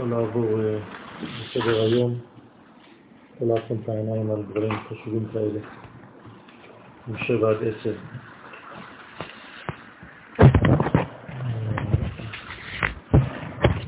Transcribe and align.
יכול 0.00 0.10
לעבור 0.10 0.46
בסדר 1.22 1.80
אה, 1.80 1.84
היום, 1.84 2.14
יכול 3.34 3.48
לעצום 3.48 3.78
את 3.84 3.88
העיניים 3.88 4.30
על 4.30 4.42
דברים 4.42 4.72
חשובים 4.88 5.26
כאלה, 5.32 5.60
משבע 7.08 7.50
עד 7.50 7.56
עשר. 7.56 7.94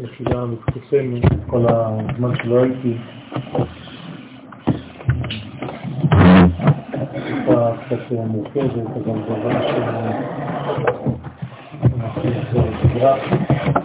מחילה 0.00 0.46
מתקופם 0.46 1.20
כל 1.46 1.66
הזמן 1.68 2.36
שלא 2.42 2.62
הייתי. 2.62 2.96
תקופה 7.44 7.72
קצת 7.86 8.10
מורכבת, 8.10 8.72
אבל 8.76 9.18
דבר 9.28 9.60
שמתחיל 12.16 13.81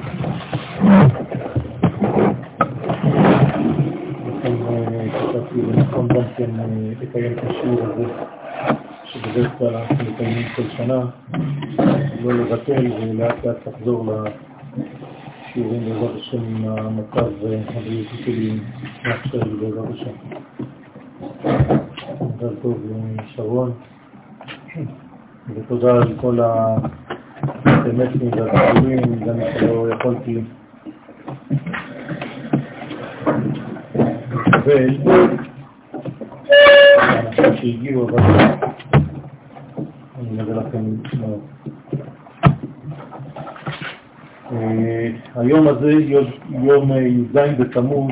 גם 6.40 6.46
כן 6.46 6.52
לקיים 7.02 7.34
את 7.34 7.44
השיעור 7.44 7.80
הזה, 7.84 8.06
שבדרך 9.04 9.52
כלל 9.58 9.76
אנחנו 9.76 10.06
מקיימים 10.12 10.48
כל 10.56 10.62
שנה, 10.78 11.00
לא 12.24 12.34
לבטל 12.34 12.92
ולאט 13.02 13.46
לאט 13.46 13.68
לחזור 13.68 14.06
לשיעורים 14.06 15.86
בעזרת 15.86 16.16
השם 16.16 16.44
עם 16.44 16.66
המצב 16.66 17.28
הבריאותי 17.46 18.18
שלי 18.26 18.60
מאפשר 19.06 19.40
בעזרת 19.62 19.90
השם. 19.94 20.12
מזל 22.22 22.56
טוב 22.62 22.78
שרון, 23.36 23.72
ותודה 25.56 25.92
על 25.92 26.14
כל 26.22 26.40
האסמסים 26.40 28.30
והסיפורים, 28.34 29.20
גם 29.26 29.40
שלא 29.60 29.88
יכולתי 29.94 30.42
לקבל 34.48 35.47
שהגיעו, 37.58 38.10
אבל 38.10 38.20
אני 40.20 40.30
מודה 40.30 40.54
לכם 40.54 40.84
מאוד. 41.20 41.40
אה, 44.52 45.08
היום 45.36 45.68
הזה, 45.68 45.92
יום 46.50 46.92
אה, 46.92 47.02
י"ז 47.02 47.38
בתמוז, 47.60 48.12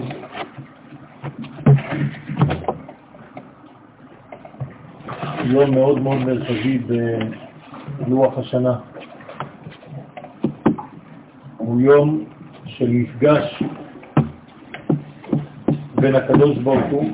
יום 5.45 5.71
מאוד 5.71 6.01
מאוד 6.01 6.25
מרכזי 6.25 6.79
בלוח 7.99 8.37
השנה. 8.37 8.79
הוא 11.57 11.81
יום 11.81 12.23
של 12.65 12.89
מפגש 12.89 13.63
בין 15.95 16.15
הקדוש 16.15 16.57
ברוך 16.57 16.85
הוא 16.91 17.11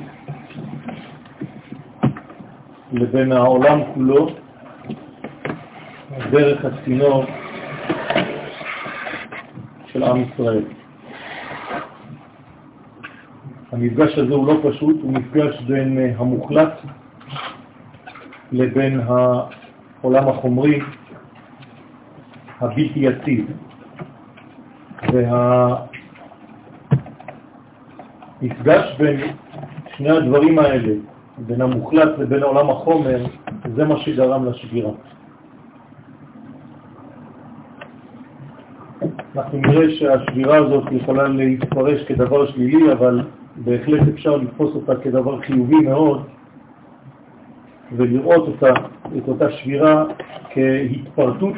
לבין 2.92 3.32
העולם 3.32 3.80
כולו 3.94 4.28
דרך 6.30 6.64
הצינור 6.64 7.24
של 9.86 10.02
עם 10.02 10.24
ישראל. 10.24 10.64
המפגש 13.72 14.18
הזה 14.18 14.34
הוא 14.34 14.46
לא 14.46 14.60
פשוט, 14.70 14.96
הוא 15.02 15.12
מפגש 15.12 15.60
בין 15.60 16.14
המוחלט 16.16 16.80
לבין 18.52 19.00
העולם 19.06 20.28
החומרי 20.28 20.80
הבלתי 22.60 23.00
יציב. 23.00 23.46
והמפגש 28.42 28.96
בין 28.98 29.20
שני 29.96 30.10
הדברים 30.10 30.58
האלה, 30.58 30.92
בין 31.46 31.60
המוחלט 31.60 32.18
לבין 32.18 32.42
עולם 32.42 32.70
החומר, 32.70 33.24
זה 33.76 33.84
מה 33.84 33.98
שגרם 33.98 34.46
לשבירה. 34.46 34.90
אנחנו 39.36 39.58
נראה 39.58 39.90
שהשבירה 39.90 40.56
הזאת 40.56 40.84
יכולה 40.92 41.28
להתפרש 41.28 42.04
כדבר 42.04 42.46
שלילי, 42.46 42.92
אבל 42.92 43.20
בהחלט 43.56 44.08
אפשר 44.08 44.36
לתפוס 44.36 44.74
אותה 44.74 44.96
כדבר 44.96 45.40
חיובי 45.40 45.76
מאוד, 45.76 46.22
ולראות 47.96 48.48
אותה, 48.48 48.72
את 49.18 49.28
אותה 49.28 49.50
שבירה 49.50 50.04
כהתפרטות 50.50 51.54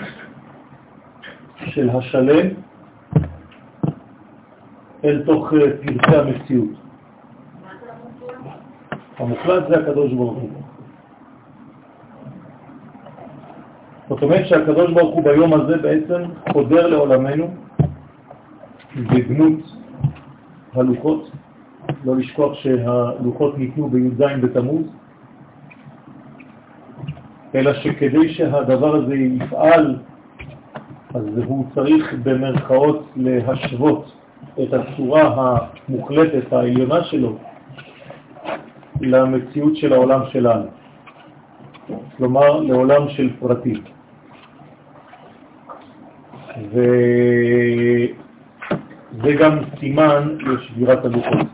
של 1.56 1.90
השלם 1.90 2.46
אל 5.04 5.22
תוך 5.26 5.50
פרטי 5.50 6.16
המציאות. 6.16 6.83
המוחלט 9.18 9.68
זה 9.68 9.76
הקדוש 9.76 10.12
ברוך 10.12 10.38
הוא. 10.38 10.50
זאת 14.08 14.22
אומרת 14.22 14.46
שהקדוש 14.46 14.92
ברוך 14.92 15.14
הוא 15.14 15.24
ביום 15.24 15.54
הזה 15.54 15.76
בעצם 15.76 16.22
חודר 16.52 16.86
לעולמנו 16.86 17.48
בדמות 18.96 19.60
הלוחות, 20.74 21.30
לא 22.04 22.16
לשכוח 22.16 22.54
שהלוחות 22.54 23.58
ניתנו 23.58 23.88
בי"ז 23.88 24.22
בתמוז, 24.42 24.86
אלא 27.54 27.74
שכדי 27.74 28.34
שהדבר 28.34 28.96
הזה 28.96 29.14
יפעל, 29.14 29.96
אז 31.14 31.24
הוא 31.44 31.66
צריך 31.74 32.14
במרכאות 32.22 33.06
להשוות 33.16 34.12
את 34.62 34.72
הצורה 34.72 35.56
המוחלטת 35.88 36.52
העליונה 36.52 37.04
שלו 37.04 37.36
למציאות 39.04 39.76
של 39.76 39.92
העולם 39.92 40.20
שלנו, 40.32 40.66
כלומר 42.16 42.60
לעולם 42.60 43.08
של 43.08 43.30
פרטים. 43.38 43.82
וזה 49.12 49.32
גם 49.38 49.58
סימן 49.80 50.36
לשבירת 50.40 51.04
הלוחות. 51.04 51.46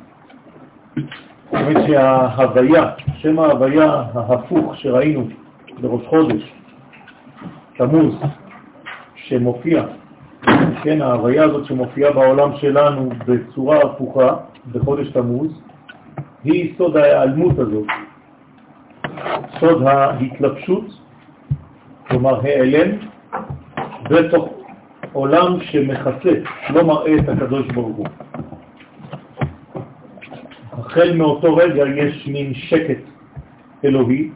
זאת 0.97 1.55
אומרת 1.55 1.87
שההוויה, 1.87 2.91
שם 3.15 3.39
ההוויה 3.39 4.05
ההפוך 4.15 4.77
שראינו 4.77 5.27
בראש 5.81 6.07
חודש, 6.07 6.53
תמוז, 7.77 8.15
שמופיע, 9.15 9.85
כן, 10.83 11.03
ההוויה 11.03 11.45
הזאת 11.45 11.67
שמופיעה 11.67 12.13
בעולם 12.13 12.51
שלנו 12.57 13.09
בצורה 13.27 13.79
הפוכה 13.83 14.37
בחודש 14.73 15.09
תמוז, 15.09 15.63
היא 16.45 16.75
סוד 16.79 16.97
ההיעלמות 16.97 17.59
הזאת, 17.59 17.87
סוד 19.61 19.83
ההתלבשות, 19.83 20.85
כלומר 22.09 22.41
העלם, 22.41 22.97
בתוך 24.11 24.49
עולם 25.13 25.61
שמחסה, 25.61 26.33
לא 26.71 26.85
מראה 26.85 27.15
את 27.19 27.29
הקדוש 27.29 27.67
ברוך 27.67 27.97
הוא. 27.97 28.07
החל 30.73 31.17
מאותו 31.17 31.57
רגע 31.57 31.85
יש 31.97 32.27
מין 32.27 32.55
שקט 32.55 33.03
אלוהי, 33.85 34.31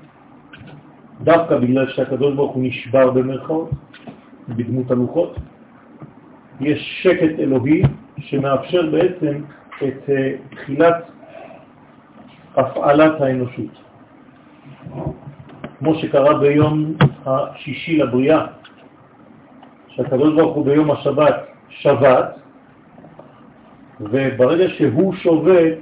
דווקא 1.20 1.58
בגלל 1.58 1.88
שהקדוש 1.88 2.34
ברוך 2.34 2.52
הוא 2.52 2.64
נשבר 2.64 3.10
במרכאות, 3.10 3.70
בדמות 4.48 4.90
הלוחות, 4.90 5.38
יש 6.60 7.00
שקט 7.02 7.38
אלוהי 7.38 7.82
שמאפשר 8.18 8.90
בעצם 8.90 9.42
את 9.76 10.10
אה, 10.10 10.32
תחילת 10.50 11.13
הפעלת 12.56 13.20
האנושות. 13.20 13.70
כמו 15.78 15.94
שקרה 15.94 16.38
ביום 16.38 16.94
השישי 17.26 17.98
לבריאה, 17.98 18.46
שהקדוש 19.88 20.34
ברוך 20.34 20.56
הוא 20.56 20.64
ביום 20.64 20.90
השבת 20.90 21.34
שבת, 21.68 22.38
וברגע 24.00 24.68
שהוא 24.68 25.14
שובת, 25.14 25.72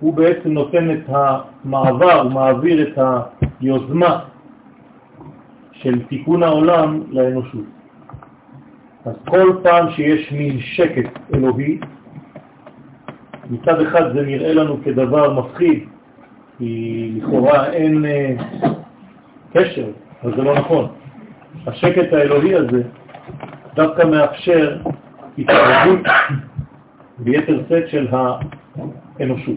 הוא 0.00 0.14
בעצם 0.14 0.52
נותן 0.52 0.90
את 0.90 1.04
המעבר, 1.08 2.20
הוא 2.20 2.32
מעביר 2.32 2.88
את 2.88 2.98
היוזמה 3.60 4.20
של 5.72 6.04
תיקון 6.04 6.42
העולם 6.42 7.02
לאנושות. 7.10 7.64
אז 9.04 9.14
כל 9.28 9.52
פעם 9.62 9.90
שיש 9.90 10.32
מין 10.32 10.60
שקט 10.60 11.10
אלוהי, 11.34 11.78
מצד 13.50 13.80
אחד 13.80 14.12
זה 14.14 14.22
נראה 14.22 14.54
לנו 14.54 14.76
כדבר 14.84 15.40
מפחיד, 15.40 15.84
כי 16.58 17.12
לכאורה 17.16 17.70
אין 17.72 18.04
אה, 18.04 18.34
קשר, 19.52 19.86
אבל 20.22 20.36
זה 20.36 20.42
לא 20.42 20.54
נכון. 20.54 20.88
השקט 21.66 22.12
האלוהי 22.12 22.54
הזה 22.54 22.82
דווקא 23.74 24.06
מאפשר 24.06 24.76
התערבות 25.38 26.00
ביתר 27.18 27.62
סט 27.64 27.88
של 27.88 28.08
האנושות. 28.12 29.56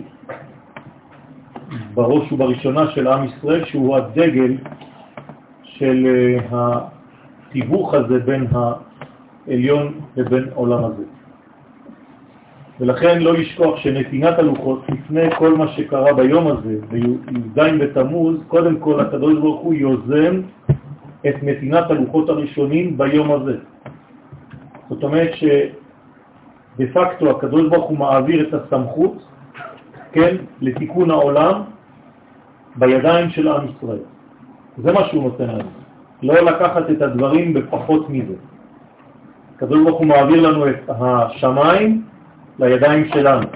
בראש 1.94 2.32
ובראשונה 2.32 2.92
של 2.92 3.08
עם 3.08 3.24
ישראל, 3.24 3.66
שהוא 3.66 3.98
הדגל 3.98 4.58
של 5.64 6.08
אה, 6.08 6.78
התיווך 7.52 7.94
הזה 7.94 8.20
בין 8.20 8.48
העליון 9.48 9.94
לבין 10.16 10.46
עולם 10.54 10.84
הזה. 10.84 11.04
ולכן 12.82 13.22
לא 13.22 13.34
לשכוח 13.34 13.78
שנתינת 13.78 14.40
הלוחות, 14.40 14.82
לפני 14.90 15.32
כל 15.38 15.58
מה 15.58 15.68
שקרה 15.68 16.14
ביום 16.14 16.48
הזה, 16.48 16.76
בי"ז 16.90 17.60
בתמוז, 17.80 18.38
קודם 18.48 18.80
כל 18.80 19.00
הקדוש 19.00 19.34
ברוך 19.34 19.62
הוא 19.62 19.74
יוזם 19.74 20.42
את 21.30 21.36
נתינת 21.44 21.92
הלוחות 21.92 22.30
הראשונים 22.30 22.98
ביום 22.98 23.32
הזה. 23.32 23.58
זאת 24.90 25.04
אומרת 25.04 25.32
שדה 25.34 26.86
פקטו 26.94 27.30
הקדוש 27.30 27.70
ברוך 27.70 27.90
הוא 27.90 27.98
מעביר 27.98 28.50
את 28.50 28.54
הסמכות, 28.54 29.18
כן, 30.12 30.36
לתיקון 30.62 31.12
העולם 31.12 31.62
בידיים 32.76 33.30
של 33.30 33.48
עם 33.48 33.68
ישראל. 33.70 34.04
זה 34.78 34.92
מה 34.92 35.04
שהוא 35.06 35.24
נותן 35.24 35.48
לנו. 35.48 35.70
לא 36.24 36.34
לקחת 36.34 36.90
את 36.90 37.02
הדברים 37.02 37.54
בפחות 37.54 38.10
מזה. 38.10 38.36
הקדוש 39.56 39.84
ברוך 39.84 40.00
הוא 40.00 40.08
מעביר 40.08 40.50
לנו 40.50 40.70
את 40.70 40.90
השמיים 40.90 42.11
לידיים 42.62 43.10
שלנו. 43.14 43.48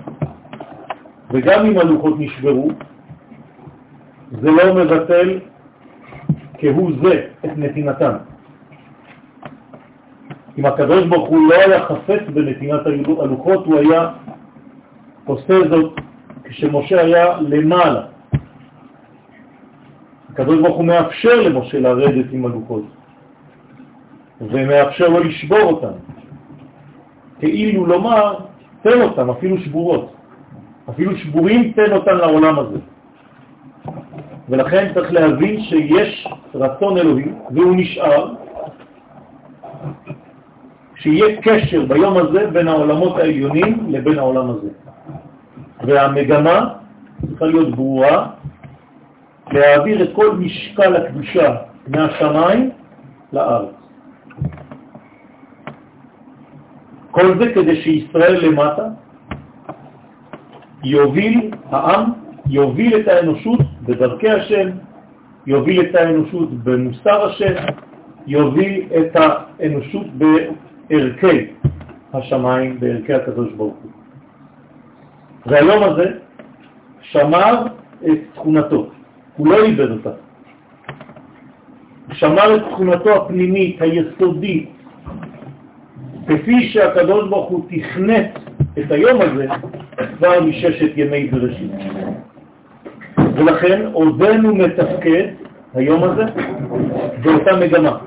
וגם 1.32 1.66
אם 1.66 1.78
הלוחות 1.78 2.14
נשברו, 2.20 2.70
זה 4.32 4.52
לא 4.52 4.74
מבטל 4.74 5.40
כהוא 6.58 6.92
זה 7.04 7.28
את 7.46 7.58
נתינתם. 7.58 8.14
אם 10.58 10.66
הקדוש 10.66 11.06
ברוך 11.06 11.30
הוא 11.30 11.50
לא 11.50 11.56
היה 11.56 11.86
חפץ 11.86 12.22
בנתינת 12.34 12.82
הלוחות, 13.20 13.66
הוא 13.66 13.80
היה 13.80 14.10
עושה 15.26 15.54
זאת 15.70 16.00
כשמשה 16.44 17.02
היה 17.02 17.40
למעלה. 17.42 18.02
הקדוש 20.30 20.60
ברוך 20.60 20.78
הוא 20.78 20.86
מאפשר 20.86 21.42
למשה 21.42 21.80
לרדת 21.80 22.26
עם 22.32 22.46
הלוחות, 22.46 22.84
ומאפשר 24.42 25.08
לו 25.08 25.20
לשבור 25.20 25.62
אותם. 25.62 25.98
כאילו 27.40 27.86
לומר, 27.86 28.36
תן 28.86 29.02
אותם, 29.02 29.30
אפילו 29.30 29.58
שבורות. 29.58 30.14
אפילו 30.90 31.18
שבורים 31.18 31.72
תן 31.72 31.92
אותם 31.92 32.16
לעולם 32.16 32.60
הזה. 32.60 32.78
ולכן 34.50 34.92
צריך 34.94 35.14
להבין 35.14 35.62
שיש 35.62 36.28
רצון 36.56 36.98
אלוהי, 36.98 37.26
והוא 37.52 37.76
נשאר, 37.78 38.34
שיהיה 40.96 41.42
קשר 41.42 41.86
ביום 41.86 42.18
הזה 42.18 42.48
בין 42.48 42.68
העולמות 42.68 43.18
העליונים 43.18 43.86
לבין 43.90 44.20
העולם 44.20 44.50
הזה. 44.50 44.70
והמגמה 45.82 46.74
צריכה 47.30 47.46
להיות 47.46 47.76
ברורה, 47.76 48.28
להעביר 49.52 50.04
את 50.04 50.10
כל 50.16 50.36
משקל 50.36 50.96
הקדושה 50.96 51.56
מהשמיים 51.88 52.70
לארץ. 53.34 53.75
כל 57.16 57.40
זה 57.40 57.54
כדי 57.54 57.82
שישראל 57.82 58.46
למטה 58.46 58.88
יוביל 60.84 61.52
העם, 61.72 62.12
יוביל 62.50 63.00
את 63.00 63.08
האנושות 63.08 63.60
בדרכי 63.82 64.30
השם, 64.30 64.70
יוביל 65.48 65.82
את 65.82 65.96
האנושות 65.96 66.50
במוסר 66.64 67.26
השם, 67.26 67.54
יוביל 68.28 68.84
את 68.98 69.16
האנושות 69.16 70.08
בערכי 70.18 71.46
השמיים, 72.14 72.80
בערכי 72.80 73.14
הקדוש 73.14 73.54
ברוך 73.54 73.78
הוא. 73.84 73.92
והיום 75.46 75.84
הזה 75.84 76.12
שמר 77.02 77.66
את 78.06 78.20
תכונתו, 78.34 78.90
הוא 79.38 79.48
לא 79.48 79.64
איבד 79.64 79.92
אותה. 79.92 80.12
שמר 82.14 82.56
את 82.56 82.62
תכונתו 82.72 83.16
הפנימית, 83.16 83.82
היסודית, 83.82 84.75
כפי 86.28 86.70
שהקדוש 86.70 87.30
ברוך 87.30 87.50
הוא 87.50 87.66
תכנת 87.70 88.40
את 88.80 88.92
היום 88.92 89.22
הזה 89.22 89.48
כבר 90.18 90.42
מששת 90.42 90.92
ימי 90.96 91.28
בראשית. 91.28 91.72
ולכן 93.18 93.86
עודנו 93.94 94.56
מתפקד 94.56 95.28
היום 95.74 96.04
הזה 96.04 96.24
באותה 97.24 97.56
מגמה. 97.56 97.98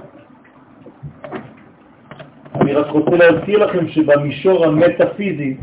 אני 2.61 2.73
רק 2.73 2.87
רוצה 2.87 3.17
להזכיר 3.17 3.65
לכם 3.65 3.88
שבמישור 3.88 4.64
המטאפיזי 4.64 5.56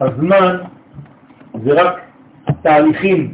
הזמן 0.00 0.56
זה 1.64 1.82
רק 1.82 2.00
תהליכים, 2.62 3.32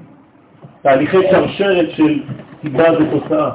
תהליכי 0.83 1.17
שרשרת 1.31 1.91
של 1.91 2.23
סיבה 2.63 2.85
ותוצאה. 2.99 3.51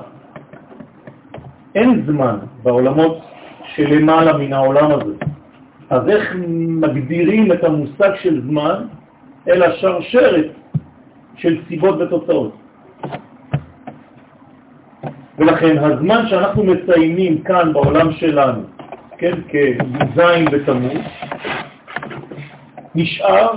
אין 1.75 2.03
זמן 2.05 2.37
בעולמות 2.63 3.21
שלמעלה 3.75 4.38
מן 4.38 4.54
העולם 4.54 4.92
הזה. 4.92 5.13
אז 5.89 6.10
איך 6.10 6.36
מגדירים 6.57 7.51
את 7.51 7.63
המושג 7.63 8.12
של 8.21 8.42
זמן? 8.42 8.86
אלא 9.48 9.75
שרשרת 9.75 10.45
של 11.36 11.57
סיבות 11.68 12.01
ותוצאות. 12.01 12.56
ולכן 15.38 15.77
הזמן 15.77 16.27
שאנחנו 16.27 16.63
מציינים 16.63 17.42
כאן 17.42 17.74
בעולם 17.74 18.12
שלנו, 18.12 18.62
כן, 19.18 19.33
כז' 19.50 20.21
בתמוז, 20.51 21.01
נשאר 22.95 23.50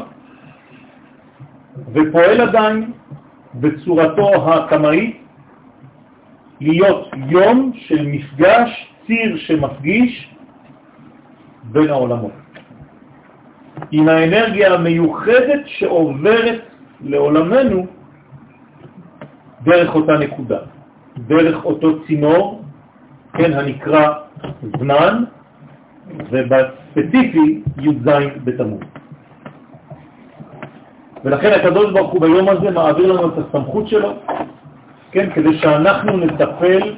ופועל 1.92 2.40
עדיין 2.40 2.92
בצורתו 3.54 4.52
הקמאית 4.52 5.16
להיות 6.60 7.08
יום 7.28 7.72
של 7.74 8.06
מפגש, 8.06 8.91
ציר 9.06 9.36
שמפגיש 9.36 10.34
בין 11.62 11.88
העולמות. 11.88 12.32
עם 13.90 14.08
האנרגיה 14.08 14.74
המיוחדת 14.74 15.62
שעוברת 15.66 16.60
לעולמנו 17.00 17.86
דרך 19.62 19.94
אותה 19.94 20.12
נקודה, 20.12 20.58
דרך 21.16 21.64
אותו 21.64 22.06
צינור, 22.06 22.62
כן, 23.32 23.52
הנקרא 23.52 24.12
זמן, 24.78 25.24
ובספציפי 26.30 27.62
י"ז 27.78 28.08
בתמוז. 28.44 28.80
ולכן 31.24 31.52
הקדוש 31.52 31.92
ברוך 31.92 32.12
הוא 32.12 32.20
ביום 32.20 32.48
הזה 32.48 32.70
מעביר 32.70 33.12
לנו 33.12 33.28
את 33.28 33.38
הסמכות 33.38 33.88
שלו, 33.88 34.12
כן, 35.12 35.30
כדי 35.34 35.58
שאנחנו 35.58 36.16
נטפל 36.16 36.94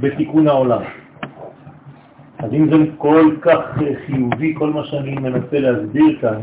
בתיקון 0.00 0.48
העולם. 0.48 0.82
אז 2.42 2.52
אם 2.52 2.70
זה 2.70 2.76
כל 2.98 3.34
כך 3.40 3.58
חיובי, 4.06 4.54
כל 4.58 4.70
מה 4.70 4.84
שאני 4.84 5.14
מנסה 5.14 5.60
להסביר 5.60 6.18
כאן, 6.20 6.40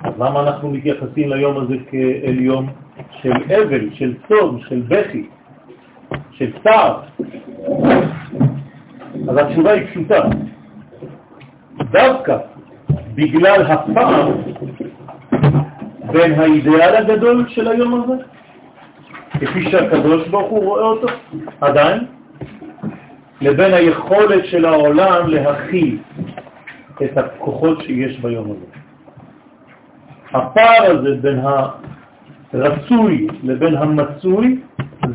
אז 0.00 0.12
למה 0.18 0.40
אנחנו 0.40 0.70
מתייחסים 0.70 1.30
ליום 1.30 1.56
הזה 1.56 1.74
כאל 1.90 2.40
יום 2.40 2.66
של 3.22 3.32
אבל, 3.32 3.90
של 3.92 4.14
צום, 4.28 4.60
של 4.68 4.82
בכי, 4.88 5.26
של 6.30 6.50
צער? 6.64 7.00
אז 9.28 9.36
התשובה 9.36 9.70
היא 9.72 9.86
פשוטה. 9.86 10.20
דווקא 11.90 12.38
בגלל 13.14 13.62
הפער 13.66 14.32
בין 16.12 16.40
האידאל 16.40 16.96
הגדול 16.96 17.44
של 17.48 17.68
היום 17.68 17.94
הזה, 17.94 18.22
כפי 19.30 19.70
שהקדוש 19.70 20.28
ברוך 20.28 20.50
הוא 20.50 20.64
רואה 20.64 20.82
אותו, 20.82 21.06
עדיין, 21.60 22.06
לבין 23.40 23.74
היכולת 23.74 24.44
של 24.44 24.64
העולם 24.64 25.28
להכיל 25.28 25.98
את 27.04 27.18
הכוחות 27.18 27.82
שיש 27.82 28.20
ביום 28.20 28.50
הזה. 28.50 28.66
הפער 30.32 30.98
הזה 30.98 31.16
בין 31.20 31.40
הרצוי 32.52 33.26
לבין 33.42 33.76
המצוי, 33.76 34.60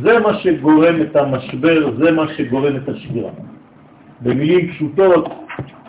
זה 0.02 0.20
מה 0.20 0.34
שגורם 0.34 1.02
את 1.02 1.16
המשבר, 1.16 1.92
זה 1.98 2.12
מה 2.12 2.24
שגורם 2.38 2.76
את 2.76 2.90
השבירה. 2.90 3.32
במילים 4.22 4.72
פשוטות, 4.72 5.30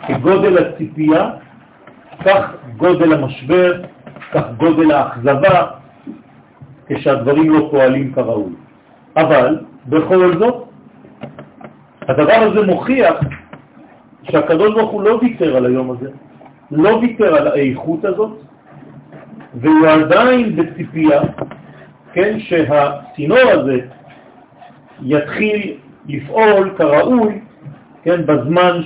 כגודל 0.07 0.57
הציפייה, 0.57 1.29
כך 2.25 2.53
גודל 2.77 3.13
המשבר, 3.13 3.81
כך 4.31 4.43
גודל 4.57 4.91
האכזבה, 4.91 5.67
כשהדברים 6.87 7.49
לא 7.49 7.67
פועלים 7.71 8.13
כראוי. 8.13 8.53
אבל 9.17 9.59
בכל 9.87 10.37
זאת, 10.39 10.66
הדבר 12.07 12.33
הזה 12.33 12.65
מוכיח 12.65 13.15
שהקדוש 14.23 14.73
ברוך 14.73 14.91
הוא 14.91 15.01
לא 15.01 15.19
ויתר 15.21 15.57
על 15.57 15.65
היום 15.65 15.91
הזה, 15.91 16.09
לא 16.71 16.89
ויתר 16.89 17.35
על 17.35 17.47
האיכות 17.47 18.05
הזאת, 18.05 18.37
והוא 19.53 19.87
עדיין 19.87 20.55
בציפייה, 20.55 21.21
כן, 22.13 22.39
שהצינור 22.39 23.49
הזה 23.51 23.79
יתחיל 25.01 25.73
לפעול 26.07 26.73
כראוי, 26.77 27.39
כן, 28.03 28.25
בזמן 28.25 28.81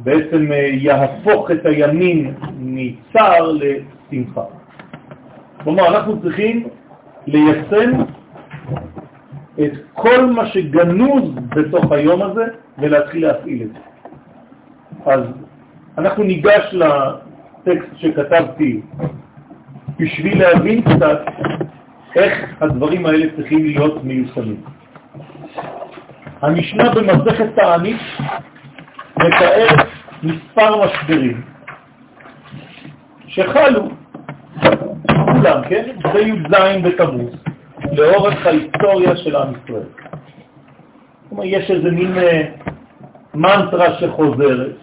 שבעצם 0.00 0.52
אה, 0.52 0.68
יהפוך 0.72 1.50
את 1.50 1.66
הימין 1.66 2.34
מצער 2.58 3.52
לשמחה. 3.52 4.44
כלומר, 5.64 5.88
אנחנו 5.88 6.22
צריכים 6.22 6.68
ליישם 7.26 7.90
את 9.64 9.72
כל 9.92 10.26
מה 10.26 10.46
שגנוז 10.46 11.34
בתוך 11.56 11.92
היום 11.92 12.22
הזה 12.22 12.44
ולהתחיל 12.78 13.26
להפעיל 13.26 13.62
את 13.62 13.68
זה. 13.72 13.78
אז 15.10 15.20
אנחנו 15.98 16.24
ניגש 16.24 16.74
טקסט 17.64 17.96
שכתבתי 17.96 18.80
בשביל 19.98 20.42
להבין 20.42 20.82
קצת 20.82 21.20
איך 22.16 22.62
הדברים 22.62 23.06
האלה 23.06 23.26
צריכים 23.36 23.64
להיות 23.64 24.04
מיושמים. 24.04 24.60
המשנה 26.42 26.94
במסכת 26.94 27.46
תענית 27.54 28.00
מתאר 29.16 29.66
מספר 30.22 30.84
משברים 30.84 31.40
שחלו, 33.26 33.88
כולם, 35.04 35.62
כן? 35.68 35.90
בי"ז 36.12 36.54
בתמוז, 36.84 37.34
לאורך 37.92 38.46
ההיסטוריה 38.46 39.16
של 39.16 39.36
עם 39.36 39.52
ישראל. 39.64 39.88
כלומר, 41.28 41.44
יש 41.44 41.70
איזה 41.70 41.90
מין 41.90 42.18
אה, 42.18 42.42
מנטרה 43.34 43.98
שחוזרת 44.00 44.76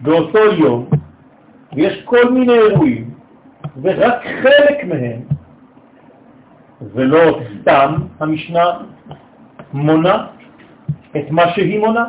באותו 0.00 0.38
יום, 0.38 0.86
ויש 1.76 2.02
כל 2.04 2.30
מיני 2.30 2.52
אירועים, 2.52 3.10
ורק 3.82 4.22
חלק 4.42 4.84
מהם, 4.84 5.20
ולא 6.94 7.40
סתם 7.60 7.94
המשנה 8.20 8.64
מונה 9.72 10.26
את 11.16 11.30
מה 11.30 11.42
שהיא 11.54 11.80
מונה, 11.80 12.04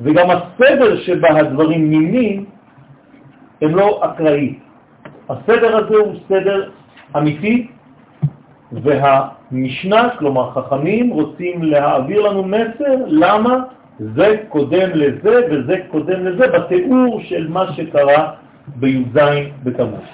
וגם 0.00 0.26
הסדר 0.30 1.00
שבה 1.00 1.28
הדברים 1.28 1.90
נמנים 1.90 2.44
הם 3.62 3.76
לא 3.76 4.00
אקראי. 4.04 4.58
הסדר 5.28 5.76
הזה 5.76 5.96
הוא 5.96 6.14
סדר 6.28 6.70
אמיתי, 7.16 7.68
והמשנה, 8.82 10.08
כלומר 10.18 10.50
חכמים, 10.50 11.10
רוצים 11.10 11.62
להעביר 11.62 12.22
לנו 12.22 12.42
מסר 12.42 12.94
למה 13.06 13.54
זה 13.98 14.36
קודם 14.48 14.90
לזה 14.94 15.40
וזה 15.50 15.76
קודם 15.88 16.26
לזה 16.26 16.46
בתיאור 16.48 17.20
של 17.24 17.48
מה 17.48 17.72
שקרה 17.72 18.32
בי"ז 18.66 19.18
בתמוז. 19.62 20.04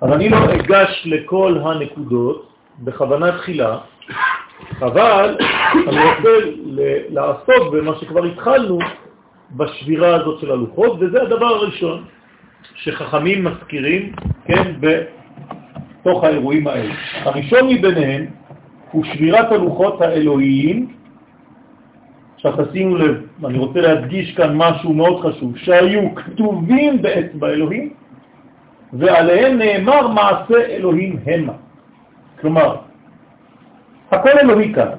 אז 0.00 0.12
אני 0.12 0.28
לא 0.28 0.38
אגש 0.54 1.02
לכל 1.06 1.58
הנקודות 1.62 2.48
בכוונה 2.78 3.32
תחילה, 3.32 3.78
אבל 4.82 5.36
אני 5.88 5.98
רוצה 6.04 6.30
לעסוק 7.08 7.72
במה 7.72 7.92
שכבר 8.00 8.24
התחלנו 8.24 8.78
בשבירה 9.56 10.14
הזאת 10.14 10.40
של 10.40 10.50
הלוחות, 10.50 10.96
וזה 11.00 11.22
הדבר 11.22 11.46
הראשון 11.46 12.04
שחכמים 12.74 13.44
מזכירים, 13.44 14.12
כן, 14.44 14.72
בתוך 16.06 16.24
האירועים 16.24 16.66
האלה. 16.66 16.94
הראשון 17.24 17.68
מביניהם 17.68 18.26
הוא 18.90 19.04
שבירת 19.04 19.52
הלוחות 19.52 20.00
האלוהיים. 20.00 20.94
עכשיו 22.34 22.52
תשימו 22.64 22.96
לב, 22.96 23.26
אני 23.44 23.58
רוצה 23.58 23.80
להדגיש 23.80 24.34
כאן 24.34 24.56
משהו 24.56 24.92
מאוד 24.92 25.20
חשוב, 25.20 25.56
שהיו 25.56 26.14
כתובים 26.14 27.02
באצבע 27.02 27.48
אלוהים, 27.48 27.92
ועליהם 28.92 29.58
נאמר 29.58 30.08
מעשה 30.08 30.66
אלוהים 30.66 31.18
המה. 31.26 31.52
כלומר, 32.40 32.76
הכל 34.10 34.38
אלוהי 34.42 34.74
כאן. 34.74 34.90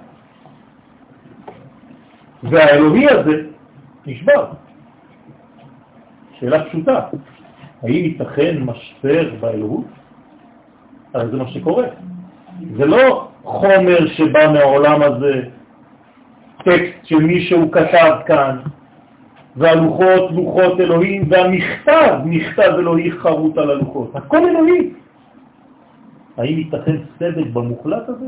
והאלוהי 2.44 3.08
הזה 3.10 3.42
נשבר. 4.06 4.46
שאלה 6.40 6.64
פשוטה, 6.64 7.00
האם 7.84 7.94
ייתכן 7.94 8.58
משבר 8.60 9.30
באלוהות? 9.40 9.97
הרי 11.18 11.28
זה 11.28 11.38
מה 11.38 11.48
שקורה. 11.48 11.88
זה 12.78 12.86
לא 12.86 13.28
חומר 13.44 14.08
שבא 14.08 14.52
מהעולם 14.54 15.02
הזה, 15.02 15.42
טקסט 16.58 17.06
שמישהו 17.06 17.72
כתב 17.72 18.16
כאן, 18.26 18.58
והלוחות 19.56 20.32
לוחות 20.32 20.80
אלוהים, 20.80 21.24
והמכתב 21.30 22.20
מכתב 22.26 22.72
אלוהי 22.78 23.12
חרוט 23.12 23.58
על 23.58 23.70
הלוחות. 23.72 24.16
הכל 24.16 24.46
אלוהי. 24.50 24.94
האם 26.38 26.58
ייתכן 26.58 26.96
סדק 27.20 27.48
במוחלט 27.54 28.10
הזה? 28.10 28.26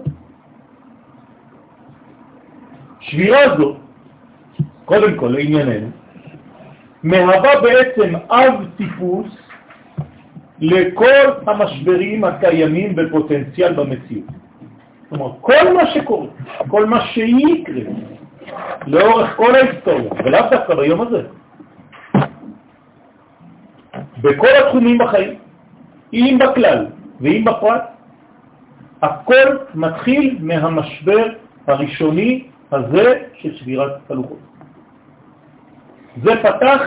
שבירה 2.99 3.57
זו, 3.57 3.75
קודם 4.85 5.15
כל 5.15 5.27
לענייננו, 5.27 5.87
מהווה 7.03 7.61
בעצם 7.61 8.15
אב 8.29 8.65
טיפוס 8.77 9.48
לכל 10.61 11.25
המשברים 11.47 12.23
הקיימים 12.23 12.95
בפוטנציאל 12.95 13.73
במציאות. 13.73 14.25
כלומר, 15.09 15.31
כל 15.41 15.73
מה 15.73 15.87
שקורה, 15.87 16.27
כל 16.67 16.85
מה 16.85 17.01
שיקרה, 17.01 17.81
לאורך 18.87 19.35
כל 19.35 19.55
ההיסטוריה, 19.55 20.11
ולאו 20.25 20.41
דווקא 20.51 20.75
ביום 20.75 21.01
הזה, 21.01 21.21
בכל 24.21 24.47
התחומים 24.59 24.97
בחיים, 24.97 25.33
אם 26.13 26.39
בכלל 26.39 26.87
ואם 27.21 27.45
בפרט, 27.45 27.83
הכל 29.01 29.57
מתחיל 29.75 30.37
מהמשבר 30.41 31.25
הראשוני 31.67 32.47
הזה 32.71 33.23
של 33.33 33.55
שבירת 33.55 33.91
הלוחות. 34.09 34.39
זה 36.23 36.31
פתח 36.43 36.81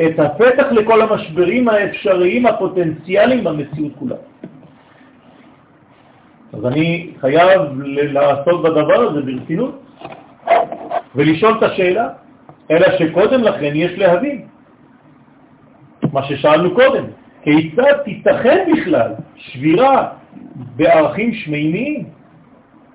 את 0.00 0.18
הפתח 0.18 0.66
לכל 0.70 1.02
המשברים 1.02 1.68
האפשריים 1.68 2.46
הפוטנציאליים 2.46 3.44
במציאות 3.44 3.92
כולה. 3.98 4.16
אז 6.52 6.66
אני 6.66 7.10
חייב 7.20 7.60
לעסוק 7.84 8.62
בדבר 8.62 9.00
הזה 9.00 9.20
ברצינות 9.22 9.82
ולשאול 11.14 11.58
את 11.58 11.62
השאלה, 11.62 12.08
אלא 12.70 12.98
שקודם 12.98 13.42
לכן 13.42 13.72
יש 13.74 13.92
להבין 13.98 14.46
מה 16.12 16.22
ששאלנו 16.24 16.74
קודם, 16.74 17.04
כיצד 17.42 17.92
תיתכן 18.04 18.72
בכלל 18.72 19.10
שבירה 19.36 20.08
בערכים 20.76 21.34
שמימיים? 21.34 22.04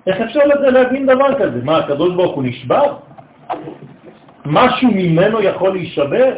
איך 0.06 0.20
אפשר 0.20 0.40
לזה 0.44 0.70
להבין 0.70 1.06
דבר 1.06 1.38
כזה? 1.38 1.64
מה, 1.64 1.76
הקדוש 1.76 2.14
ברוך 2.14 2.34
הוא 2.34 2.44
נשבר? 2.44 2.96
משהו 4.46 4.88
ממנו 4.92 5.42
יכול 5.42 5.72
להישבר? 5.72 6.34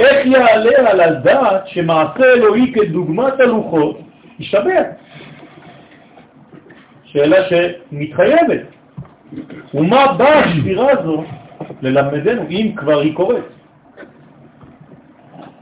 איך 0.00 0.26
יעלה 0.26 0.90
על 0.90 1.00
הדעת 1.00 1.68
שמעשה 1.68 2.24
אלוהי 2.24 2.72
כדוגמת 2.72 3.40
הלוחות 3.40 4.00
יישבר? 4.38 4.82
שאלה 7.04 7.36
שמתחייבת. 7.48 8.60
ומה 9.74 10.12
באה 10.12 10.44
השבירה 10.44 10.90
הזו 10.90 11.24
ללמדנו, 11.82 12.42
אם 12.50 12.72
כבר 12.76 13.00
היא 13.00 13.14
קורית? 13.14 13.44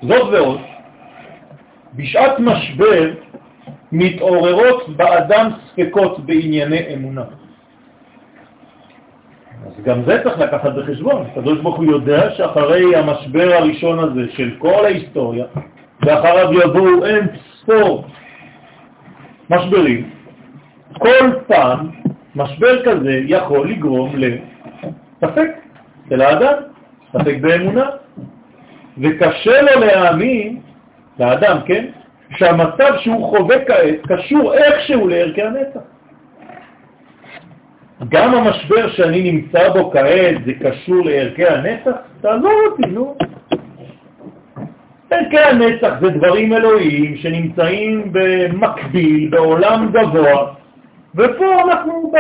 זאת 0.03 0.33
ועוד, 0.33 0.61
בשעת 1.95 2.39
משבר 2.39 3.11
מתעוררות 3.93 4.89
באדם 4.97 5.51
ספקות 5.67 6.27
בענייני 6.27 6.95
אמונה. 6.95 7.25
גם 9.85 10.03
זה 10.07 10.21
צריך 10.23 10.39
לקחת 10.39 10.73
בחשבון. 10.73 11.27
הקדוש 11.33 11.59
ברוך 11.59 11.77
הוא 11.77 11.85
יודע 11.85 12.31
שאחרי 12.31 12.97
המשבר 12.97 13.53
הראשון 13.55 13.99
הזה 13.99 14.33
של 14.33 14.51
כל 14.59 14.85
ההיסטוריה, 14.85 15.45
ואחריו 16.03 16.53
יבואו 16.53 17.05
אין 17.05 17.27
ספור 17.61 18.05
משברים, 19.51 20.11
כל 20.99 21.31
פעם 21.47 21.91
משבר 22.37 22.85
כזה 22.85 23.21
יכול 23.25 23.71
לגרום 23.71 24.13
לספק 24.17 25.51
של 26.09 26.23
האדם, 26.23 26.55
ספק 27.13 27.37
באמונה, 27.41 27.91
וקשה 28.99 29.63
לו 29.63 29.81
להאמין, 29.81 30.61
לאדם, 31.21 31.59
כן, 31.67 31.85
שהמצב 32.37 32.93
שהוא 32.99 33.37
חווה 33.37 33.65
כעת 33.65 34.01
קשור 34.09 34.55
איכשהו 34.55 35.09
לערכי 35.09 35.43
הנצח. 35.43 35.81
גם 38.09 38.35
המשבר 38.35 38.91
שאני 38.93 39.33
נמצא 39.33 39.69
בו 39.69 39.91
כעת 39.91 40.45
זה 40.47 40.53
קשור 40.61 41.05
לערכי 41.05 41.47
הנצח? 41.47 41.97
תעזור 42.21 42.53
אותי, 42.71 42.83
נו. 42.87 43.17
ערכי 45.11 45.39
הנצח 45.39 45.93
זה 46.01 46.11
דברים 46.11 46.53
אלוהיים 46.53 47.17
שנמצאים 47.17 48.13
במקביל, 48.13 49.29
בעולם 49.31 49.91
גבוה, 49.93 50.55
ופה 51.15 51.63
אנחנו 51.63 52.13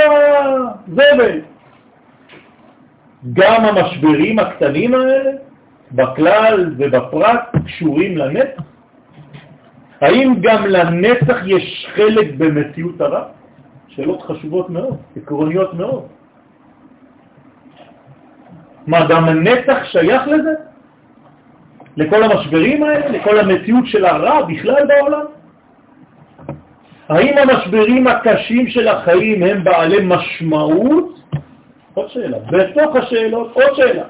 בזבל. 0.89 1.41
גם 3.33 3.65
המשברים 3.65 4.39
הקטנים 4.39 4.95
האלה, 4.95 5.31
בכלל 5.93 6.75
ובפרט, 6.79 7.41
קשורים 7.67 8.19
לנצח? 8.19 8.63
האם 10.01 10.35
גם 10.41 10.67
לנצח 10.67 11.37
יש 11.47 11.89
חלק 11.95 12.35
במציאות 12.39 13.01
הרע? 13.01 13.25
שאלות 13.89 14.23
חשובות 14.23 14.71
מאוד, 14.71 14.97
עקרוניות 15.17 15.75
מאוד. 15.75 16.03
מה, 18.87 19.07
גם 19.09 19.25
הנצח 19.25 19.85
שייך 19.85 20.23
לזה? 20.27 20.55
לכל 21.97 22.23
המשברים 22.23 22.83
האלה? 22.83 23.09
לכל 23.09 23.39
המציאות 23.39 23.87
של 23.87 24.05
הרע 24.05 24.43
בכלל 24.43 24.87
בעולם? 24.87 25.27
האם 27.09 27.39
המשברים 27.39 28.07
הקשים 28.07 28.69
של 28.69 28.89
החיים 28.89 29.43
הם 29.43 29.65
בעלי 29.65 29.99
משמעות? 30.03 31.21
עוד 31.95 32.09
שאלה. 32.09 32.39
בתוך 32.51 32.97
השאלות, 32.97 33.53
עוד 33.53 33.75
שאלה. 33.77 34.05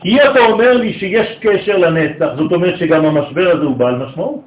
כי 0.00 0.22
אתה 0.22 0.40
אומר 0.40 0.76
לי 0.76 0.92
שיש 0.92 1.38
קשר 1.40 1.76
לנצח, 1.76 2.28
זאת 2.36 2.52
אומרת 2.52 2.78
שגם 2.78 3.04
המשבר 3.04 3.50
הזה 3.50 3.64
הוא 3.64 3.76
בעל 3.76 3.96
משמעות. 3.96 4.40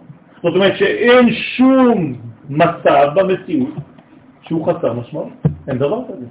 זאת 0.43 0.55
אומרת 0.55 0.77
שאין 0.77 1.33
שום 1.33 2.13
מצב 2.49 3.07
במציאות 3.15 3.90
שהוא 4.41 4.67
חסר 4.67 4.93
משמעות. 4.93 5.29
אין 5.67 5.77
דבר 5.77 5.99
כזה. 6.07 6.25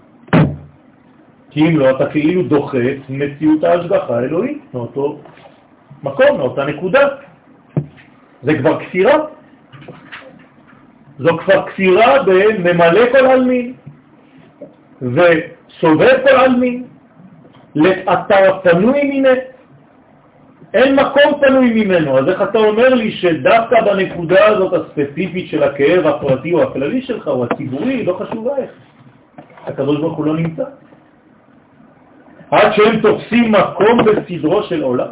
כי 1.50 1.68
אם 1.68 1.78
לא, 1.78 1.90
אתה 1.90 2.10
כאילו 2.10 2.42
דוחה 2.42 2.78
את 2.78 3.10
מציאות 3.10 3.64
ההשגחה 3.64 4.16
האלוהית 4.16 4.62
מאותו 4.74 5.18
מקום, 6.02 6.36
מאותה 6.36 6.64
נקודה. 6.64 7.08
זה 8.42 8.58
כבר 8.58 8.80
כפירה. 8.80 9.18
זו 11.18 11.38
כבר 11.38 11.66
כפירה 11.66 12.22
בממלא 12.22 13.12
כל 13.12 13.26
עלמין 13.26 13.72
וסובב 15.02 16.16
כל 16.22 16.36
עלמין 16.36 16.84
לאתר 17.74 18.58
פנוי 18.62 19.04
מיני. 19.04 19.28
אין 20.74 20.96
מקום 20.96 21.40
פנוי 21.40 21.84
ממנו, 21.84 22.18
אז 22.18 22.28
איך 22.28 22.42
אתה 22.42 22.58
אומר 22.58 22.94
לי 22.94 23.10
שדווקא 23.12 23.80
בנקודה 23.80 24.46
הזאת 24.46 24.72
הספציפית 24.72 25.50
של 25.50 25.62
הכאב 25.62 26.06
הפרטי 26.06 26.52
או 26.52 26.62
הכללי 26.62 27.02
שלך 27.02 27.28
או 27.28 27.44
הציבורי, 27.44 28.04
לא 28.04 28.20
חשובה 28.20 28.56
איך. 28.56 28.70
הקדוש 29.66 29.98
הוא 29.98 30.24
לא 30.24 30.36
נמצא. 30.36 30.64
עד 32.50 32.72
שהם 32.72 33.00
תופסים 33.00 33.52
מקום 33.52 33.98
בסדרו 34.04 34.62
של 34.62 34.82
עולם. 34.82 35.06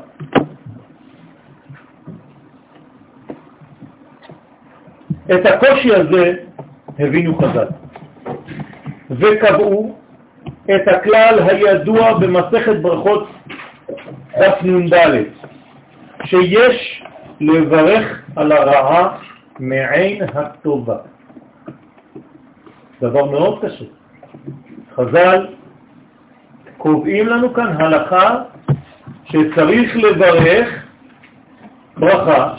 את 5.35 5.47
הקושי 5.47 5.95
הזה 5.95 6.33
הבינו 6.99 7.39
חז"ל, 7.39 7.67
וקבעו 9.11 9.97
את 10.65 10.89
הכלל 10.89 11.39
הידוע 11.49 12.19
במסכת 12.19 12.77
ברכות 12.83 13.29
דף 14.39 14.63
נ"ד, 14.63 14.95
שיש 16.25 17.03
לברך 17.41 18.23
על 18.37 18.53
הרעה 18.53 19.19
מעין 19.59 20.23
הטובה. 20.35 20.97
דבר 23.01 23.25
מאוד 23.25 23.65
קשה. 23.65 23.85
חז"ל 24.95 25.47
קובעים 26.79 27.27
לנו 27.27 27.55
כאן 27.55 27.67
הלכה 27.81 28.43
שצריך 29.25 29.97
לברך 29.97 30.85
ברכה 31.97 32.55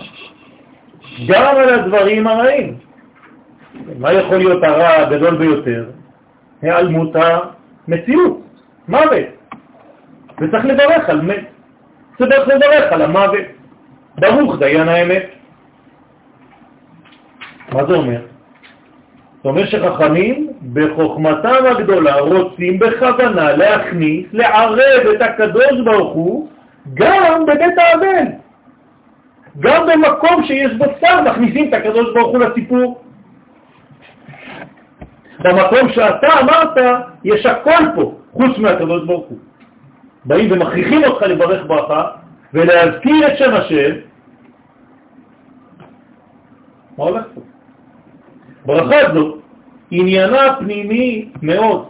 גם 1.28 1.56
על 1.56 1.74
הדברים 1.74 2.28
הרעים. 2.28 2.78
מה 4.00 4.14
יכול 4.14 4.38
להיות 4.38 4.64
הרע 4.64 4.90
הגדול 4.90 5.38
ביותר? 5.38 5.90
היעלמות 6.62 7.12
המציאות, 7.16 8.42
מוות. 8.88 9.28
וצריך 10.42 10.66
לברך 10.66 11.10
על 11.10 11.22
מת. 11.22 11.59
צריך 12.20 12.48
לברך 12.48 12.92
על 12.92 13.02
המוות. 13.02 13.46
ברוך 14.20 14.60
דיין 14.60 14.90
האמת. 14.90 15.24
מה 17.72 17.86
זה 17.86 17.94
אומר? 17.94 18.22
זאת 19.38 19.46
אומרת 19.46 19.70
שחכמים 19.70 20.48
בחוכמתם 20.74 21.66
הגדולה 21.66 22.16
רוצים 22.16 22.80
בכוונה 22.80 23.52
להכניס, 23.52 24.26
לערב 24.34 25.08
את 25.16 25.22
הקדוש 25.22 25.82
ברוך 25.86 26.14
הוא 26.14 26.50
גם 26.94 27.46
בבית 27.46 27.78
האבל. 27.78 28.26
גם 29.60 29.88
במקום 29.88 30.44
שיש 30.44 30.74
בו 30.74 30.86
שר 31.02 31.22
מכניסים 31.22 31.70
את 31.70 31.74
הקדוש 31.74 32.14
ברוך 32.14 32.28
הוא 32.28 32.40
לסיפור. 32.40 33.02
במקום 35.40 35.90
שאתה 35.90 36.28
אמרת, 36.40 37.04
יש 37.24 37.46
הכל 37.46 37.84
פה, 37.96 38.14
חוץ 38.32 38.58
מהקדוש 38.58 39.06
ברוך 39.06 39.26
הוא. 39.26 39.38
באים 40.26 40.52
ומכריחים 40.52 41.04
אותך 41.04 41.22
לברך 41.22 41.66
ברכה 41.68 42.08
ולהזכיר 42.54 43.28
את 43.28 43.38
שם 43.38 43.54
השם. 43.54 43.96
מה 46.98 47.04
הולך 47.04 47.24
פה? 47.36 47.42
ברכה 48.66 49.14
זו 49.14 49.38
עניינה 49.92 50.56
פנימי 50.60 51.30
מאוד, 51.42 51.86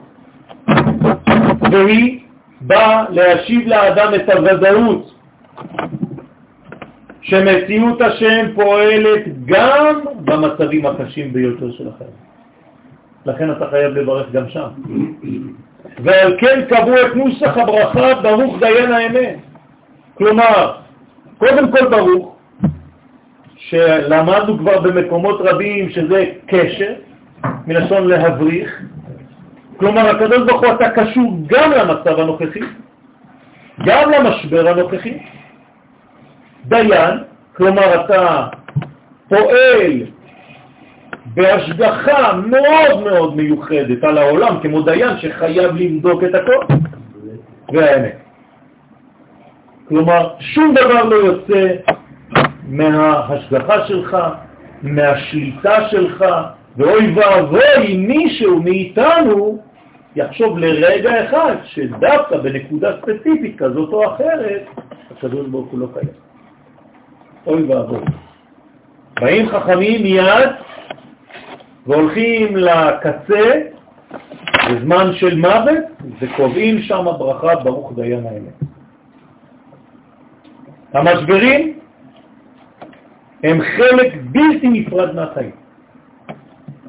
והיא 1.71 2.19
באה 2.61 3.05
להשיב 3.09 3.67
לאדם 3.67 4.15
את 4.15 4.29
הוודאות 4.29 5.15
שמציאות 7.21 8.01
השם 8.01 8.45
פועלת 8.55 9.45
גם 9.45 9.99
במצבים 10.23 10.85
הקשים 10.85 11.33
ביותר 11.33 11.71
של 11.71 11.87
החיים. 11.87 12.11
לכן 13.25 13.51
אתה 13.51 13.67
חייב 13.69 13.93
לברך 13.93 14.31
גם 14.31 14.49
שם. 14.49 14.67
ועל 16.03 16.37
כן 16.39 16.61
קבעו 16.69 16.95
את 17.01 17.15
נוסח 17.15 17.57
הברכה 17.57 18.13
ברוך 18.21 18.59
דיין 18.59 18.91
האמת. 18.91 19.35
כלומר, 20.17 20.73
קודם 21.37 21.71
כל 21.71 21.87
ברוך, 21.89 22.35
שלמדנו 23.55 24.57
כבר 24.57 24.79
במקומות 24.79 25.41
רבים 25.41 25.89
שזה 25.89 26.25
קשר, 26.47 26.93
מלשון 27.67 28.07
להבריך, 28.07 28.81
כלומר 29.77 30.09
הקדוש 30.09 30.39
ברוך 30.47 30.63
הוא 30.63 30.73
אתה 30.73 30.89
קשור 30.89 31.39
גם 31.47 31.71
למצב 31.71 32.19
הנוכחי, 32.19 32.59
גם 33.85 34.11
למשבר 34.11 34.67
הנוכחי, 34.69 35.17
דיין, 36.65 37.19
כלומר 37.57 38.05
אתה 38.05 38.47
פועל 39.29 40.03
בהשגחה 41.25 42.33
מאוד 42.33 43.03
מאוד 43.03 43.35
מיוחדת 43.35 44.03
על 44.03 44.17
העולם, 44.17 44.59
כמו 44.61 44.81
דיין 44.81 45.17
שחייב 45.17 45.75
לבדוק 45.75 46.23
את 46.23 46.35
הכל, 46.35 46.73
והאמת. 47.73 48.15
כלומר, 49.87 50.29
שום 50.39 50.73
דבר 50.73 51.03
לא 51.03 51.15
יוצא 51.15 51.75
מההשגחה 52.67 53.87
שלך, 53.87 54.17
מהשליטה 54.81 55.89
שלך, 55.89 56.25
ואוי 56.77 57.13
ואבוי 57.15 57.61
אם 57.87 58.05
מישהו 58.07 58.61
מאיתנו 58.61 59.59
יחשוב 60.15 60.57
לרגע 60.57 61.25
אחד 61.25 61.55
שדווקא 61.63 62.37
בנקודה 62.37 62.91
ספציפית 63.01 63.57
כזאת 63.57 63.93
או 63.93 64.15
אחרת, 64.15 64.65
הקדוש 65.11 65.47
ברוך 65.47 65.71
הוא 65.71 65.79
לא 65.79 65.87
קיים. 65.93 66.13
אוי 67.47 67.63
ואבוי. 67.63 67.99
באים 69.21 69.49
חכמים 69.49 70.03
מיד 70.03 70.49
והולכים 71.87 72.55
לקצה 72.55 73.61
בזמן 74.69 75.13
של 75.13 75.37
מוות 75.37 75.77
וקובעים 76.21 76.81
שם 76.81 77.05
ברכה 77.19 77.55
ברוך 77.55 77.93
דיין 77.95 78.25
האמת. 78.25 78.53
המשברים 80.93 81.79
הם 83.43 83.61
חלק 83.61 84.13
בלתי 84.23 84.67
נפרד 84.69 85.15
מהחיים. 85.15 85.51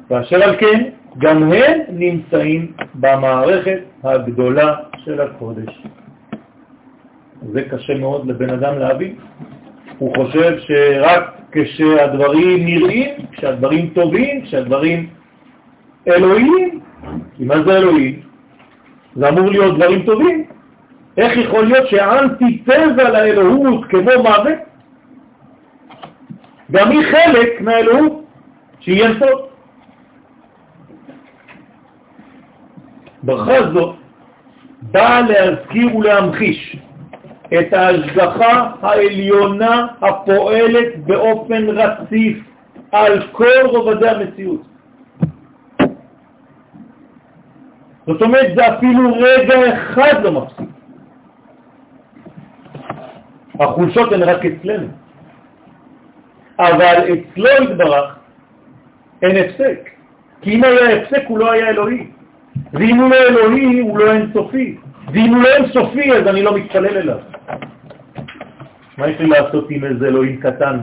ואשר 0.09 0.43
על 0.43 0.55
כן, 0.57 0.89
גם 1.17 1.51
הם 1.51 1.79
נמצאים 1.89 2.71
במערכת 2.95 3.79
הגדולה 4.03 4.75
של 4.97 5.21
הקודש. 5.21 5.83
זה 7.51 7.61
קשה 7.61 7.93
מאוד 7.97 8.27
לבן 8.27 8.49
אדם 8.49 8.79
להבין. 8.79 9.15
הוא 10.01 10.15
חושב 10.15 10.57
שרק 10.59 11.23
כשהדברים 11.51 12.65
נראים, 12.65 13.09
כשהדברים 13.31 13.89
טובים, 13.89 14.41
כשהדברים 14.41 15.09
אלוהים, 16.07 16.79
כי 17.37 17.43
מה 17.43 17.63
זה 17.63 17.77
אלוהים? 17.77 18.19
זה 19.15 19.29
אמור 19.29 19.49
להיות 19.49 19.75
דברים 19.75 20.03
טובים. 20.03 20.45
איך 21.17 21.37
יכול 21.37 21.63
להיות 21.65 21.87
שהאנטיתזה 21.87 23.03
לאלוהות 23.03 23.85
כמו 23.85 24.11
מוות, 24.17 24.57
גם 26.71 26.91
היא 26.91 27.01
חלק 27.11 27.61
מהאלוהות, 27.61 28.25
שהיא 28.79 29.03
אין 29.03 29.19
סוף. 29.19 29.41
ברכה 33.23 33.71
זו 33.73 33.95
באה 34.81 35.21
להזכיר 35.21 35.95
ולהמחיש 35.95 36.77
את 37.59 37.73
ההשגחה 37.73 38.71
העליונה 38.81 39.87
הפועלת 40.01 41.05
באופן 41.05 41.69
רציף 41.69 42.37
על 42.91 43.27
כל 43.31 43.65
רובדי 43.65 44.09
המציאות. 44.09 44.61
זאת 48.07 48.21
אומרת, 48.21 48.55
זה 48.55 48.77
אפילו 48.77 49.13
רגע 49.15 49.73
אחד 49.73 50.23
לא 50.23 50.31
מפסיק. 50.31 50.69
החולשות 53.59 54.11
הן 54.13 54.23
רק 54.23 54.45
אצלנו. 54.45 54.87
אבל 56.59 56.95
אצלו 57.13 57.49
התברך 57.49 58.15
אין 59.21 59.35
הפסק. 59.37 59.89
כי 60.41 60.55
אם 60.55 60.63
היה 60.63 60.97
הפסק 60.97 61.23
הוא 61.27 61.37
לא 61.37 61.51
היה 61.51 61.69
אלוהי. 61.69 62.07
ואם 62.73 62.97
הוא 62.97 63.09
לא 63.09 63.15
אלוהי 63.15 63.79
הוא 63.79 63.97
לא 63.97 64.11
אינסופי. 64.11 64.77
ואם 65.13 65.33
הוא 65.33 65.43
לא 65.43 65.49
אינסופי 65.55 66.13
אז 66.13 66.27
אני 66.27 66.41
לא 66.41 66.55
מתפלל 66.55 66.97
אליו. 66.97 67.17
מה 68.97 69.07
יש 69.07 69.19
לי 69.19 69.27
לעשות 69.27 69.67
עם 69.69 69.83
איזה 69.83 70.07
אלוהים 70.07 70.37
קטן? 70.37 70.79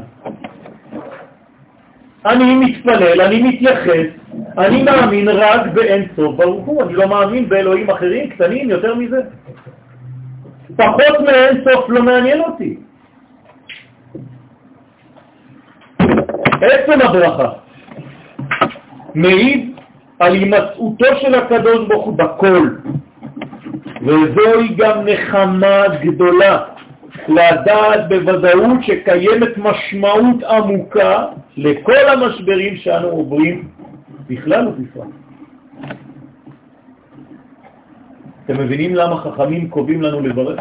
אני 2.27 2.55
מתפלל, 2.55 3.21
אני 3.21 3.42
מתייחס, 3.42 4.07
אני 4.59 4.83
מאמין 4.83 5.29
רק 5.29 5.66
באין 5.75 6.07
סוף 6.16 6.37
ברוך 6.37 6.66
הוא, 6.66 6.83
אני 6.83 6.92
לא 6.92 7.09
מאמין 7.09 7.49
באלוהים 7.49 7.90
אחרים 7.90 8.31
קטנים 8.31 8.71
יותר 8.71 8.94
מזה. 8.94 9.21
פחות 10.77 11.21
מאין 11.27 11.64
סוף 11.64 11.85
לא 11.88 12.03
מעניין 12.03 12.40
אותי. 12.40 12.77
עצם 16.61 17.01
הברכה 17.01 17.49
מעיד 19.14 19.77
על 20.18 20.35
הימצאותו 20.35 21.07
של 21.21 21.35
הקדוש 21.35 21.88
ברוך 21.88 22.05
הוא 22.05 22.18
בכל, 22.18 22.68
וזוהי 24.03 24.68
גם 24.77 24.99
נחמה 25.05 25.83
גדולה 26.03 26.59
לדעת 27.29 28.09
בוודאות 28.09 28.83
שקיימת 28.83 29.59
משמעות 29.59 30.43
עמוקה 30.43 31.27
לכל 31.57 32.09
המשברים 32.09 32.77
שאנו 32.77 33.09
עוברים 33.09 33.69
בכלל 34.29 34.69
ובפרט. 34.69 35.09
אתם 38.45 38.61
מבינים 38.61 38.95
למה 38.95 39.17
חכמים 39.17 39.69
קובעים 39.69 40.03
לנו 40.03 40.21
לברך? 40.21 40.61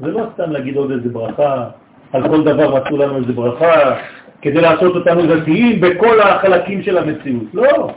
זה 0.00 0.06
לא 0.06 0.26
סתם 0.34 0.50
להגיד 0.50 0.76
עוד 0.76 0.90
איזה 0.90 1.08
ברכה, 1.08 1.68
על 2.12 2.28
כל 2.28 2.44
דבר 2.44 2.76
מצאו 2.76 2.96
לנו 2.96 3.16
איזה 3.16 3.32
ברכה, 3.32 3.96
כדי 4.42 4.60
לעשות 4.60 4.96
אותנו 4.96 5.26
דתיים 5.26 5.80
בכל 5.80 6.20
החלקים 6.20 6.82
של 6.82 6.98
המציאות. 6.98 7.44
לא. 7.54 7.90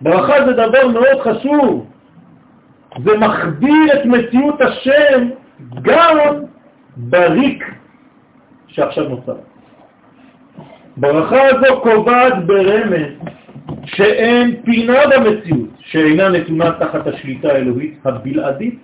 ברכה 0.00 0.46
זה 0.46 0.52
דבר 0.52 0.88
מאוד 0.88 1.20
חשוב. 1.20 1.86
זה 3.04 3.18
מחדיר 3.18 3.94
את 3.94 4.06
מציאות 4.06 4.60
השם 4.60 5.28
גם 5.82 6.16
בריק 6.96 7.74
שעכשיו 8.66 9.08
נוצר. 9.08 9.36
ברכה 10.96 11.40
הזו 11.46 11.80
קובעת 11.80 12.46
ברמז 12.46 13.12
שאין 13.84 14.62
פינה 14.64 14.98
במציאות 15.14 15.68
שאינה 15.78 16.28
נתונה 16.28 16.72
תחת 16.72 17.06
השליטה 17.06 17.48
האלוהית 17.48 17.98
הבלעדית, 18.04 18.78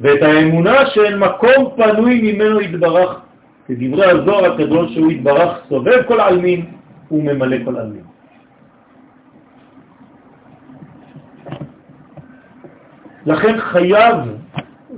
ואת 0.00 0.22
האמונה 0.22 0.86
שאין 0.86 1.18
מקום 1.18 1.70
פנוי 1.76 2.32
ממנו 2.32 2.60
יתברך, 2.60 3.20
כדברי 3.68 4.06
הזוהר 4.10 4.52
הקדוש 4.52 4.94
שהוא 4.94 5.12
יתברך 5.12 5.58
סובב 5.68 6.02
כל 6.02 6.20
עלמין 6.20 6.66
וממלא 7.10 7.56
כל 7.64 7.76
עלמין. 7.76 8.02
לכן 13.26 13.60
חייב 13.60 14.16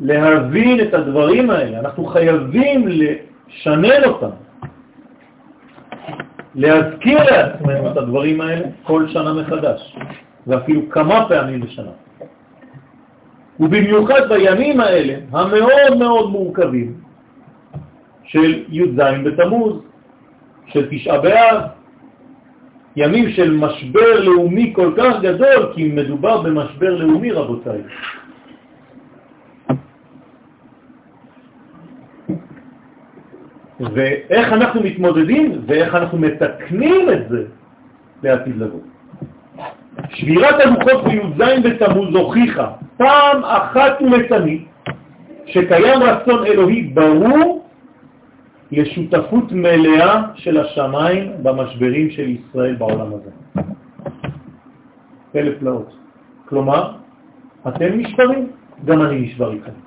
להבין 0.00 0.80
את 0.80 0.94
הדברים 0.94 1.50
האלה, 1.50 1.80
אנחנו 1.80 2.06
חייבים 2.06 2.88
לשנן 2.88 4.04
אותם, 4.04 4.30
להזכיר 6.54 7.18
לעצמנו 7.24 7.92
את 7.92 7.96
הדברים 7.96 8.40
האלה 8.40 8.66
כל 8.82 9.08
שנה 9.08 9.32
מחדש, 9.32 9.96
ואפילו 10.46 10.90
כמה 10.90 11.28
פעמים 11.28 11.60
בשנה. 11.60 11.90
ובמיוחד 13.60 14.28
בימים 14.28 14.80
האלה, 14.80 15.14
המאוד 15.32 15.98
מאוד 15.98 16.30
מורכבים, 16.30 16.94
של 18.24 18.64
י"ז 18.68 19.00
בתמוז, 19.24 19.82
של 20.66 20.86
תשעה 20.90 21.18
באב, 21.18 21.60
ימים 22.96 23.30
של 23.30 23.56
משבר 23.56 24.20
לאומי 24.20 24.72
כל 24.76 24.92
כך 24.96 25.20
גדול, 25.22 25.72
כי 25.74 25.84
מדובר 25.84 26.42
במשבר 26.42 26.96
לאומי, 26.96 27.32
רבותיי. 27.32 27.80
ואיך 33.80 34.52
אנחנו 34.52 34.80
מתמודדים 34.82 35.60
ואיך 35.66 35.94
אנחנו 35.94 36.18
מתקנים 36.18 37.10
את 37.10 37.28
זה 37.28 37.44
לעתיד 38.22 38.56
לבוא. 38.56 38.80
שבירת 40.10 40.54
הלוחות 40.60 41.04
בי"ז 41.04 41.62
בתמוז 41.64 42.14
הוכיחה 42.14 42.70
פעם 42.96 43.44
אחת 43.44 44.02
ולתמיד 44.02 44.62
שקיים 45.46 46.02
רצון 46.02 46.46
אלוהי 46.46 46.82
ברור 46.82 47.68
לשותפות 48.72 49.52
מלאה 49.52 50.22
של 50.34 50.60
השמיים 50.60 51.32
במשברים 51.42 52.10
של 52.10 52.28
ישראל 52.28 52.74
בעולם 52.74 53.08
הזה. 53.14 53.30
אלף 55.36 55.58
פלאות. 55.58 55.96
כלומר, 56.48 56.92
אתם 57.68 57.98
נשברים, 57.98 58.50
גם 58.84 59.02
אני 59.02 59.20
נשבר 59.20 59.52
איתכם. 59.52 59.83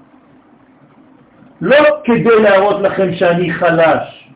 לא 1.61 1.77
כדי 2.03 2.41
להראות 2.41 2.81
לכם 2.81 3.13
שאני 3.13 3.53
חלש, 3.53 4.29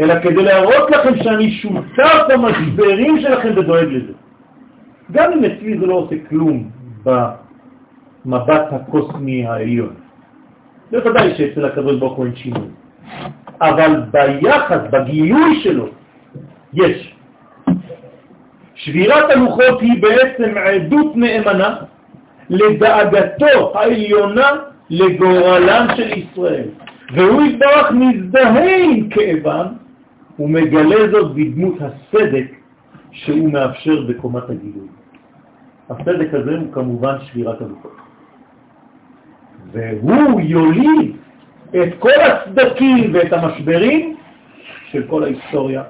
אלא 0.00 0.20
כדי 0.20 0.42
להראות 0.42 0.90
לכם 0.90 1.22
שאני 1.22 1.50
שותף 1.50 2.22
במשברים 2.28 3.20
שלכם 3.20 3.48
ודואג 3.56 3.88
לזה. 3.88 4.12
גם 5.12 5.32
אם 5.32 5.44
אצלי 5.44 5.78
זה 5.78 5.86
לא 5.86 5.94
עושה 5.94 6.16
כלום 6.28 6.70
במבט 7.04 8.72
הקוסמי 8.72 9.46
העליון. 9.46 9.94
בוודאי 10.90 11.34
שאצל 11.36 11.64
הקדוש 11.64 11.96
ברוך 11.98 12.16
הוא 12.16 12.26
אין 12.26 12.36
שינוי. 12.36 12.68
אבל 13.60 14.02
ביחס, 14.10 14.80
בגילוי 14.90 15.60
שלו, 15.62 15.86
יש. 16.74 17.14
שבירת 18.74 19.30
הלוחות 19.30 19.80
היא 19.80 20.02
בעצם 20.02 20.58
עדות 20.58 21.16
נאמנה 21.16 21.76
לדאגתו 22.50 23.72
העליונה 23.74 24.50
לגורלם 24.90 25.86
של 25.96 26.18
ישראל, 26.18 26.68
והוא 27.14 27.42
יתברך 27.42 27.90
מזדהה 27.92 28.84
עם 28.84 29.08
כאבם, 29.08 29.66
ומגלה 30.38 31.10
זאת 31.12 31.34
בדמות 31.34 31.74
הסדק 31.80 32.46
שהוא 33.10 33.52
מאפשר 33.52 34.02
בקומת 34.08 34.50
הגילוי. 34.50 34.88
הסדק 35.90 36.34
הזה 36.34 36.50
הוא 36.50 36.72
כמובן 36.72 37.16
שבירת 37.20 37.60
הלוחות. 37.60 37.96
והוא 39.72 40.40
יוליד 40.40 41.16
את 41.70 41.88
כל 41.98 42.20
הסדקים 42.20 43.14
ואת 43.14 43.32
המשברים 43.32 44.16
של 44.90 45.02
כל 45.06 45.22
ההיסטוריה, 45.22 45.82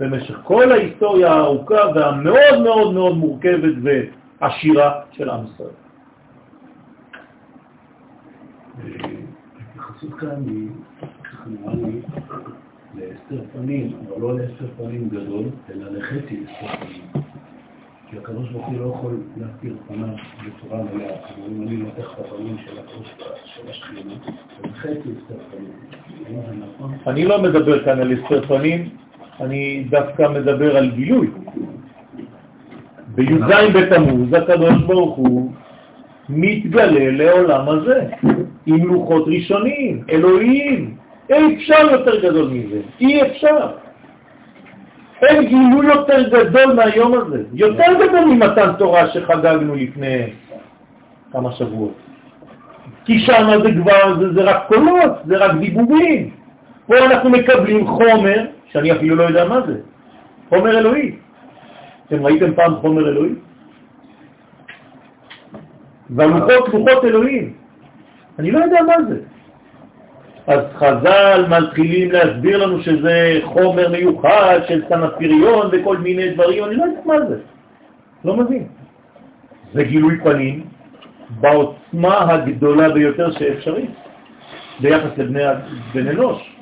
במשך 0.00 0.40
כל 0.42 0.72
ההיסטוריה 0.72 1.32
הארוכה 1.32 1.80
והמאוד 1.94 2.62
מאוד 2.62 2.94
מאוד 2.94 3.16
מורכבת 3.16 3.74
ועשירה 3.82 4.92
של 5.12 5.30
עם 5.30 5.40
ישראל. 5.54 5.83
ההתייחסות 8.78 10.14
כאן 10.20 10.42
היא, 10.46 10.68
ככה 11.00 11.50
נראה 11.50 11.74
לי, 11.74 12.00
להסתר 12.94 13.44
פנים, 13.52 13.96
אבל 14.08 14.22
לא 14.22 14.38
להסתר 14.38 14.66
פנים 14.76 15.08
גדול, 15.08 15.44
אלא 15.70 15.90
לחצי 15.90 16.44
הסתר 16.44 16.76
פנים. 16.76 17.24
כי 18.10 18.18
הקדוש 18.18 18.50
ברוך 18.50 18.66
הוא 18.66 18.78
לא 18.80 18.94
יכול 18.94 19.16
להסתיר 19.36 19.76
פניו 19.88 20.14
בצורה 20.46 20.82
מלאה. 20.82 21.08
אבל 21.08 21.52
אם 21.56 21.62
אני 21.62 21.76
לוקח 21.76 22.12
את 22.12 22.18
הפנים 22.18 22.56
של 23.44 23.68
השכינה, 23.68 24.14
זה 24.62 24.68
חצי 24.74 24.90
הסתר 24.90 25.38
פנים. 25.50 25.72
נכון? 26.60 26.94
אני 27.06 27.24
לא 27.24 27.42
מדבר 27.42 27.84
כאן 27.84 28.00
על 28.00 28.12
הסתר 28.12 28.46
פנים, 28.46 28.88
אני 29.40 29.84
דווקא 29.90 30.28
מדבר 30.28 30.76
על 30.76 30.90
גילוי. 30.90 31.30
בי"ז 33.14 33.76
בתמוז 33.76 34.32
הקדוש 34.32 34.82
ברוך 34.86 35.16
הוא 35.16 35.52
מתגלה 36.28 37.10
לעולם 37.10 37.68
הזה, 37.68 38.04
עם 38.66 38.86
לוחות 38.86 39.24
ראשונים, 39.26 40.02
אלוהים. 40.10 40.96
אי 41.30 41.56
אפשר 41.56 41.88
יותר 41.90 42.20
גדול 42.20 42.50
מזה, 42.50 42.80
אי 43.00 43.22
אפשר. 43.22 43.66
אין 45.22 45.44
גילוי 45.46 45.86
יותר 45.86 46.28
גדול 46.28 46.74
מהיום 46.74 47.14
הזה, 47.14 47.42
יותר 47.52 47.92
גדול 47.94 48.24
ממתן 48.24 48.72
תורה 48.78 49.10
שחגגנו 49.10 49.74
לפני 49.74 50.26
כמה 51.32 51.52
שבועות. 51.52 51.94
כי 53.04 53.20
שם 53.20 53.50
זה 53.62 53.70
כבר, 53.82 54.18
זה, 54.18 54.32
זה 54.32 54.42
רק 54.42 54.66
קולות, 54.68 55.12
זה 55.24 55.36
רק 55.36 55.54
דיבורים. 55.54 56.30
פה 56.86 56.98
אנחנו 56.98 57.30
מקבלים 57.30 57.86
חומר, 57.86 58.44
שאני 58.72 58.92
אפילו 58.92 59.16
לא 59.16 59.22
יודע 59.22 59.44
מה 59.48 59.60
זה, 59.66 59.74
חומר 60.48 60.78
אלוהי. 60.78 61.12
אתם 62.06 62.26
ראיתם 62.26 62.54
פעם 62.54 62.74
חומר 62.74 63.08
אלוהי? 63.08 63.32
והלוחות 66.10 66.68
לוחות 66.68 67.04
אלוהים. 67.04 67.52
אני 68.38 68.50
לא 68.50 68.58
יודע 68.58 68.78
מה 68.86 68.94
זה. 69.08 69.20
אז 70.46 70.60
חז"ל 70.74 71.44
מתחילים 71.48 72.12
להסביר 72.12 72.66
לנו 72.66 72.82
שזה 72.82 73.40
חומר 73.44 73.88
מיוחד 73.88 74.60
של 74.68 74.82
סנפיריון 74.88 75.68
וכל 75.72 75.96
מיני 75.96 76.30
דברים, 76.30 76.64
אני 76.64 76.76
לא 76.76 76.84
יודע 76.84 77.00
מה 77.04 77.14
זה. 77.28 77.38
לא 78.24 78.36
מבין. 78.36 78.66
זה 79.74 79.84
גילוי 79.84 80.20
פנים 80.20 80.64
בעוצמה 81.40 82.32
הגדולה 82.32 82.88
ביותר 82.88 83.32
שאפשרית 83.32 83.90
ביחס 84.80 85.18
לבני 85.18 85.42
בן 85.94 86.08
אנוש. 86.08 86.54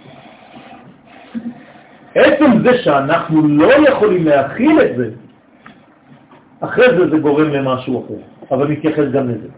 עצם 2.14 2.50
זה 2.64 2.82
שאנחנו 2.82 3.48
לא 3.48 3.88
יכולים 3.88 4.26
להכיל 4.26 4.80
את 4.80 4.96
זה, 4.96 5.10
אחרי 6.60 6.86
זה 6.98 7.10
זה 7.10 7.18
גורם 7.18 7.48
למשהו 7.48 8.04
אחר. 8.06 8.41
אבל 8.52 8.66
מתייחס 8.66 9.04
גם 9.12 9.28
לזה. 9.28 9.48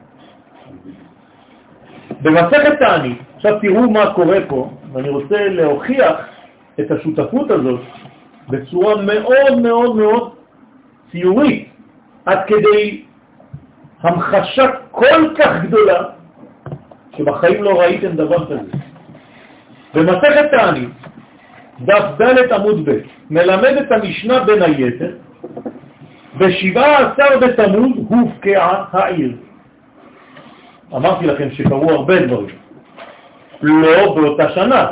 במסכת 2.23 2.79
תענית, 2.79 3.19
עכשיו 3.37 3.59
תראו 3.61 3.91
מה 3.91 4.15
קורה 4.15 4.39
פה, 4.49 4.71
ואני 4.93 5.09
רוצה 5.09 5.49
להוכיח 5.49 6.17
את 6.81 6.91
השותפות 6.91 7.51
הזאת 7.51 7.81
בצורה 8.49 9.03
מאוד 9.03 9.59
מאוד 9.63 9.97
מאוד 9.97 10.35
ציורית, 11.11 11.69
עד 12.27 12.39
כדי 12.47 13.05
המחשה 14.01 14.67
כל 14.91 15.35
כך 15.39 15.51
גדולה 15.63 16.03
שבחיים 17.17 17.63
לא 17.63 17.81
ראיתם 17.81 18.17
דבר 18.17 18.47
כזה. 18.47 18.79
במסכת 19.95 20.51
תענית, 20.51 20.89
דף 21.81 22.05
ד' 22.21 22.53
עמוד 22.53 22.89
ב', 22.89 22.99
מלמד 23.31 23.75
את 23.81 23.93
המשנה 23.93 24.45
בין 24.45 24.63
היתר, 24.63 25.13
בשבעה 26.39 27.13
עשר 27.13 27.39
בתמוז 27.41 28.07
הופקעה 28.09 28.85
העיר. 28.93 29.37
אמרתי 30.95 31.27
לכם 31.27 31.51
שקרו 31.51 31.91
הרבה 31.91 32.27
דברים. 32.27 32.57
לא 33.63 34.15
באותה 34.15 34.51
שנה, 34.51 34.87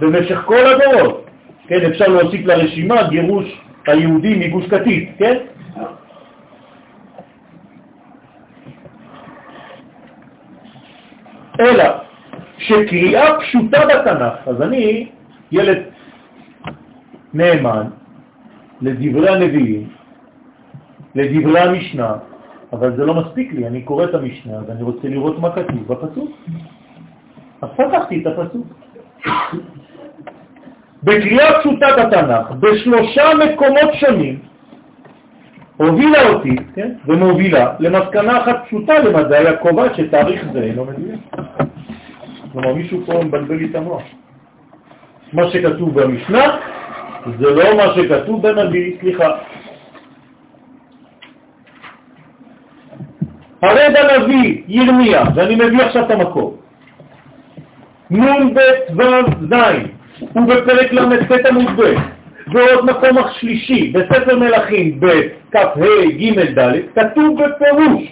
במשך 0.00 0.42
כל 0.44 0.66
הדורות. 0.66 1.26
כן, 1.66 1.86
אפשר 1.90 2.06
להוסיף 2.08 2.46
לרשימה 2.46 3.02
גירוש 3.02 3.60
היהודים 3.86 4.40
מגוש 4.40 4.66
קטיף, 4.66 5.08
כן? 5.18 5.36
אלא 11.60 11.84
שקריאה 12.58 13.38
פשוטה 13.40 13.86
בתנ"ך, 13.86 14.48
אז 14.48 14.62
אני 14.62 15.08
ילד 15.52 15.78
נאמן 17.34 17.86
לדברי 18.82 19.28
הנביאים, 19.28 19.88
לדברי 21.14 21.60
המשנה, 21.60 22.14
אבל 22.72 22.96
זה 22.96 23.04
לא 23.04 23.14
מספיק 23.14 23.52
לי, 23.52 23.66
אני 23.66 23.82
קורא 23.82 24.04
את 24.04 24.14
המשנה 24.14 24.58
ואני 24.66 24.82
רוצה 24.82 25.08
לראות 25.08 25.38
מה 25.38 25.50
כתוב 25.50 25.86
בפסוק. 25.88 26.30
אז 27.62 27.68
פתחתי 27.76 28.22
את 28.22 28.26
הפסוק. 28.26 28.66
בקריאה 31.02 31.60
פשוטה 31.60 31.86
בתנ"ך, 31.96 32.50
בשלושה 32.50 33.22
מקומות 33.34 33.94
שונים, 33.94 34.38
הובילה 35.76 36.28
אותי, 36.28 36.56
כן, 36.74 36.92
ומובילה, 37.06 37.74
למסקנה 37.78 38.42
אחת 38.42 38.64
פשוטה 38.66 38.98
למדי 38.98 39.48
הקובעת 39.48 39.94
שתאריך 39.94 40.44
זה 40.52 40.62
אינו 40.62 40.84
מדויק. 40.84 41.20
כלומר, 42.52 42.74
מישהו 42.74 43.00
פה 43.06 43.24
מבלבל 43.24 43.54
לי 43.54 43.66
את 43.70 43.74
המוח. 43.74 44.02
מה 45.32 45.50
שכתוב 45.50 46.00
במשנה 46.00 46.56
זה 47.38 47.50
לא 47.50 47.76
מה 47.76 47.94
שכתוב 47.94 48.42
בנביא, 48.42 48.96
סליחה. 49.00 49.28
הרי 53.62 53.82
בנביא 53.94 54.62
ירמיה, 54.68 55.24
ואני 55.34 55.54
מביא 55.54 55.82
עכשיו 55.82 56.04
את 56.06 56.10
המקור, 56.10 56.58
נ"ב 58.10 58.58
ו' 58.96 59.02
ז', 59.50 59.54
ובפרק 60.36 60.92
ל"ט 60.92 61.46
עמוד 61.46 61.76
ב', 61.76 61.94
ועוד 62.52 62.84
מקום 62.84 63.18
שלישי, 63.40 63.92
בספר 63.92 64.38
מלכים 64.38 65.00
בכ"ה 65.00 65.64
ג' 66.20 66.58
ד', 66.58 66.72
כתוב 66.94 67.38
בפירוש, 67.42 68.02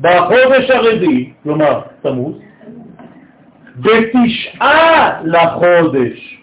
בחודש 0.00 0.70
הרביעי, 0.70 1.32
כלומר 1.42 1.80
תמוז, 2.02 2.34
בתשעה 3.76 5.20
לחודש, 5.24 6.38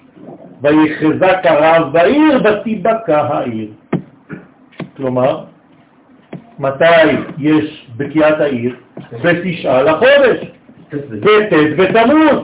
ויחזק 0.61 1.39
הרב 1.43 1.93
בעיר 1.93 2.41
ותיבקע 2.43 3.21
העיר. 3.21 3.71
כלומר, 4.97 5.43
מתי 6.63 7.11
יש 7.37 7.87
בקיעת 7.97 8.41
העיר? 8.41 8.75
בתשעה 9.23 9.83
לחודש, 9.83 10.39
בט' 10.93 11.53
בתמוז. 11.77 12.39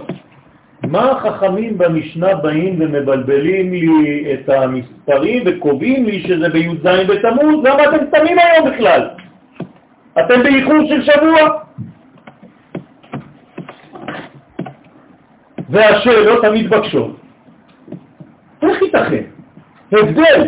מה 0.83 1.11
החכמים 1.11 1.77
במשנה 1.77 2.35
באים 2.35 2.75
ומבלבלים 2.79 3.71
לי 3.71 4.33
את 4.33 4.49
המספרים 4.49 5.43
וקובעים 5.45 6.05
לי 6.05 6.21
שזה 6.27 6.49
בי"ז 6.49 6.85
בתמוז? 7.07 7.65
למה 7.65 7.83
אתם 7.83 8.05
שמים 8.17 8.37
היום 8.39 8.71
בכלל? 8.71 9.09
אתם 10.19 10.43
באיחור 10.43 10.87
של 10.87 11.01
שבוע. 11.01 11.59
והשאלות 15.69 16.43
המתבקשות, 16.43 17.19
איך 18.61 18.81
ייתכן? 18.81 19.23
הבדל 19.91 20.47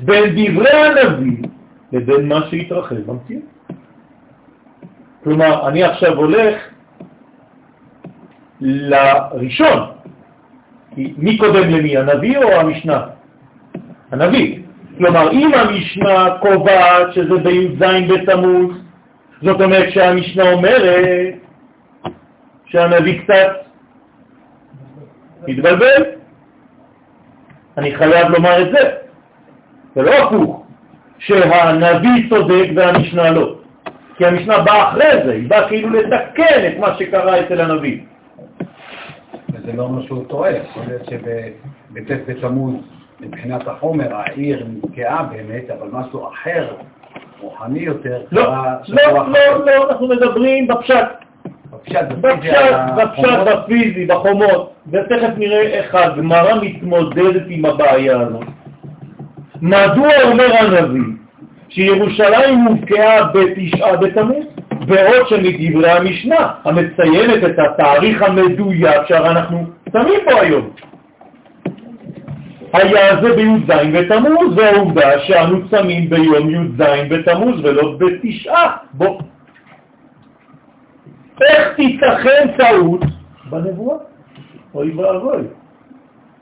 בין 0.00 0.24
דברי 0.36 0.70
הנביא 0.70 1.49
לבין 1.92 2.28
מה 2.28 2.40
שהתרחב 2.50 2.94
במציאות. 2.94 3.44
כלומר, 5.24 5.68
אני 5.68 5.84
עכשיו 5.84 6.16
הולך 6.16 6.56
לראשון. 8.60 9.78
מי 10.96 11.38
קודם 11.38 11.62
למי, 11.70 11.96
הנביא 11.96 12.38
או 12.38 12.52
המשנה? 12.52 13.06
הנביא. 14.12 14.58
כלומר, 14.98 15.32
אם 15.32 15.54
המשנה 15.54 16.38
קובעת 16.40 17.12
שזה 17.12 17.36
בי"ז 17.38 17.82
בתמוז, 18.08 18.76
זאת 19.42 19.60
אומרת 19.60 19.90
שהמשנה 19.90 20.52
אומרת 20.52 21.34
שהנביא 22.66 23.22
קצת 23.22 23.48
התבלבל. 25.48 26.02
אני 27.78 27.94
חייב 27.94 28.28
לומר 28.28 28.62
את 28.62 28.72
זה. 28.72 28.90
זה 29.94 30.02
לא 30.02 30.14
הפוך, 30.14 30.59
שהנביא 31.20 32.28
צודק 32.28 32.68
והמשנה 32.74 33.30
לא. 33.30 33.54
כי 34.16 34.26
המשנה 34.26 34.58
באה 34.58 34.88
אחרי 34.88 35.24
זה, 35.24 35.32
היא 35.32 35.48
באה 35.48 35.68
כאילו 35.68 35.90
לתקן 35.90 36.66
את 36.68 36.78
מה 36.78 36.94
שקרה 36.98 37.40
אצל 37.40 37.60
הנביא. 37.60 37.98
וזה 39.52 39.72
לא 39.72 39.82
אומר 39.82 40.06
שהוא 40.06 40.24
טועה, 40.28 40.50
יכול 40.50 40.82
להיות 40.88 41.04
שבט' 41.04 42.28
בתמוז, 42.28 42.74
מבחינת 43.20 43.68
החומר, 43.68 44.14
העיר 44.14 44.66
נתקעה 44.68 45.22
באמת, 45.22 45.70
אבל 45.70 45.88
משהו 45.92 46.28
אחר, 46.28 46.68
רוחני 47.40 47.78
יותר, 47.78 48.22
לא, 48.32 48.54
לא, 48.88 49.28
לא, 49.28 49.66
לא, 49.66 49.90
אנחנו 49.90 50.08
מדברים 50.08 50.66
בפשט. 50.66 51.08
בפשט, 51.70 52.06
בפשט, 52.96 53.38
בפיזי, 53.46 54.06
בחומות, 54.06 54.72
ותכף 54.92 55.30
נראה 55.36 55.60
איך 55.60 55.94
הגמרא 55.94 56.54
מתמודדת 56.62 57.42
עם 57.48 57.64
הבעיה 57.64 58.20
הזאת. 58.20 58.44
מדוע 59.62 60.22
אומר 60.22 60.56
הנביא 60.56 61.14
שירושלים 61.68 62.58
מובקעה 62.58 63.24
בתשעה 63.24 63.96
בתמוז? 63.96 64.44
בעוד 64.86 65.28
שמדברי 65.28 65.90
המשנה 65.90 66.52
המציינת 66.64 67.44
את 67.44 67.58
התאריך 67.58 68.22
המדויק 68.22 69.10
אנחנו 69.10 69.64
שמים 69.92 70.20
פה 70.24 70.40
היום. 70.40 70.70
היה 72.72 73.20
זה 73.22 73.36
בי"ז 73.36 73.70
בתמוז, 73.92 74.56
והעובדה 74.56 75.18
שאנו 75.18 75.68
שמים 75.70 76.10
ביום 76.10 76.50
י"ז 76.50 76.82
בתמוז 77.10 77.64
ולא 77.64 77.96
בתשעה. 77.98 78.76
בוא. 78.92 79.20
איך 81.42 81.74
תיתכן 81.76 82.46
טעות 82.58 83.00
בנבואה? 83.50 83.96
אוי 84.74 84.90
ואבוי. 84.90 85.42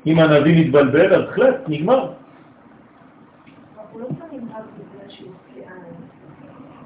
אם 0.07 0.19
הנביא 0.19 0.61
מתבלבל, 0.61 1.15
אז 1.15 1.23
חלט, 1.35 1.57
נגמר. 1.69 2.07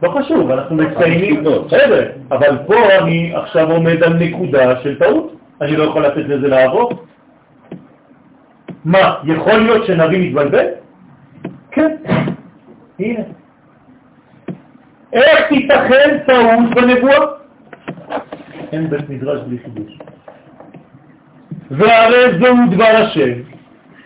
לא 0.02 0.08
חשוב, 0.08 0.50
אנחנו 0.50 0.76
מציינים, 0.76 1.44
בסדר, 1.44 2.10
אבל 2.30 2.58
פה 2.66 2.74
אני 2.98 3.32
עכשיו 3.34 3.70
עומד 3.70 4.02
על 4.02 4.12
נקודה 4.14 4.80
של 4.82 4.98
טעות, 4.98 5.36
אני 5.60 5.76
לא 5.76 5.84
יכול 5.84 6.06
לתת 6.06 6.28
לזה 6.28 6.48
לעבור. 6.48 6.90
מה, 8.84 9.14
יכול 9.24 9.58
להיות 9.58 9.86
שנביא 9.86 10.28
מתבלבל? 10.28 10.66
כן, 11.70 11.96
הנה. 12.98 13.20
איך 15.12 15.48
תיתכן 15.48 16.18
טעות 16.26 16.74
בנבואה? 16.74 17.26
אין 18.72 18.90
בית 18.90 19.08
מדרש 19.08 19.40
בלי 19.40 19.58
חידוש. 19.58 19.98
והרי 21.70 22.38
זהו 22.40 22.56
דבר 22.70 22.96
השם. 22.96 23.32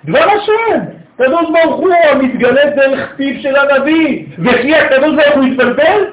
דבר 0.05 0.25
השם! 0.25 0.81
הקדוש 1.17 1.51
ברוך 1.51 1.81
הוא 1.81 1.91
המתגלה 2.11 2.71
דרך 2.71 3.15
פיו 3.17 3.43
של 3.43 3.57
הנביא, 3.57 4.27
וכי 4.39 4.75
הקדוש 4.75 5.15
ברוך 5.15 5.37
הוא 5.37 5.45
התבלבל? 5.45 6.05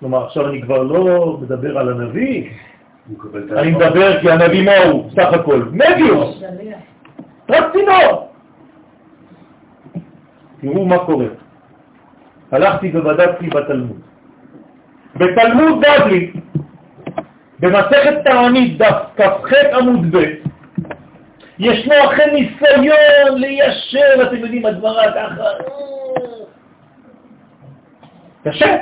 כלומר, 0.00 0.24
עכשיו 0.24 0.48
אני 0.48 0.62
כבר 0.62 0.82
לא 0.82 1.38
מדבר 1.42 1.78
על 1.78 1.88
הנביא, 1.88 2.50
אני 3.56 3.70
מדבר 3.70 4.20
כי 4.20 4.30
הנביא 4.30 4.64
מה 4.64 4.76
הוא? 4.76 5.10
סך 5.10 5.32
הכל 5.32 5.62
מדיוס, 5.72 6.42
רק 7.48 7.72
צינור. 7.72 8.28
תראו 10.60 10.84
מה 10.84 10.98
קורה. 10.98 11.26
הלכתי 12.52 12.90
ובדקתי 12.94 13.46
בתלמוד. 13.46 14.00
בתלמוד 15.16 15.84
בבלי, 15.84 16.30
במסכת 17.60 18.24
תענית 18.24 18.78
דף 18.78 19.02
כ"ח 19.16 19.52
עמוד 19.78 20.16
ב', 20.16 20.47
ישנו 21.58 21.94
אכן 22.04 22.30
ניסיון 22.32 23.40
ליישר, 23.40 24.22
אתם 24.22 24.36
יודעים, 24.36 24.66
הדברה 24.66 25.12
ככה. 25.12 25.44
קשה. 28.44 28.76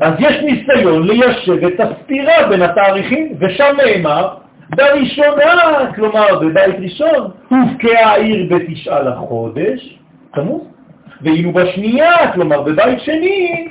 אז 0.00 0.14
יש 0.18 0.36
ניסיון 0.36 1.06
ליישב 1.06 1.64
את 1.64 1.80
הסתירה 1.80 2.48
בין 2.48 2.62
התאריכים, 2.62 3.32
ושם 3.40 3.76
נאמר, 3.84 4.34
בראשונה, 4.76 5.92
כלומר 5.94 6.38
בבית 6.40 6.74
ראשון, 6.80 7.30
הובקעה 7.48 8.10
העיר 8.10 8.46
בתשעה 8.50 9.02
לחודש, 9.02 9.98
תמוז, 10.34 10.62
ואילו 11.22 11.52
בשנייה, 11.52 12.32
כלומר 12.32 12.62
בבית 12.62 13.00
שני, 13.00 13.68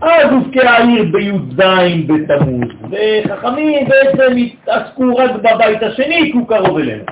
אז 0.00 0.32
הובקעה 0.32 0.76
העיר 0.76 1.04
בי"ז 1.12 1.60
בתמוז, 2.06 2.68
וחכמים 2.90 3.88
בעצם 3.88 4.36
התעסקו 4.36 5.16
רק 5.16 5.30
בבית 5.30 5.82
השני, 5.82 6.30
כי 6.32 6.38
הוא 6.38 6.48
קרוב 6.48 6.78
אלינו. 6.78 7.04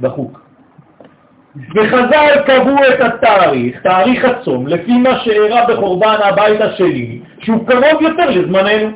דחוק. 0.00 0.48
וחז"ל 1.56 2.42
קבעו 2.46 2.76
את 2.88 3.00
התאריך, 3.00 3.82
תאריך 3.82 4.24
הצום, 4.24 4.66
לפי 4.66 4.98
מה 4.98 5.18
שאירע 5.18 5.66
בחורבן 5.66 6.16
הבית 6.24 6.60
השני, 6.60 7.20
שהוא 7.40 7.66
קרוב 7.66 8.02
יותר 8.02 8.30
לזמננו. 8.30 8.90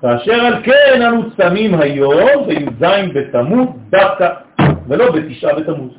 כאשר 0.00 0.44
על 0.44 0.62
כן 0.62 1.02
אנו 1.02 1.30
צמים 1.36 1.80
היום 1.80 2.46
בי"ז 2.46 2.84
בתמוז 3.14 3.68
דווקא, 3.90 4.28
ולא 4.88 5.12
בתשעה 5.12 5.54
בתמוז. 5.54 5.90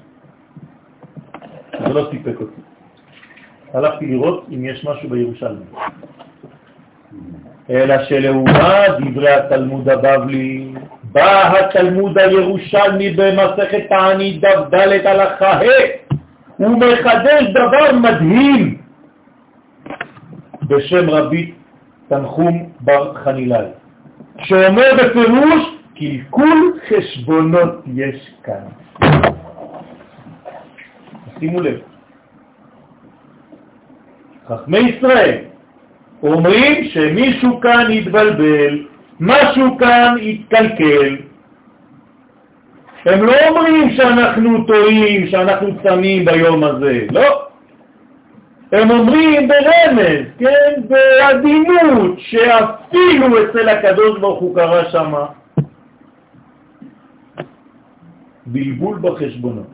זה 1.88 1.94
לא 1.94 2.08
סיפק 2.12 2.42
אותי. 2.42 2.71
הלכתי 3.74 4.06
לראות 4.08 4.46
אם 4.54 4.66
יש 4.66 4.86
משהו 4.86 5.10
בירושלמי. 5.10 5.66
אלא 7.70 8.04
שלאומה 8.04 8.84
דברי 9.00 9.30
התלמוד 9.30 9.90
הבבלי, 9.90 10.74
בא 11.04 11.58
התלמוד 11.58 12.18
הירושלמי 12.18 13.10
במסכת 13.10 13.90
תענית 13.90 14.42
דף 14.42 14.60
ד' 14.72 15.06
הלכה 15.06 15.52
ה', 15.52 15.64
הוא 16.58 16.78
מחדש 16.80 17.44
דבר 17.44 17.96
מדהים 18.00 18.78
בשם 20.64 21.10
רבי 21.10 21.52
תנחום 22.08 22.70
בר 22.80 23.14
חנילאי, 23.14 23.66
שאומר 24.44 24.92
בפירוש 24.98 25.76
קלקול 25.96 26.80
חשבונות 26.90 27.84
יש 27.96 28.32
כאן. 28.44 28.64
שימו 31.40 31.62
לב, 31.62 31.80
חכמי 34.52 34.80
ישראל 34.80 35.38
אומרים 36.24 36.84
שמישהו 36.84 37.62
כאן 37.62 37.92
התבלבל, 37.92 38.86
משהו 39.20 39.78
כאן 39.78 40.16
התקלקל. 40.22 41.16
הם 43.06 43.24
לא 43.24 43.34
אומרים 43.50 43.92
שאנחנו 43.92 44.66
טועים, 44.68 45.28
שאנחנו 45.28 45.84
צמים 45.84 46.26
ביום 46.26 46.64
הזה, 46.64 47.06
לא. 47.12 47.48
הם 48.72 48.92
אומרים 48.92 49.48
ברמז, 49.48 50.26
כן, 50.40 50.82
בעדינות, 50.88 52.20
שאפילו 52.20 53.44
אצל 53.44 53.70
הקדוש 53.70 54.20
ברוך 54.20 54.40
הוא 54.40 54.56
קרה 54.56 54.92
שמה 54.92 55.26
בלבול 58.46 59.00
בחשבונות, 59.00 59.74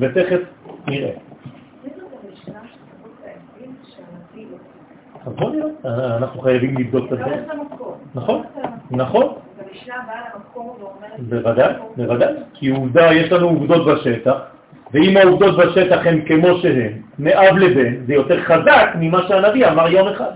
ותכף 0.00 0.40
נראה. 0.86 1.29
אז 5.26 5.32
בוא 5.32 5.50
נראה, 5.50 5.68
אה, 5.84 6.16
אנחנו 6.16 6.40
חייבים 6.40 6.78
לבדוק 6.78 7.12
את 7.12 7.18
זה. 7.18 7.44
נכון, 8.14 8.42
נכון. 8.90 9.34
בוודאי, 11.18 11.74
בוודאי. 11.96 12.34
כי 12.54 12.68
עובדה, 12.68 13.12
יש 13.12 13.32
לנו 13.32 13.48
עובדות 13.48 13.86
בשטח, 13.86 14.34
ואם 14.92 15.16
העובדות 15.16 15.56
בשטח 15.56 16.06
הן 16.06 16.20
כמו 16.26 16.58
שהן, 16.58 16.92
מאב 17.18 17.56
לבן, 17.56 18.06
זה 18.06 18.14
יותר 18.14 18.40
חזק 18.40 18.88
ממה 18.94 19.28
שהנביא 19.28 19.66
אמר 19.66 19.88
יום 19.88 20.08
אחד. 20.08 20.30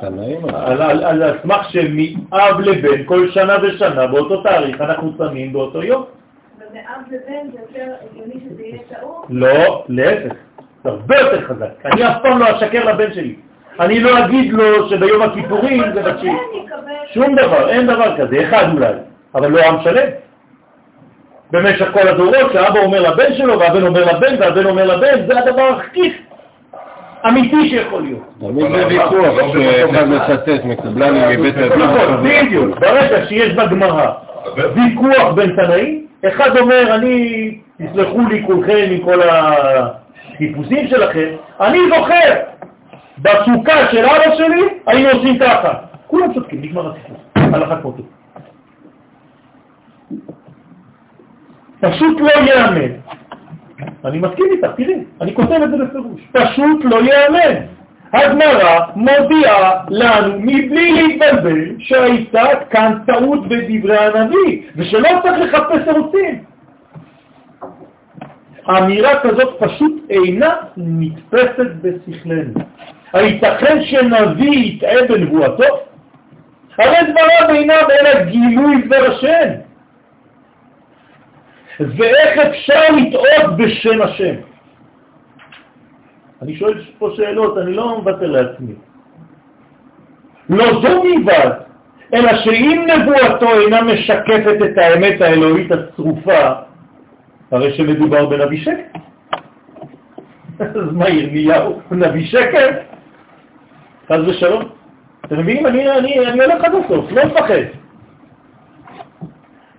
על 0.00 1.22
הסמך 1.22 1.70
שמאב 1.70 2.60
לבן, 2.60 3.04
כל 3.04 3.30
שנה 3.30 3.56
ושנה, 3.62 4.06
באותו 4.06 4.42
תאריך, 4.42 4.80
אנחנו 4.80 5.12
שמים 5.18 5.52
באותו 5.52 5.82
יום. 5.82 6.04
ומאב 6.58 7.02
לבן 7.10 7.50
זה 7.52 7.58
יותר 7.60 7.92
הגיוני 8.10 8.34
שזה 8.48 8.62
יהיה 8.62 8.78
טעות? 8.88 9.26
לא, 9.30 9.84
להפך. 9.88 10.34
זה 10.84 10.90
הרבה 10.90 11.18
יותר 11.18 11.40
חזק. 11.46 11.84
אני 11.84 12.08
אף 12.08 12.16
פעם 12.22 12.38
לא 12.38 12.56
אשקר 12.56 12.84
לבן 12.84 13.12
שלי. 13.12 13.34
אני 13.80 14.00
לא 14.00 14.24
אגיד 14.24 14.52
לו 14.52 14.88
שביום 14.88 15.22
הכיפורים 15.22 15.82
זה 15.94 16.02
בתשיעי. 16.02 16.36
שום 17.12 17.34
דבר, 17.34 17.68
אין 17.68 17.86
דבר 17.86 18.16
כזה, 18.16 18.42
אחד 18.48 18.74
אולי, 18.74 18.92
אבל 19.34 19.50
לא 19.50 19.62
עם 19.62 19.76
שלם. 19.84 20.08
במשך 21.50 21.88
כל 21.92 22.08
הדורות, 22.08 22.52
שאבא 22.52 22.80
אומר 22.80 23.00
לבן 23.00 23.34
שלו, 23.34 23.58
והבן 23.58 23.82
אומר 23.82 24.04
לבן, 24.04 24.34
והבן 24.40 24.66
אומר 24.66 24.96
לבן, 24.96 25.26
זה 25.26 25.38
הדבר 25.38 25.62
הכי 25.62 26.12
אמיתי 27.28 27.68
שיכול 27.68 28.02
להיות. 28.02 28.22
תמיד 28.40 28.72
זה 28.76 28.86
ויכוח, 28.86 29.52
שאחד 29.52 30.08
מצטט 30.08 30.64
מקובלני 30.64 31.36
מבית 31.36 31.56
הדין. 31.56 31.82
נכון, 31.82 32.24
בדיוק. 32.24 32.78
ברגע 32.78 33.26
שיש 33.26 33.52
בגמרא 33.52 34.12
ויכוח 34.56 35.32
בין 35.34 35.56
תנאים, 35.56 36.06
אחד 36.28 36.56
אומר, 36.56 36.94
אני, 36.94 37.58
תסלחו 37.82 38.20
לי 38.30 38.42
כולכם 38.46 38.86
עם 38.90 38.98
כל 38.98 39.22
ה... 39.22 39.52
החיפושים 40.30 40.88
שלכם, 40.88 41.28
אני 41.60 41.78
זוכר, 41.88 42.34
בסוכה 43.18 43.90
של 43.90 44.04
אבא 44.04 44.36
שלי 44.36 44.62
היינו 44.86 45.08
עושים 45.08 45.38
ככה. 45.38 45.72
כולם 46.06 46.34
צודקים, 46.34 46.62
נגמר 46.62 46.92
הסיפור, 46.92 47.16
הלכה 47.36 47.76
כמותו. 47.76 48.02
פשוט 51.80 52.20
לא 52.20 52.30
ייאמן. 52.30 52.92
אני 54.04 54.18
מסכים 54.18 54.46
איתך, 54.52 54.68
תראי, 54.76 55.04
אני 55.20 55.34
כותב 55.34 55.60
את 55.64 55.70
זה 55.70 55.76
בפירוש. 55.84 56.20
פשוט 56.32 56.84
לא 56.84 56.96
ייאמן. 56.96 57.66
הגמרא 58.12 58.80
מודיעה 58.96 59.84
לנו 59.88 60.38
מבלי 60.38 60.92
להתבלבל 60.92 61.74
שהייתה 61.78 62.42
כאן 62.70 62.98
טעות 63.06 63.48
בדברי 63.48 63.98
הנביא 63.98 64.62
ושלא 64.76 65.08
צריך 65.22 65.54
לחפש 65.54 65.84
תירוצים. 65.84 66.51
האמירה 68.66 69.20
כזאת 69.20 69.56
פשוט 69.58 69.92
אינה 70.10 70.56
נתפסת 70.76 71.70
בשכלנו. 71.82 72.60
הייתכן 73.12 73.82
שנביא 73.82 74.58
יטעה 74.58 75.06
בנבואתו? 75.08 75.64
הרי 76.78 76.96
דבריו 77.10 77.54
אינם 77.54 77.86
אלא 77.90 78.24
גילוי 78.24 78.82
דבר 78.82 79.12
השם. 79.12 79.48
ואיך 81.80 82.38
אפשר 82.38 82.82
לטעות 82.96 83.56
בשם 83.56 84.02
השם? 84.02 84.34
אני 86.42 86.56
שואל 86.56 86.82
פה 86.98 87.10
שאלות, 87.16 87.58
אני 87.58 87.74
לא 87.74 87.98
מבטל 87.98 88.26
לעצמי. 88.26 88.74
לא 90.50 90.82
זו 90.82 91.02
מלבד, 91.04 91.50
אלא 92.14 92.36
שאם 92.36 92.86
נבואתו 92.86 93.60
אינה 93.60 93.82
משקפת 93.82 94.56
את 94.64 94.78
האמת 94.78 95.20
האלוהית 95.20 95.72
הצרופה, 95.72 96.52
הרי 97.52 97.76
שמדובר 97.76 98.26
בנביא 98.26 98.60
שקר. 98.60 98.98
אז 100.58 100.92
מה 100.92 101.08
ירמיהו? 101.08 101.80
נביא 101.90 102.26
שקר? 102.26 102.68
חס 104.08 104.18
ושלום. 104.26 104.62
אתם 105.24 105.38
מבינים? 105.38 105.66
אני, 105.66 105.90
אני, 105.90 106.26
אני 106.26 106.44
הולך 106.44 106.64
עד 106.64 106.72
הסוף, 106.74 107.12
לא 107.12 107.24
מפחד. 107.24 107.62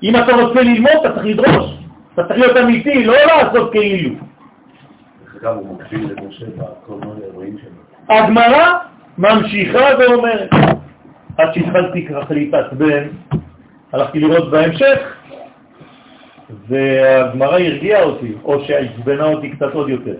אם 0.03 0.15
אתה 0.15 0.35
רוצה 0.35 0.61
ללמוד, 0.61 0.91
אתה 0.99 1.13
צריך 1.13 1.25
לדרוש. 1.25 1.77
אתה 2.13 2.23
צריך 2.23 2.39
להיות 2.39 2.57
אמיתי, 2.57 3.03
לא 3.05 3.13
לעשות 3.27 3.71
כאילו. 3.71 4.15
הגמרא 8.09 8.73
ממשיכה 9.17 9.85
ואומרת, 9.99 10.49
עד 11.37 11.53
שהתחלתי 11.53 12.07
ככה 12.07 12.33
להתעצבן, 12.33 13.03
הלכתי 13.93 14.19
לראות 14.19 14.51
בהמשך, 14.51 14.99
והגמרא 16.67 17.59
הרגיעה 17.59 18.03
אותי, 18.03 18.33
או 18.43 18.65
שעצבנה 18.65 19.23
אותי 19.23 19.49
קצת 19.49 19.73
עוד 19.73 19.89
יותר. 19.89 20.15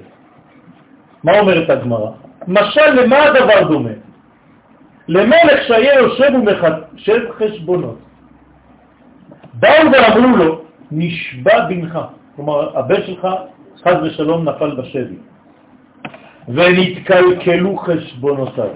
מה 1.23 1.39
אומרת 1.39 1.69
הגמרא? 1.69 2.09
משל 2.47 2.89
למה 2.89 3.23
הדבר 3.23 3.63
דומה? 3.67 3.89
למלך 5.07 5.63
שהיה 5.67 5.93
יושב 5.93 6.29
ומחשב 6.36 7.19
חשבונות. 7.39 7.99
באו 9.53 9.91
ואמרו 9.91 10.38
לו, 10.38 10.62
נשבע 10.91 11.65
בנך, 11.65 11.99
כלומר 12.36 12.77
הבן 12.79 13.01
שלך 13.05 13.27
חז 13.83 13.95
ושלום 14.03 14.49
נפל 14.49 14.76
בשבי, 14.76 15.15
ונתקלקלו 16.47 17.78
חשבונותיו. 17.78 18.69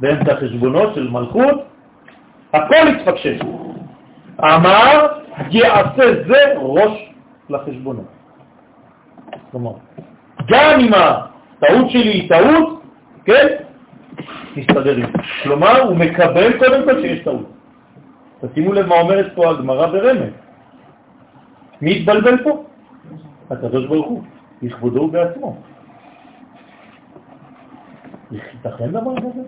באמצע 0.00 0.32
החשבונות 0.32 0.94
של 0.94 1.08
מלכות, 1.10 1.64
הכל 2.52 2.88
התפקשש. 2.88 3.38
אמר, 4.40 5.06
יעשה 5.50 6.04
זה 6.28 6.54
ראש 6.56 7.12
לחשבונות. 7.50 8.06
כלומר, 9.50 9.72
גם 10.48 10.80
אם 10.80 10.90
הטעות 10.94 11.90
שלי 11.90 12.12
היא 12.12 12.28
טעות, 12.28 12.82
כן, 13.24 13.46
נסתדר 14.56 14.96
עם 14.96 15.06
זה. 15.06 15.18
כלומר, 15.42 15.82
הוא 15.82 15.96
מקבל 15.96 16.58
קודם 16.58 16.84
כל 16.84 17.00
שיש 17.00 17.24
טעות. 17.24 17.50
תשימו 18.40 18.72
לב 18.72 18.86
מה 18.86 18.94
אומרת 18.94 19.32
פה 19.34 19.50
הגמרא 19.50 19.86
ברמז. 19.86 20.32
מי 21.80 21.96
התבלבל 21.96 22.44
פה? 22.44 22.64
הקדוש 23.50 23.86
ברוך 23.86 24.06
הוא, 24.06 24.22
לכבודו 24.62 25.00
ובעצמו. 25.00 25.56
ייתכן 28.30 28.90
דבר 28.90 29.16
כזה? 29.16 29.42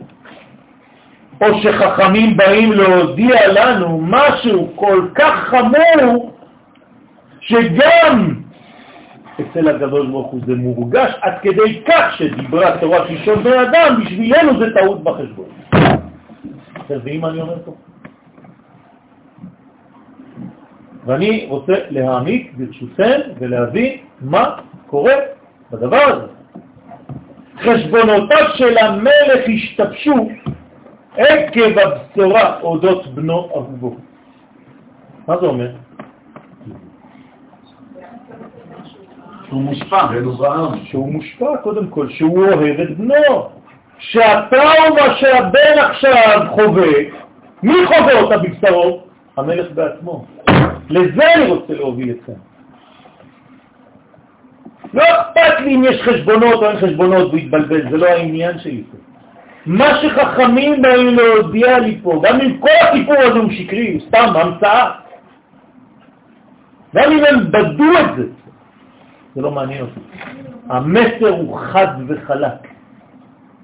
או 1.40 1.46
שחכמים 1.62 2.36
באים 2.36 2.72
להודיע 2.72 3.52
לנו 3.52 4.00
משהו 4.02 4.72
כל 4.74 5.08
כך 5.14 5.48
חמור, 5.48 6.32
שגם 7.40 8.34
אצל 9.40 9.68
הקדוש 9.68 10.06
ברוך 10.06 10.32
הוא 10.32 10.40
זה 10.46 10.54
מורגש 10.54 11.12
עד 11.20 11.32
כדי 11.42 11.82
כך 11.86 12.16
שדיברה 12.18 12.78
תורת 12.78 13.02
ראשון 13.10 13.42
בן 13.42 13.58
אדם, 13.58 14.00
בשבילנו 14.00 14.58
זה 14.58 14.74
טעות 14.74 15.04
בחשבון. 15.04 15.48
אתם 16.86 16.94
מבינים 16.96 17.20
מה 17.20 17.28
אני 17.28 17.40
אומר 17.40 17.56
פה? 17.64 17.74
ואני 21.06 21.46
רוצה 21.48 21.72
להעמיק 21.90 22.52
ברשותכם 22.56 23.20
ולהבין 23.38 23.96
מה 24.20 24.56
קורה 24.86 25.14
בדבר 25.72 26.02
הזה. 26.02 26.26
חשבונותיו 27.58 28.46
של 28.54 28.78
המלך 28.78 29.44
השתבשו 29.54 30.28
עקב 31.16 31.78
הבשורה 31.78 32.60
אודות 32.60 33.06
בנו 33.06 33.48
אהובו. 33.54 33.96
מה 35.28 35.36
זה 35.40 35.46
אומר? 35.46 35.70
שהוא 39.48 39.62
מושפע. 39.62 40.06
שהוא 40.84 41.12
מושפע 41.12 41.56
קודם 41.62 41.88
כל, 41.88 42.08
שהוא 42.10 42.46
אוהב 42.46 42.80
את 42.80 42.96
בנו. 42.98 43.48
שהטראומה 43.98 45.14
שהבן 45.16 45.78
עכשיו 45.78 46.40
חווה, 46.50 46.92
מי 47.62 47.86
חווה 47.86 48.20
אותה 48.20 48.38
בבשרו? 48.38 49.02
המלך 49.36 49.72
בעצמו. 49.72 50.24
לזה 50.90 51.34
אני 51.34 51.46
רוצה 51.46 51.74
להוביל 51.74 52.10
אתכם. 52.10 52.32
לא 54.94 55.02
אכפת 55.02 55.60
לי 55.60 55.74
אם 55.74 55.84
יש 55.84 56.02
חשבונות 56.02 56.54
או 56.54 56.70
אין 56.70 56.76
חשבונות 56.76 57.32
והתבלבל, 57.32 57.90
זה 57.90 57.96
לא 57.96 58.06
העניין 58.06 58.58
שלי 58.58 58.82
פה. 58.90 59.05
מה 59.66 59.86
שחכמים 60.02 60.82
באים 60.82 61.16
להודיע 61.16 61.78
לי 61.78 62.00
פה, 62.02 62.22
גם 62.22 62.40
אם 62.40 62.58
כל 62.58 62.68
הסיפור 62.80 63.16
הזה 63.18 63.38
הוא 63.38 63.50
שקרי, 63.52 63.92
הוא 63.92 64.00
סתם 64.08 64.32
המצאה, 64.34 64.90
גם 66.94 67.12
אם 67.12 67.24
הם 67.24 67.52
בדו 67.52 67.98
את 68.00 68.16
זה, 68.16 68.22
זה 69.34 69.42
לא 69.42 69.50
מעניין 69.50 69.80
אותי. 69.80 70.00
המסר 70.68 71.28
הוא 71.28 71.58
חד 71.58 71.86
וחלק. 72.08 72.68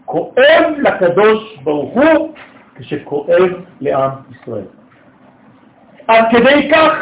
כואב 0.05 0.65
לקדוש 0.79 1.57
ברוך 1.63 1.95
הוא 1.95 2.35
כשכואב 2.75 3.51
לעם 3.81 4.11
ישראל. 4.31 4.65
עד 6.09 6.25
כדי 6.31 6.71
כך 6.73 6.93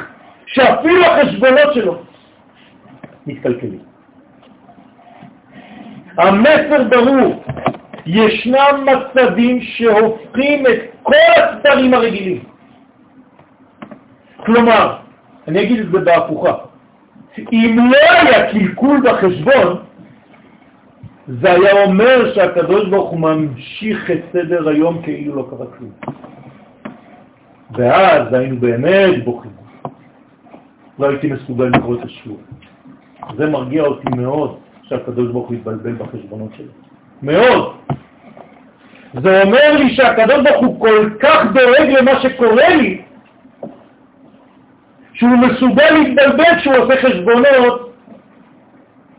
שאפילו 0.46 1.05
החשבונות 1.05 1.74
שלו 1.74 2.03
מתקלקלים. 3.26 3.82
המסר 6.18 6.84
ברור, 6.90 7.42
ישנם 8.07 8.86
מצבים 8.86 9.61
שהופכים 9.61 10.66
את 10.66 10.78
כל 11.03 11.12
הסדרים 11.36 11.94
הרגילים. 11.94 12.44
כלומר, 14.36 14.96
אני 15.48 15.62
אגיד 15.62 15.80
את 15.80 15.92
זה 15.92 15.98
בהפוכה, 15.98 16.55
אם 17.53 17.76
לא 17.92 17.98
היה 18.11 18.51
קלקול 18.53 19.01
בחשבון, 19.05 19.76
זה 21.26 21.53
היה 21.53 21.84
אומר 21.84 22.34
שהקדוש 22.34 22.88
ברוך 22.88 23.11
הוא 23.11 23.20
ממשיך 23.20 24.11
את 24.11 24.20
סדר 24.32 24.68
היום 24.68 25.03
כאילו 25.03 25.36
לא 25.36 25.46
קרה 25.51 25.66
כלום. 25.66 25.90
ואז 27.70 28.32
היינו 28.32 28.57
באמת 28.57 29.24
בוכים. 29.24 29.51
לא 30.98 31.09
הייתי 31.09 31.26
מסוגל 31.26 31.64
לקרוא 31.64 31.96
את 31.96 32.05
השיעור. 32.05 32.40
זה 33.36 33.46
מרגיע 33.46 33.82
אותי 33.82 34.09
מאוד 34.16 34.59
שהקדוש 34.82 35.32
ברוך 35.32 35.48
הוא 35.48 35.57
יתבלבל 35.57 35.92
בחשבונות 35.92 36.51
שלו. 36.57 36.89
מאוד. 37.22 37.76
זה 39.14 39.42
אומר 39.42 39.74
לי 39.74 39.94
שהקדוש 39.94 40.38
ברוך 40.44 40.66
הוא 40.66 40.80
כל 40.80 41.10
כך 41.20 41.44
דואג 41.54 41.88
למה 41.98 42.20
שקורה 42.20 42.68
לי, 42.68 43.02
שהוא 45.12 45.30
מסוגל 45.30 45.90
להתבלבל 45.90 46.58
כשהוא 46.58 46.76
עושה 46.76 47.02
חשבונות 47.02 47.94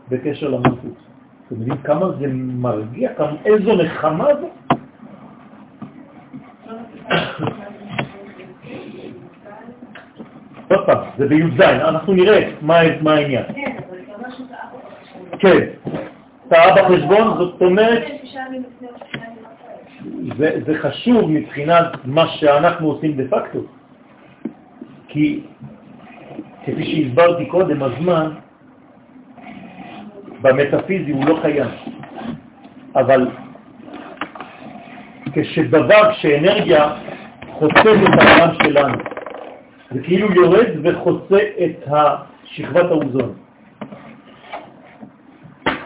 בקשר 0.08 0.48
למלכות. 0.48 0.96
אתם 1.46 1.54
יודעים 1.54 1.76
כמה 1.76 2.06
זה 2.20 2.26
מרגיע, 2.34 3.14
כמה, 3.14 3.32
איזו 3.44 3.76
נחמה 3.76 4.26
זה? 4.40 4.46
עוד 10.68 10.86
פעם, 10.86 10.98
זה 11.18 11.26
בי"ז, 11.28 11.60
אנחנו 11.60 12.12
נראה 12.12 12.50
מה, 12.62 12.80
העניין. 13.12 13.44
כן, 15.38 15.58
טעה 16.52 16.74
בחשבון, 16.74 17.38
זאת 17.38 17.62
אומרת, 17.62 18.02
זה, 20.38 20.60
זה 20.66 20.78
חשוב 20.78 21.30
מבחינת 21.30 21.86
מה 22.04 22.28
שאנחנו 22.28 22.88
עושים 22.88 23.16
דה 23.16 23.22
פקטו, 23.30 23.58
כי 25.08 25.40
כפי 26.62 26.84
שהסברתי 26.84 27.46
קודם, 27.46 27.82
הזמן 27.82 28.30
במטאפיזי 30.42 31.12
הוא 31.12 31.24
לא 31.24 31.38
קיים, 31.42 31.70
אבל 32.96 33.28
כשדבר, 35.32 36.12
כשאנרגיה 36.12 36.94
חוצה 37.52 37.80
את 37.80 38.20
העולם 38.20 38.54
שלנו, 38.62 38.98
זה 39.90 40.02
כאילו 40.02 40.32
יורד 40.32 40.68
וחוצה 40.82 41.38
את 41.64 41.88
שכבת 42.44 42.90
האוזון. 42.90 43.41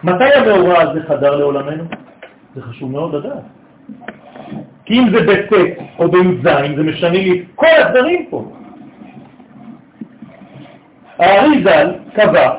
מתי 0.04 0.34
המאורע 0.34 0.80
הזה 0.80 1.00
חדר 1.08 1.36
לעולמנו? 1.36 1.84
זה 2.54 2.62
חשוב 2.62 2.90
מאוד 2.90 3.14
לדעת. 3.14 3.42
כי 4.84 4.98
אם 4.98 5.10
זה 5.10 5.20
בט' 5.26 5.52
או 5.98 6.10
בי"ז, 6.10 6.48
זה 6.76 6.82
משנה 6.82 7.10
לי 7.10 7.40
את 7.40 7.46
כל 7.54 7.66
הדברים 7.66 8.26
פה. 8.30 8.52
האריזל 11.18 11.92
קבע 12.14 12.56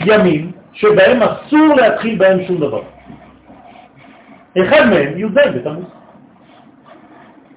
ימים 0.00 0.52
שבהם 0.72 1.22
אסור 1.22 1.74
להתחיל 1.76 2.18
בהם 2.18 2.44
שום 2.46 2.60
דבר. 2.60 2.82
אחד 4.58 4.86
מהם 4.90 5.18
י"ז 5.18 5.36
בתמוז. 5.54 5.84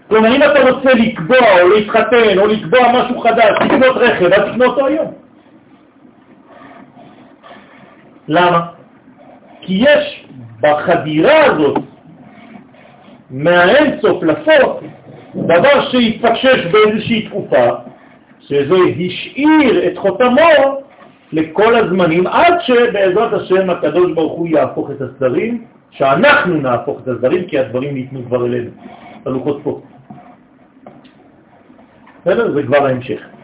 כלומר, 0.08 0.36
אם 0.36 0.44
אתה 0.44 0.70
רוצה 0.70 0.94
לקבוע 0.94 1.62
או 1.62 1.70
להתחתן 1.70 2.40
או 2.40 2.48
לקבוע 2.48 2.80
משהו 2.94 3.20
חדש, 3.20 3.52
לקנות 3.62 3.98
רכב, 3.98 4.26
אז 4.26 4.50
תקנו 4.50 4.66
אותו 4.66 4.86
היום. 4.86 5.12
למה? 8.28 8.75
כי 9.66 9.84
יש 9.88 10.26
בחדירה 10.62 11.46
הזאת 11.46 11.78
מהאינסוף 13.30 14.24
לסוף 14.24 14.84
דבר 15.36 15.90
שהתפקשש 15.92 16.66
באיזושהי 16.72 17.28
תקופה, 17.28 17.70
שזה 18.40 18.76
השאיר 19.06 19.88
את 19.88 19.98
חותמו 19.98 20.82
לכל 21.32 21.76
הזמנים, 21.76 22.28
עד 22.28 22.54
שבעזרת 22.62 23.34
השם 23.34 23.70
הקדוש 23.70 24.12
ברוך 24.12 24.34
הוא 24.34 24.48
יהפוך 24.48 24.92
את 24.92 25.02
הסדרים, 25.02 25.64
שאנחנו 25.92 26.62
נהפוך 26.62 27.00
את 27.04 27.08
הסדרים, 27.08 27.46
כי 27.46 27.60
הדברים 27.60 27.94
ניתנו 27.94 28.26
כבר 28.26 28.46
אלינו, 28.46 28.70
הלוחות 29.26 29.60
פה. 29.64 29.82
בסדר? 32.22 32.54
זה 32.54 32.64
כבר 32.64 32.86
ההמשך. 32.86 33.35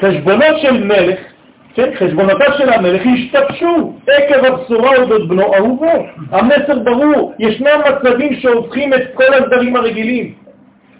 חשבונות 0.00 0.58
של 0.62 0.84
מלך, 0.84 1.18
כן, 1.74 1.90
חשבונותיו 1.98 2.52
של 2.58 2.72
המלך 2.72 3.02
השתבשו 3.14 3.98
עקב 4.06 4.44
הבשורה 4.44 4.96
אודות 4.96 5.28
בנו 5.28 5.54
אהובו. 5.54 6.06
המסר 6.30 6.78
ברור, 6.78 7.34
ישנם 7.38 7.80
מצבים 7.88 8.34
שהופכים 8.34 8.94
את 8.94 9.02
כל 9.14 9.34
הסדרים 9.34 9.76
הרגילים. 9.76 10.34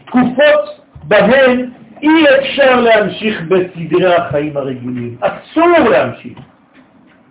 תקופות 0.07 0.80
בהן 1.05 1.70
אי 2.03 2.24
אפשר 2.40 2.80
להמשיך 2.80 3.42
בסדרי 3.42 4.14
החיים 4.14 4.57
הרגילים. 4.57 5.16
אסור 5.20 5.88
להמשיך. 5.90 6.38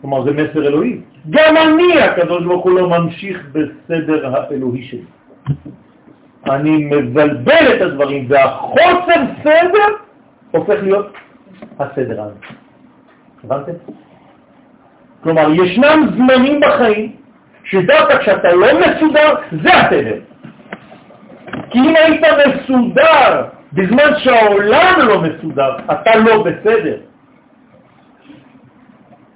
כלומר, 0.02 0.24
זה 0.24 0.32
מסר 0.32 0.68
אלוהי. 0.68 0.98
גם 1.30 1.58
אני, 1.58 2.02
הקדוש 2.02 2.44
ברוך 2.44 2.64
הוא, 2.64 2.80
לא 2.80 2.90
ממשיך 2.90 3.44
בסדר 3.52 4.36
האלוהי 4.36 4.84
שלי. 4.84 5.02
אני 6.50 6.86
מבלבל 6.92 7.76
את 7.76 7.82
הדברים, 7.82 8.26
והחוסר 8.30 9.22
סדר 9.44 9.88
הופך 10.52 10.84
להיות 10.84 11.14
הסדר 11.80 12.22
הזה. 12.22 12.36
הבנתם? 13.44 13.72
כלומר, 15.24 15.50
ישנם 15.54 16.10
זמנים 16.16 16.60
בחיים 16.60 17.16
שדווקא 17.64 18.18
כשאתה 18.20 18.54
לא 18.54 18.68
מסודר, 18.80 19.36
זה 19.64 19.74
הסדר. 19.74 20.20
כי 21.70 21.80
אם 21.80 21.94
היית 21.96 22.22
מסודר 22.48 23.46
בזמן 23.74 24.12
שהעולם 24.18 24.94
לא 24.98 25.22
מסודר, 25.22 25.76
אתה 25.92 26.16
לא 26.16 26.44
בסדר. 26.44 26.98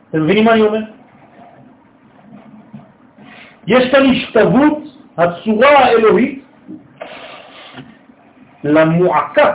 אתם 0.09 0.23
מבינים 0.23 0.45
מה 0.45 0.53
אני 0.53 0.61
אומר? 0.61 0.79
יש 3.67 3.91
כאן 3.91 4.05
השתוות 4.05 4.83
הצורה 5.17 5.69
האלוהית 5.69 6.43
למועקה 8.63 9.53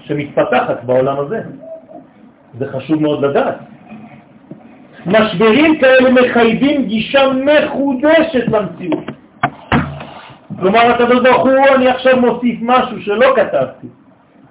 שמתפתחת 0.00 0.84
בעולם 0.84 1.20
הזה. 1.20 1.40
זה 2.58 2.72
חשוב 2.72 3.02
מאוד 3.02 3.24
לדעת. 3.24 3.58
משברים 5.06 5.80
כאלה 5.80 6.10
מחייבים 6.10 6.86
גישה 6.86 7.28
מחודשת 7.28 8.48
למציאות. 8.48 9.04
כלומר, 10.60 10.80
הקדוש 10.80 11.20
ברוך 11.22 11.42
הוא, 11.42 11.52
אני 11.76 11.88
עכשיו 11.88 12.20
מוסיף 12.20 12.58
משהו 12.62 13.02
שלא 13.02 13.34
כתבתי. 13.36 13.86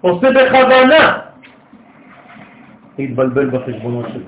עושה 0.01 0.27
בכוונה 0.31 1.17
להתבלבל 2.99 3.49
בחשבונות 3.49 4.05
שלו, 4.13 4.23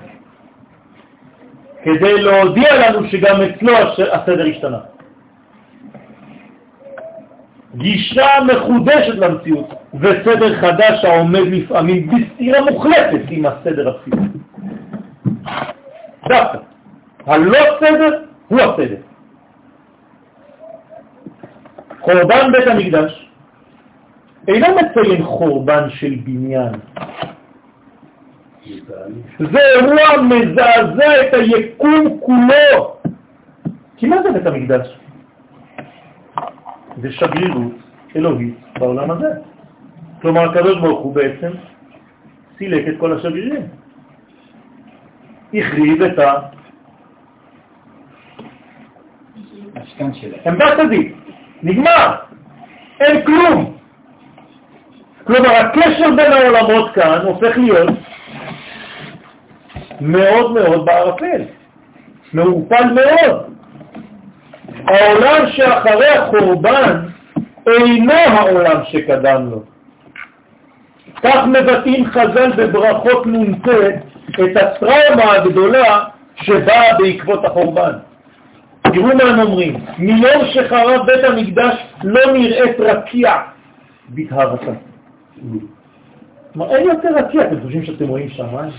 כדי 1.82 2.22
להודיע 2.22 2.88
לנו 2.88 3.08
שגם 3.08 3.42
אצלו 3.42 3.72
הסדר 4.12 4.46
השתנה. 4.46 4.78
גישה 7.76 8.26
מחודשת 8.46 9.14
למציאות 9.14 9.74
וסדר 9.94 10.60
חדש 10.60 11.04
העומד 11.04 11.46
לפעמים 11.46 12.10
בסתירה 12.10 12.70
מוחלטת 12.70 13.22
עם 13.28 13.46
הסדר 13.46 13.88
הבסיסי. 13.88 14.38
דווקא, 16.28 16.58
הלא 17.26 17.58
סדר 17.80 18.20
הוא 18.48 18.60
הסדר. 18.60 18.96
חורבן 22.00 22.52
בית 22.52 22.66
המקדש 22.66 23.30
אינו 24.48 24.66
מציין 24.76 25.24
חורבן 25.24 25.90
של 25.90 26.14
בניין. 26.24 26.72
זה 29.38 29.58
אירוע 29.58 30.22
מזעזע 30.22 31.22
את 31.28 31.34
היקום 31.34 32.18
כולו. 32.20 32.96
כי 33.96 34.06
מה 34.06 34.22
זה 34.22 34.30
בית 34.32 34.46
המקדש? 34.46 34.98
זה 36.96 37.12
שגרירות 37.12 37.72
אלוהית 38.16 38.54
בעולם 38.78 39.10
הזה. 39.10 39.28
כלומר, 40.22 40.50
הקדוש 40.50 40.78
ברוך 40.78 41.00
הוא 41.00 41.14
בעצם 41.14 41.50
סילק 42.58 42.88
את 42.88 42.94
כל 42.98 43.12
השגרירים. 43.12 43.66
החריב 45.54 46.02
את 46.02 46.18
ה... 46.18 46.32
עמדת 50.46 50.78
הדין. 50.78 51.12
נגמר, 51.62 52.14
אין 53.00 53.24
כלום. 53.24 53.76
כלומר, 55.24 55.50
הקשר 55.50 56.10
בין 56.16 56.32
העולמות 56.32 56.94
כאן 56.94 57.20
הופך 57.24 57.58
להיות 57.58 57.88
מאוד 60.00 60.52
מאוד 60.52 60.84
בערפל, 60.86 61.42
מעורפל 62.32 62.84
מאוד. 62.94 63.54
העולם 64.86 65.50
שאחרי 65.50 66.08
החורבן 66.08 67.00
אינו 67.66 68.12
העולם 68.12 68.80
שקדם 68.84 69.50
לו. 69.50 69.62
כך 71.22 71.46
מבטאים 71.46 72.06
חז"ל 72.06 72.52
בברכות 72.56 73.26
נ"ט 73.26 73.68
את 74.34 74.56
הטראומה 74.56 75.32
הגדולה 75.32 76.04
שבאה 76.36 76.98
בעקבות 76.98 77.44
החורבן. 77.44 77.92
תראו 78.82 79.06
מה 79.06 79.24
הם 79.24 79.40
אומרים, 79.40 79.76
מיום 79.98 80.44
שחרב 80.52 81.06
בית 81.06 81.24
המקדש 81.24 81.74
לא 82.04 82.32
נראית 82.32 82.80
רקיע 82.80 83.32
בטהרתה. 84.08 84.72
כלומר, 86.52 86.76
אין 86.76 86.88
יותר 86.88 87.08
רקיע, 87.16 87.42
אתם 87.42 87.60
חושבים 87.62 87.84
שאתם 87.84 88.08
רואים 88.08 88.28
שמיים? 88.28 88.70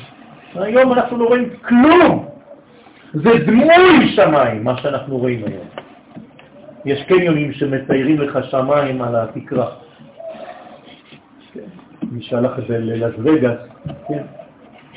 היום 0.56 0.93
אנחנו 0.93 1.18
לא 1.18 1.26
רואים 1.26 1.49
כלום. 1.62 2.26
זה 3.14 3.30
דמוי 3.45 4.08
שמיים, 4.16 4.64
מה 4.64 4.78
שאנחנו 4.78 5.18
רואים 5.18 5.43
היום. 5.47 5.85
יש 6.86 7.04
קניונים 7.04 7.54
שמציירים 7.54 8.22
לך 8.22 8.40
שמיים 8.52 9.02
על 9.02 9.16
התקרה. 9.16 9.68
מי 12.12 12.24
שהלך 12.24 12.60
את 12.60 12.64
זה 12.68 12.78
ללאס 12.78 13.14
וגאס, 13.18 13.58
כן? 14.08 14.24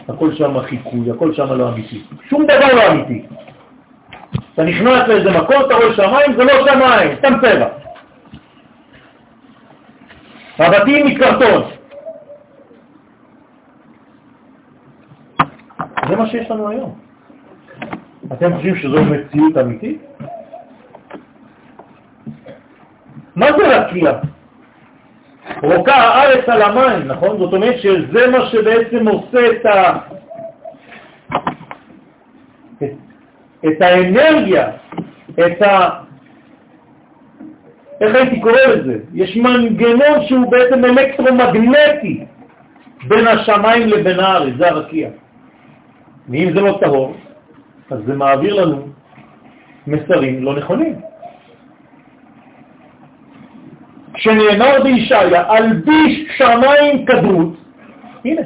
הכל 0.08 0.34
שם 0.34 0.60
חיקוי, 0.60 1.10
הכל 1.10 1.34
שם 1.34 1.52
לא 1.52 1.68
אמיתי. 1.68 2.02
שום 2.28 2.44
דבר 2.44 2.74
לא 2.74 2.92
אמיתי. 2.92 3.26
אתה 4.54 4.62
נכנס 4.62 5.08
לאיזה 5.08 5.30
מקום, 5.30 5.56
אתה 5.66 5.74
רואה 5.74 5.94
שמיים, 5.94 6.32
זה 6.36 6.44
לא 6.44 6.52
שמיים, 6.66 7.16
סתם 7.18 7.32
צבע. 7.42 7.68
הבתים 10.58 11.06
מקרטון. 11.06 11.62
זה 16.08 16.16
מה 16.16 16.26
שיש 16.26 16.50
לנו 16.50 16.68
היום. 16.68 16.98
אתם 18.32 18.54
חושבים 18.54 18.76
שזו 18.76 19.04
מציאות 19.04 19.56
אמיתית? 19.56 20.02
מה 23.38 23.46
זה 23.58 23.78
רקיע? 23.78 24.12
רוקה 25.62 25.94
הארץ 25.94 26.48
על 26.48 26.62
המים, 26.62 27.08
נכון? 27.08 27.38
זאת 27.38 27.52
אומרת 27.52 27.78
שזה 27.78 28.26
מה 28.26 28.46
שבעצם 28.46 29.08
עושה 29.08 29.50
את, 29.50 29.66
ה... 29.66 29.98
את, 32.82 32.92
את 33.66 33.82
האנרגיה, 33.82 34.68
את 35.46 35.62
ה... 35.62 35.88
איך 38.00 38.14
הייתי 38.14 38.40
קורא 38.40 38.60
לזה? 38.60 38.98
יש 39.14 39.36
מנגנון 39.36 40.26
שהוא 40.28 40.50
בעצם 40.50 40.84
אלקטרומגנטי 40.84 42.24
בין 43.08 43.26
השמיים 43.26 43.88
לבין 43.88 44.20
הארץ, 44.20 44.54
זה 44.58 44.68
הרקיע. 44.68 45.08
ואם 46.28 46.50
זה 46.54 46.60
לא 46.60 46.78
טהור, 46.80 47.14
אז 47.90 47.98
זה 48.06 48.14
מעביר 48.14 48.54
לנו 48.54 48.88
מסרים 49.86 50.44
לא 50.44 50.56
נכונים. 50.56 50.94
שנאמר 54.18 54.82
בישעיה, 54.82 55.56
אלביש 55.56 56.28
שמיים 56.36 57.06
כדרות, 57.06 57.54
הנה. 58.24 58.42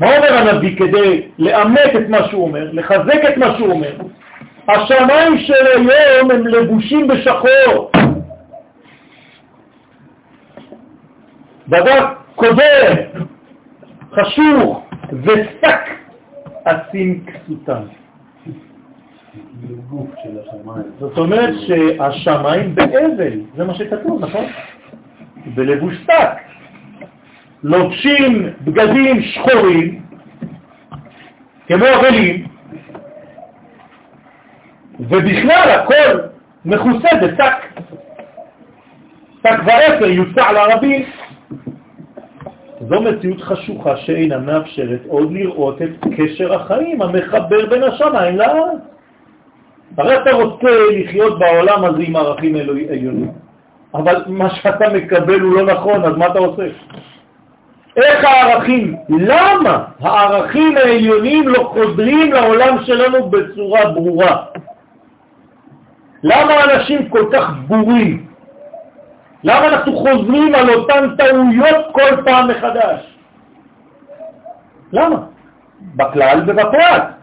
מה 0.00 0.16
אומר 0.16 0.34
הנביא 0.38 0.76
כדי 0.76 1.22
לאמת 1.38 1.96
את 1.96 2.08
מה 2.08 2.18
שהוא 2.30 2.42
אומר, 2.42 2.70
לחזק 2.72 3.24
את 3.28 3.36
מה 3.36 3.54
שהוא 3.56 3.70
אומר? 3.70 3.92
השמיים 4.68 5.38
של 5.38 5.66
היום 5.66 6.30
הם 6.30 6.46
לבושים 6.46 7.08
בשחור. 7.08 7.90
דבר 11.68 12.14
קודר, 12.34 12.92
חשוך 14.12 14.86
ושק 15.22 15.80
עצים 16.64 17.24
כסותם. 17.26 18.03
זאת 20.98 21.18
אומרת 21.18 21.54
שהשמיים 21.66 22.74
באבל, 22.74 23.40
זה 23.56 23.64
מה 23.64 23.74
שכתוב, 23.74 24.24
נכון? 24.24 24.44
בלבוש 25.54 25.94
שק. 26.04 26.28
לובשים 27.62 28.48
בגדים 28.60 29.22
שחורים, 29.22 30.02
כמו 31.66 31.84
אבלים, 32.00 32.46
ובכלל 35.00 35.70
הכל 35.70 36.18
מכוסה 36.64 37.08
בשק. 37.22 37.82
שק 39.42 39.58
ואפר 39.66 40.06
יוצע 40.06 40.52
לערבים. 40.52 41.04
זו 42.80 43.00
מציאות 43.00 43.40
חשוכה 43.40 43.96
שאינה 43.96 44.38
מאפשרת 44.38 45.00
עוד 45.08 45.32
לראות 45.32 45.82
את 45.82 46.04
קשר 46.16 46.54
החיים 46.54 47.02
המחבר 47.02 47.66
בין 47.66 47.82
השמיים 47.82 48.36
לארץ. 48.36 48.93
הרי 49.98 50.22
אתה 50.22 50.32
רוצה 50.32 50.70
לחיות 50.90 51.38
בעולם 51.38 51.84
הזה 51.84 52.02
עם 52.06 52.16
ערכים 52.16 52.56
עליונים, 52.56 53.30
אבל 53.94 54.24
מה 54.26 54.50
שאתה 54.50 54.88
מקבל 54.92 55.40
הוא 55.40 55.54
לא 55.56 55.62
נכון, 55.62 56.04
אז 56.04 56.16
מה 56.16 56.26
אתה 56.26 56.38
עושה? 56.38 56.62
איך 57.96 58.24
הערכים, 58.24 58.96
למה 59.08 59.84
הערכים 60.00 60.76
העליונים 60.76 61.48
לא 61.48 61.70
חודרים 61.72 62.32
לעולם 62.32 62.84
שלנו 62.84 63.30
בצורה 63.30 63.90
ברורה? 63.90 64.36
למה 66.22 66.64
אנשים 66.64 67.08
כל 67.08 67.24
כך 67.32 67.50
בורים? 67.66 68.26
למה 69.44 69.68
אנחנו 69.68 69.96
חוזרים 69.96 70.54
על 70.54 70.70
אותן 70.70 71.16
טעויות 71.16 71.86
כל 71.92 72.22
פעם 72.24 72.48
מחדש? 72.48 73.16
למה? 74.92 75.16
בכלל 75.96 76.42
ובפרט. 76.46 77.13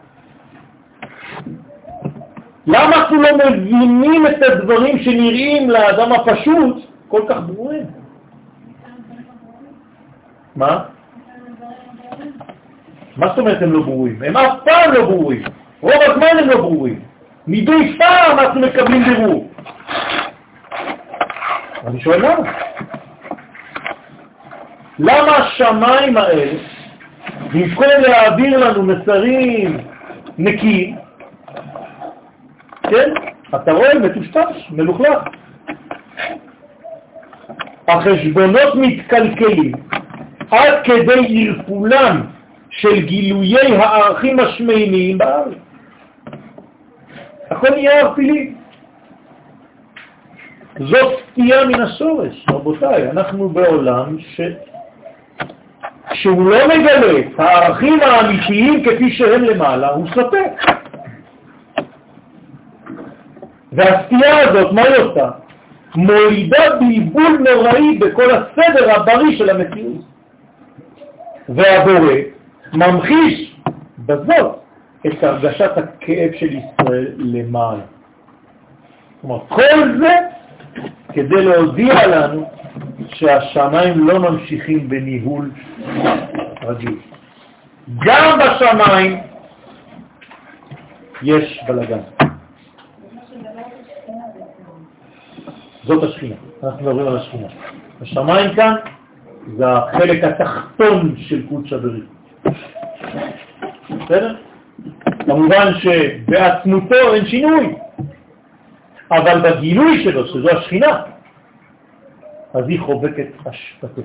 למה 2.71 2.95
אנחנו 2.95 3.21
לא 3.21 3.29
מבינים 3.37 4.27
את 4.27 4.43
הדברים 4.43 4.99
שנראים 4.99 5.69
לאדם 5.69 6.11
הפשוט 6.11 6.77
כל 7.07 7.21
כך 7.29 7.37
ברורים? 7.45 7.85
מה? 10.55 10.83
מה 13.17 13.27
זאת 13.27 13.39
אומרת 13.39 13.61
הם 13.61 13.73
לא 13.73 13.81
ברורים? 13.81 14.23
הם 14.23 14.37
אף 14.37 14.53
פעם 14.65 14.91
לא 14.91 15.05
ברורים. 15.05 15.43
רוב 15.81 15.93
הזמן 16.01 16.39
הם 16.39 16.49
לא 16.49 16.57
ברורים. 16.57 16.99
מדי 17.47 17.97
פעם 17.97 18.39
אנחנו 18.39 18.61
מקבלים 18.61 19.03
בירור. 19.03 19.49
אני 21.87 22.01
שואל 22.01 22.25
למה? 22.25 22.51
למה 24.99 25.37
השמיים 25.37 26.17
האלה, 26.17 26.51
במקום 27.53 27.87
להעביר 28.01 28.57
לנו 28.57 28.83
מסרים 28.83 29.77
נקיים, 30.37 30.95
כן? 32.91 33.13
אתה 33.55 33.71
רואה 33.71 33.99
מטושטש, 33.99 34.71
מלוכלך. 34.71 35.23
החשבונות 37.87 38.75
מתקלקלים 38.75 39.71
עד 40.51 40.73
כדי 40.83 41.47
ערפולם 41.47 42.21
של 42.69 43.05
גילויי 43.05 43.77
הערכים 43.77 44.39
השמיימיים 44.39 45.17
בארץ. 45.17 45.57
הכל 47.51 47.69
נהיה 47.69 47.99
ערפילי. 47.99 48.53
זאת 50.79 51.19
סטייה 51.31 51.65
מן 51.65 51.81
השורש, 51.81 52.45
רבותיי, 52.49 53.11
אנחנו 53.11 53.49
בעולם 53.49 54.17
ש... 54.19 54.41
שהוא 56.13 56.49
לא 56.49 56.67
מגלה 56.67 57.19
את 57.19 57.39
הערכים 57.39 57.99
האמיתיים 58.01 58.83
כפי 58.83 59.11
שהם 59.11 59.43
למעלה, 59.43 59.89
הוא 59.89 60.07
סוטה. 60.13 60.37
והסטייה 63.71 64.49
הזאת, 64.49 64.73
מה 64.73 64.81
היא 64.81 64.95
עושה? 64.95 65.29
מולידה 65.95 66.63
בלבול 66.79 67.37
נוראי 67.49 67.97
בכל 67.97 68.31
הסדר 68.31 68.91
הבריא 68.91 69.37
של 69.37 69.49
המציאות. 69.49 70.01
והבורא 71.49 72.13
ממחיש 72.73 73.55
בזאת 73.99 74.55
את 75.07 75.23
הרגשת 75.23 75.77
הכאב 75.77 76.31
של 76.39 76.49
ישראל 76.55 77.07
למעלה. 77.17 77.83
כלומר, 79.21 79.39
כל 79.47 79.97
זה 79.99 80.15
כדי 81.13 81.45
להודיע 81.45 82.07
לנו 82.07 82.49
שהשמיים 83.13 84.07
לא 84.07 84.19
ממשיכים 84.19 84.89
בניהול 84.89 85.51
רגיל. 86.63 86.97
גם 88.05 88.39
בשמיים 88.39 89.19
יש 91.23 91.59
בלגן. 91.67 92.20
זאת 95.83 96.03
השכינה, 96.03 96.35
אנחנו 96.63 96.85
מדברים 96.85 97.07
על 97.07 97.17
השכינה. 97.17 97.47
השמיים 98.01 98.55
כאן 98.55 98.75
זה 99.57 99.67
החלק 99.67 100.23
התחתון 100.23 101.15
של 101.17 101.47
קודש 101.49 101.73
הברית. 101.73 102.03
בסדר? 103.89 104.35
כמובן 105.25 105.73
שבעצמותו 105.79 107.13
אין 107.13 107.25
שינוי, 107.25 107.75
אבל 109.11 109.41
בגילוי 109.41 110.03
שלו, 110.03 110.27
שזו 110.27 110.49
השכינה, 110.49 111.01
אז 112.53 112.67
היא 112.67 112.79
חובקת 112.79 113.27
אשפתו. 113.49 114.01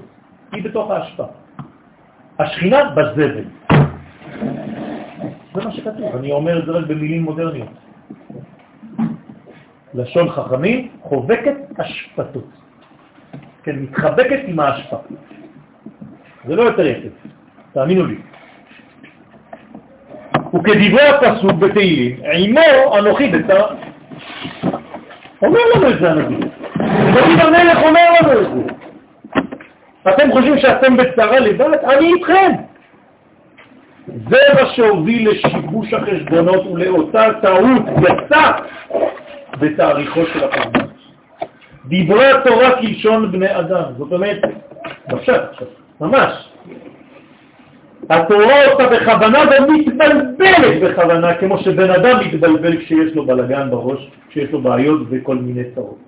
היא 0.53 0.65
בתוך 0.65 0.91
האשפה. 0.91 1.25
השכינה 2.39 2.91
בזבל. 2.91 3.45
זה 5.55 5.65
מה 5.65 5.73
שכתוב, 5.73 6.17
אני 6.17 6.33
אומר 6.33 6.59
את 6.59 6.67
זה 6.67 6.73
רק 6.73 6.87
במילים 6.87 7.23
מודרניות. 7.23 7.69
לשון 9.97 10.31
חכמים, 10.31 10.89
חובקת 11.03 11.55
אשפתו. 11.79 12.41
כן, 13.63 13.77
מתחבקת 13.77 14.41
עם 14.47 14.61
האשפה. 14.61 14.97
זה 16.45 16.57
לא 16.57 16.63
יותר 16.63 16.87
יפה, 16.87 17.09
תאמינו 17.73 18.07
לי. 18.07 18.17
וכדברי 20.55 21.09
הפסוק 21.09 21.53
בתהילים, 21.53 22.17
עמו 22.33 22.99
אנוכי 22.99 23.29
בצרה. 23.29 23.75
אומר 25.43 25.61
לנו 25.75 25.91
את 25.91 25.99
זה 26.01 26.11
הנביא. 26.11 26.37
דוד 27.15 27.41
המלך 27.41 27.79
אומר 27.83 28.07
לנו 28.21 28.41
את 28.41 28.47
זה. 28.55 28.73
אתם 30.11 30.33
חושבים 30.33 30.59
שאתם 30.59 30.97
בצרה 30.97 31.41
לבד? 31.41 31.75
אני 31.85 32.13
איתכם. 32.15 32.53
זה 34.07 34.39
מה 34.55 34.67
שהוביל 34.75 35.31
לשיבוש 35.31 35.95
החשבונות 35.95 36.67
ולאותה 36.67 37.27
טעות 37.43 37.83
יצא 38.03 38.53
בתאריכו 39.59 40.27
של 40.27 40.45
הפרדס. 40.45 40.87
דברי 41.89 42.27
התורה 42.27 42.81
כלשון 42.81 43.33
בני 43.33 43.59
אדם, 43.59 43.85
זאת 43.99 44.13
אומרת, 44.13 44.41
בפשט 45.09 45.43
ממש. 46.01 46.49
התורה 48.11 48.65
עושה 48.65 48.89
בכוונה 48.89 49.39
ומתבלבלת 49.39 50.83
בכוונה, 50.83 51.35
כמו 51.35 51.59
שבן 51.59 51.91
אדם 51.91 52.21
מתבלבל 52.21 52.77
כשיש 52.77 53.15
לו 53.15 53.27
בלגן 53.27 53.71
בראש, 53.71 54.11
כשיש 54.29 54.51
לו 54.51 54.61
בעיות 54.61 55.01
וכל 55.11 55.37
מיני 55.37 55.63
צרות. 55.75 55.99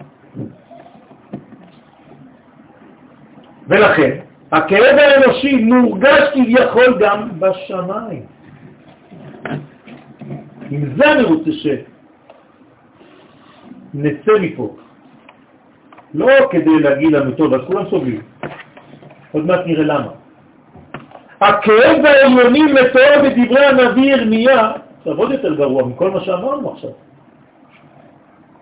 ולכן, 3.69 4.11
הכאב 4.53 4.99
האנושי 4.99 5.57
מורגש 5.57 6.29
כביכול 6.35 6.99
גם 7.01 7.29
בשמיים. 7.39 8.23
עם 10.71 10.85
זה 10.97 11.13
אני 11.13 11.23
רוצה 11.23 11.51
שנצא 13.93 14.33
מפה. 14.41 14.77
לא 16.15 16.29
כדי 16.51 16.79
להגיד 16.81 17.13
לנו, 17.13 17.33
טוב, 17.33 17.55
אז 17.55 17.61
כולם 17.67 17.85
סובלים. 17.91 18.21
עוד 19.33 19.47
מעט 19.47 19.61
נראה 19.67 19.85
למה. 19.85 20.11
הכאב 21.41 22.05
העליוני 22.05 22.63
מתואר 22.63 23.23
בדברי 23.25 23.67
הנביא 23.67 24.15
ירמיה, 24.15 24.73
עכשיו 24.99 25.17
עוד 25.17 25.31
יותר 25.31 25.55
גרוע 25.55 25.87
מכל 25.87 26.11
מה 26.11 26.21
שאמרנו 26.21 26.73
עכשיו. 26.73 26.91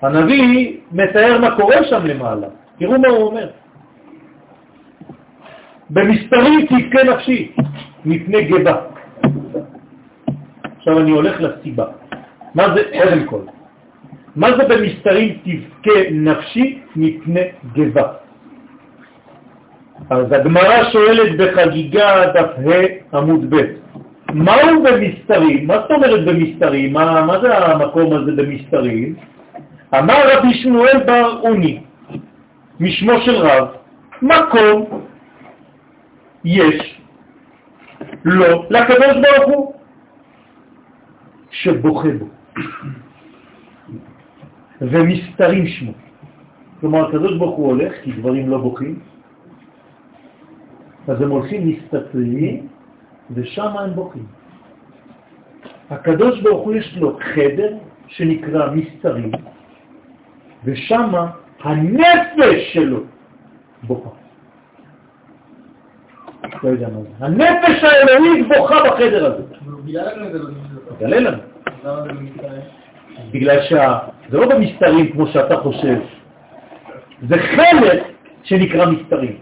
הנביא 0.03 0.77
מתאר 0.93 1.41
מה 1.41 1.57
קורה 1.57 1.85
שם 1.85 2.07
למעלה. 2.07 2.47
תראו 2.79 2.99
מה 2.99 3.09
הוא 3.09 3.23
אומר. 3.23 3.49
במספרים 5.91 6.67
תבכה 6.67 7.05
נפשי 7.05 7.53
מפני 8.05 8.43
גבה. 8.45 8.77
עכשיו 10.77 11.01
אני 11.01 11.11
הולך 11.11 11.41
לסיבה. 11.41 11.87
מה 12.55 12.75
זה, 12.75 12.83
קודם 12.93 13.27
כל, 13.27 13.41
מה 14.37 14.49
זה 14.57 14.65
במסתרים 14.69 15.39
תבכה 15.45 16.01
נפשי 16.11 16.79
מפני 16.97 17.41
גבה? 17.73 18.13
אז 20.11 20.33
הגמרא 20.33 20.91
שואלת 20.93 21.37
בחגיגה 21.37 22.27
דף 22.35 22.51
ה' 22.67 23.17
עמוד 23.17 23.55
ב', 23.55 23.63
מהו 24.33 24.83
במסתרים? 24.83 25.67
מה 25.67 25.75
זאת 25.75 25.91
אומרת 25.91 26.25
במסתרים? 26.25 26.93
מה, 26.93 27.25
מה 27.27 27.41
זה 27.41 27.59
המקום 27.59 28.13
הזה 28.13 28.33
במסתרים? 28.33 29.15
אמר 29.99 30.21
רבי 30.33 30.55
שמואל 30.55 30.99
בר 31.07 31.41
אוני, 31.41 31.81
משמו 32.81 33.21
של 33.21 33.37
רב, 33.37 33.69
מקום 34.23 35.07
יש 36.45 37.01
לו 38.25 38.65
לקדוש 38.71 39.17
ברוך 39.23 39.47
הוא 39.47 39.75
שבוכה 41.51 42.09
בו. 42.19 42.27
ומסתרים 44.81 45.67
שמו. 45.67 45.93
כלומר, 46.81 47.09
הקדוש 47.09 47.39
ברוך 47.39 47.57
הוא 47.57 47.67
הולך, 47.67 47.93
כי 48.03 48.13
דברים 48.13 48.51
לא 48.51 48.59
בוכים, 48.59 48.99
אז 51.09 51.23
הם 51.23 51.31
הולכים 51.31 51.69
מסתתרים, 51.69 52.69
ושם 53.31 53.77
הם 53.79 53.95
בוכים. 53.95 54.27
הקדוש 55.91 56.41
ברוך 56.41 56.65
הוא 56.65 56.75
יש 56.75 56.97
לו 56.97 57.19
חדר 57.35 57.77
שנקרא 58.09 58.71
מסתרים, 58.75 59.31
ושם 60.65 61.13
הנפש 61.63 62.73
שלו 62.73 63.01
בוכה. 63.83 64.11
לא 66.63 66.69
יודע 66.69 66.89
מה 66.89 67.01
זה. 67.03 67.25
הנפש 67.27 67.85
האלוהית 67.85 68.49
בוכה 68.49 68.75
בחדר 68.85 69.27
הזה. 69.27 69.43
גלה 70.99 71.21
לנו. 71.21 71.39
בגלל 73.31 73.63
שזה 73.63 74.39
לא 74.39 74.47
במסתרים 74.47 75.13
כמו 75.13 75.27
שאתה 75.27 75.57
חושב, 75.57 75.99
זה 77.29 77.37
חלק 77.39 78.03
שנקרא 78.43 78.87
מסתרים. 78.87 79.37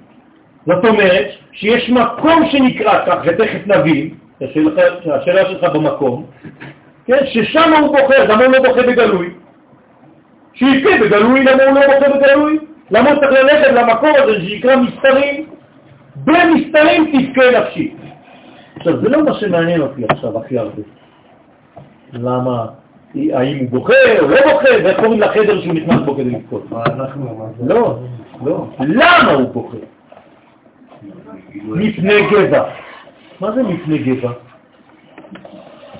זאת 0.67 0.85
אומרת 0.85 1.27
שיש 1.53 1.91
מקום 1.91 2.47
שנקרא 2.51 3.07
כך, 3.07 3.17
ותכף 3.25 3.67
נבין, 3.67 4.15
השאלה 4.41 5.47
שלך 5.47 5.65
במקום, 5.65 6.27
כן, 7.07 7.27
ששם 7.27 7.73
הוא 7.81 7.99
בוחר, 7.99 8.25
למה 8.25 8.45
הוא 8.45 8.53
לא 8.53 8.69
בוחר 8.69 8.87
בגלוי? 8.87 9.31
שיפה 10.55 10.91
בגלוי, 11.01 11.45
למה 11.45 11.63
הוא 11.63 11.75
לא 11.75 11.87
בוחר 11.87 12.17
בגלוי? 12.17 12.59
למה 12.91 13.11
הוא 13.11 13.21
צריך 13.21 13.33
ללכת 13.33 13.73
למקום 13.73 14.11
הזה 14.17 14.41
שנקרא 14.41 14.77
מסתרים? 14.77 15.47
במסתרים 16.17 17.13
תבכה 17.13 17.61
נפשי. 17.61 17.95
עכשיו, 18.77 19.01
זה 19.01 19.09
לא 19.09 19.25
מה 19.25 19.35
שמעניין 19.35 19.81
אותי 19.81 20.03
עכשיו 20.09 20.39
הכי 20.39 20.59
הרבה. 20.59 20.83
למה? 22.13 22.67
האם 23.15 23.59
הוא 23.59 23.69
בוכה 23.71 24.19
או 24.21 24.29
לא 24.29 24.37
בוכה, 24.53 24.69
ואיך 24.85 25.01
קוראים 25.01 25.21
לחדר 25.21 25.61
שהוא 25.61 25.75
נכנס 25.75 26.01
בו 26.05 26.15
כדי 26.15 26.31
לבכות? 26.31 26.67
לא, 27.67 27.99
לא. 28.45 28.67
למה 28.81 29.33
הוא 29.33 29.49
בוכה? 29.49 29.77
מפני 31.55 32.23
גבע. 32.31 32.65
מה 33.41 33.53
זה 33.53 33.63
מפני 33.63 33.99
גבע? 33.99 34.33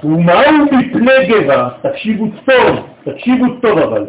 ומהו 0.05 0.65
מפני 0.73 1.27
גבע? 1.29 1.69
תקשיבו 1.83 2.27
טוב, 2.45 2.87
תקשיבו 3.05 3.45
טוב 3.63 3.79
אבל. 3.79 4.07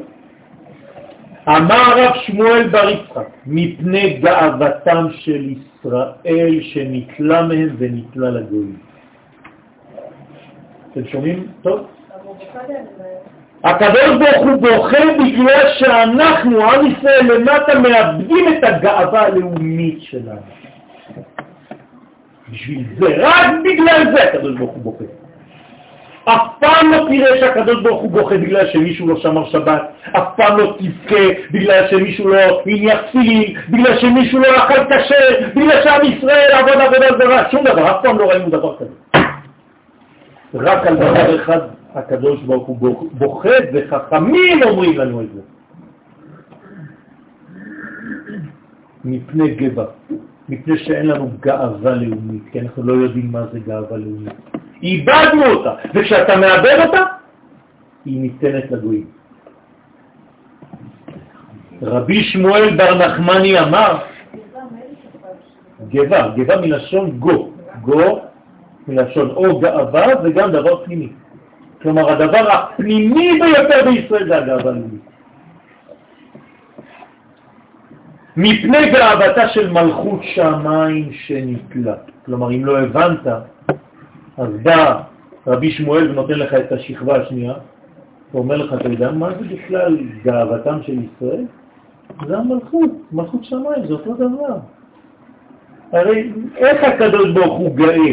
אמר 1.47 1.93
רב 1.97 2.15
שמואל 2.15 2.67
בר 2.67 2.89
יצחק, 2.89 3.27
מפני 3.45 4.13
גאוותם 4.13 5.05
של 5.11 5.49
ישראל 5.49 6.61
שנתלה 6.61 7.41
מהם 7.41 7.75
ונתלה 7.77 8.29
לגויים. 8.29 8.75
אתם 10.91 11.07
שומעים 11.07 11.47
טוב? 11.61 11.87
הקדוש 13.63 14.09
ברוך 14.19 14.47
הוא 14.47 14.55
בוכה 14.61 15.05
בגלל 15.19 15.69
שאנחנו, 15.77 16.71
עם 16.71 16.91
ישראל, 16.91 17.33
למטה 17.33 17.79
מאבדים 17.79 18.53
את 18.53 18.63
הגאווה 18.63 19.21
הלאומית 19.21 20.01
שלנו. 20.01 20.41
בשביל 22.51 22.83
זה, 22.99 23.05
רק 23.17 23.47
בגלל 23.63 24.15
זה 24.15 24.23
הקדוש 24.23 24.57
ברוך 24.57 24.71
הוא 24.71 24.83
בוכה. 24.83 25.03
אף 26.25 26.41
פעם 26.59 26.91
לא 26.91 27.05
תראה 27.09 27.39
שהקדוש 27.39 27.83
ברוך 27.83 28.01
הוא 28.01 28.11
בוכה 28.11 28.37
בגלל 28.37 28.67
שמישהו 28.67 29.07
לא 29.07 29.15
שמר 29.19 29.49
שבת, 29.49 29.81
אף 30.11 30.27
פעם 30.35 30.57
לא 30.57 30.77
תבכה 30.79 31.23
בגלל 31.51 31.87
שמישהו 31.89 32.27
לא 32.27 32.37
הניח 32.65 33.01
תפילין, 33.01 33.55
בגלל 33.69 33.99
שמישהו 33.99 34.39
לא 34.39 34.57
אכל 34.57 34.85
כשר, 34.89 35.49
בגלל 35.55 35.83
שעם 35.83 36.01
ישראל 36.05 36.51
עבוד 36.51 36.73
עבודה 36.73 37.07
זרה, 37.17 37.51
שום 37.51 37.63
דבר, 37.63 37.91
אף 37.91 38.03
פעם 38.03 38.17
לא 38.17 38.29
ראינו 38.29 38.49
דבר 38.49 38.75
כזה. 38.77 39.19
רק 40.53 40.87
על 40.87 40.95
דבר 40.95 41.35
אחד 41.35 41.59
הקדוש 41.95 42.41
ברוך 42.41 42.67
הוא 42.67 43.09
בוכה, 43.11 43.57
וחכמים 43.73 44.63
אומרים 44.63 44.97
לנו 44.97 45.21
את 45.21 45.27
זה. 45.33 45.41
מפני 49.05 49.55
גבע, 49.55 49.85
מפני 50.49 50.77
שאין 50.77 51.05
לנו 51.07 51.31
גאווה 51.39 51.95
לאומית, 51.95 52.43
כי 52.51 52.59
אנחנו 52.59 52.83
לא 52.83 52.93
יודעים 52.93 53.31
מה 53.31 53.47
זה 53.51 53.59
גאווה 53.59 53.97
לאומית. 53.97 54.33
איבדנו 54.83 55.45
אותה, 55.45 55.73
וכשאתה 55.95 56.35
מאבד 56.35 56.77
אותה, 56.85 57.03
היא 58.05 58.21
ניתנת 58.21 58.71
לגויים. 58.71 59.05
רבי 61.81 62.23
שמואל 62.23 62.77
בר 62.77 62.97
נחמני 62.97 63.59
אמר, 63.59 63.97
גבה, 65.89 66.27
גבה 66.35 66.61
מלשון 66.61 67.11
גו, 67.19 67.49
גו 67.81 68.19
מלשון 68.87 69.29
או 69.29 69.59
גאווה 69.59 70.05
וגם 70.23 70.51
דבר 70.51 70.85
פנימי. 70.85 71.09
כלומר, 71.81 72.11
הדבר 72.11 72.51
הפנימי 72.51 73.39
ביותר 73.41 73.91
בישראל 73.91 74.27
זה 74.27 74.37
הגאווה 74.37 74.71
הלאומית. 74.71 75.01
מפני 78.37 78.91
גאוותה 78.91 79.49
של 79.49 79.71
מלכות 79.71 80.19
שמיים 80.23 81.09
שנתלה. 81.11 81.95
כלומר, 82.25 82.51
אם 82.51 82.65
לא 82.65 82.79
הבנת, 82.79 83.27
אז 84.37 84.49
בא 84.63 85.01
רבי 85.47 85.71
שמואל 85.71 86.09
ונותן 86.09 86.33
לך 86.33 86.53
את 86.53 86.71
השכבה 86.71 87.21
השנייה, 87.21 87.53
ואומר 88.33 88.55
לך, 88.57 88.73
אתה 88.73 88.89
יודע 88.89 89.11
מה 89.11 89.29
זה 89.29 89.55
בכלל 89.55 89.97
גאוותם 90.23 90.77
של 90.83 90.93
ישראל? 90.93 91.45
זה 92.27 92.37
המלכות, 92.37 92.91
מלכות 93.11 93.43
שמיים, 93.43 93.87
זה 93.87 93.93
אותו 93.93 94.13
דבר. 94.13 94.57
הרי 95.91 96.31
איך 96.57 96.83
הקדוש 96.83 97.29
ברוך 97.33 97.59
הוא 97.59 97.75
גאה? 97.75 98.11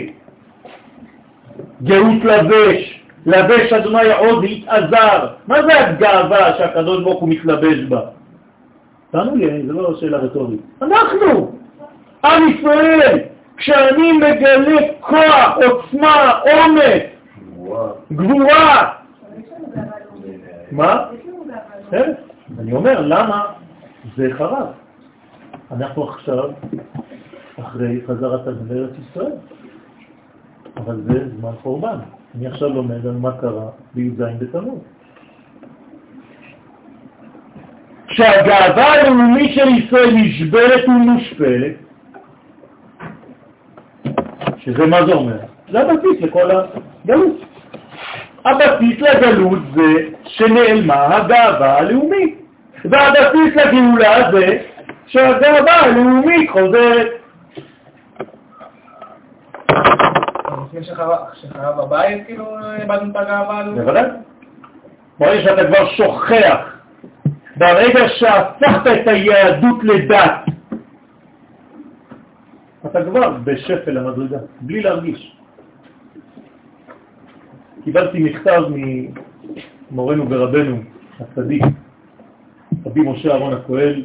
גאות 1.83 2.25
לבש, 2.25 3.02
לבש 3.27 3.73
אדוני 3.73 4.13
עוד 4.13 4.45
להתעזר. 4.45 5.29
מה 5.47 5.63
זה 5.63 5.81
הגאווה 5.81 6.59
שהקדוש 6.59 7.03
ברוך 7.03 7.21
הוא 7.21 7.29
מתלבש 7.29 7.79
בה? 7.79 8.01
תענו 9.11 9.37
לי, 9.37 9.67
זה 9.67 9.73
לא 9.73 9.97
שאלה 10.01 10.19
רטורית. 10.19 10.61
אנחנו, 10.83 11.53
עם 12.25 12.49
ישראל, 12.49 13.19
כשאני 13.57 14.13
מגלה 14.13 14.81
כוח, 15.01 15.57
עוצמה, 15.57 16.41
אומץ, 16.53 17.03
גבורה. 18.13 18.93
מה? 20.73 21.05
אני 22.59 22.73
אומר, 22.73 23.01
למה 23.01 23.47
זה 24.17 24.29
חרב? 24.33 24.67
אנחנו 25.73 26.05
עכשיו 26.05 26.51
אחרי 27.61 28.01
חזרת 28.07 28.41
לארץ 28.47 28.91
ישראל, 29.11 29.33
אבל 30.77 31.01
זה 31.07 31.29
זמן 31.39 31.53
חורבן. 31.63 31.99
אני 32.35 32.47
עכשיו 32.47 32.69
לומד 32.69 33.07
על 33.07 33.13
מה 33.13 33.33
קרה 33.41 33.69
בי"ז 33.95 34.23
בתמוז. 34.39 34.81
כשהגאווה 38.09 38.93
הלאומית 38.93 39.55
של 39.55 39.69
ישראל 39.69 40.15
נשברת 40.15 40.89
ומושפלת, 40.89 41.73
שזה 44.59 44.87
מה 44.87 45.07
זה 45.07 45.13
אומר? 45.13 45.39
זה 45.71 45.81
הבסיס 45.81 46.21
לכל 46.21 46.51
הגלות. 46.51 47.41
הבסיס 48.45 49.01
לגלות 49.01 49.59
זה 49.75 50.09
שנעלמה 50.25 51.17
הגאווה 51.17 51.79
הלאומית, 51.79 52.39
והבסיס 52.85 53.57
לגאולה 53.57 54.33
זה 54.33 54.59
שהגאווה 55.07 55.81
הלאומית 55.81 56.51
חוזרת. 56.51 57.22
לפני 60.73 60.85
שחרב 60.85 61.79
הבית, 61.79 62.27
כאילו, 62.27 62.47
איבדנו 62.83 63.11
את 63.11 63.17
הגאווה 63.17 63.59
הלאומית? 63.59 63.83
בוודאי. 63.83 64.11
ברגע 65.19 65.43
שאתה 65.43 65.67
כבר 65.67 65.89
שוכח, 65.89 66.79
ברגע 67.57 68.09
שהפכת 68.09 68.87
את 68.87 69.09
היהדות 69.09 69.85
לדת, 69.85 70.33
אתה 72.87 73.05
כבר 73.05 73.37
בשפל 73.45 73.99
המדרגה, 73.99 74.39
בלי 74.61 74.83
להרגיש. 74.83 75.37
קיבלתי 77.85 78.19
מכתב 78.19 78.63
ממורנו 79.91 80.31
ורבנו 80.31 80.83
הצדיק, 81.21 81.63
רבי 82.87 83.01
משה 83.01 83.31
אהרון 83.31 83.53
הכהל, 83.53 84.03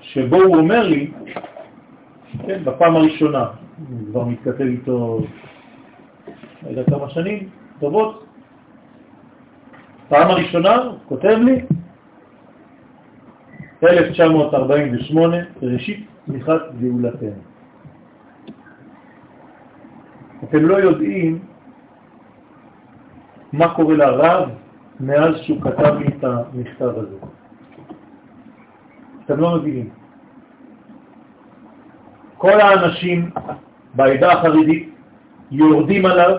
שבו 0.00 0.36
הוא 0.36 0.56
אומר 0.56 0.82
לי, 0.82 1.10
כן, 2.46 2.64
בפעם 2.64 2.96
הראשונה, 2.96 3.46
כבר 4.10 4.24
מתכתב 4.24 4.60
איתו, 4.60 5.20
לא 6.62 6.70
יודע 6.70 6.84
כמה 6.84 7.10
שנים, 7.10 7.48
טובות, 7.80 8.24
פעם 10.08 10.30
הראשונה, 10.30 10.76
כותב 11.08 11.38
לי, 11.42 11.62
1948, 13.82 15.36
ראשית 15.62 16.06
צמיחת 16.26 16.60
גאולתנו. 16.80 17.30
אתם 20.44 20.66
לא 20.66 20.76
יודעים 20.76 21.38
מה 23.52 23.74
קורה 23.74 23.96
לרב 23.96 24.48
מאז 25.00 25.36
שהוא 25.42 25.62
כתב 25.62 25.94
לי 25.98 26.06
את 26.06 26.24
המכתב 26.24 26.92
הזה. 26.96 27.16
אתם 29.24 29.40
לא 29.40 29.56
מבינים. 29.56 30.05
כל 32.36 32.60
האנשים 32.60 33.30
בעדה 33.94 34.32
החרדית 34.32 34.94
יורדים 35.50 36.06
עליו, 36.06 36.36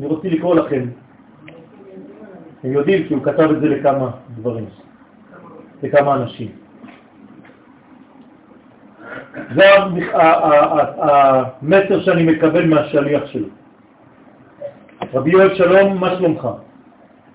אני 0.00 0.06
רוצה 0.06 0.28
לקרוא 0.28 0.54
לכם. 0.54 0.82
הם 2.64 2.72
יודעים 2.72 3.08
כי 3.08 3.14
הוא 3.14 3.24
כתב 3.24 3.50
את 3.50 3.60
זה 3.60 3.68
לכמה 3.68 4.10
דברים, 4.34 4.64
לכמה 5.82 6.14
אנשים. 6.14 6.48
זה 9.54 9.64
המסר 10.98 12.00
שאני 12.00 12.22
מקבל 12.22 12.66
מהשליח 12.66 13.26
שלו. 13.26 13.46
רבי 15.14 15.30
יואל 15.30 15.54
שלום, 15.54 16.00
מה 16.00 16.16
שלומך? 16.16 16.48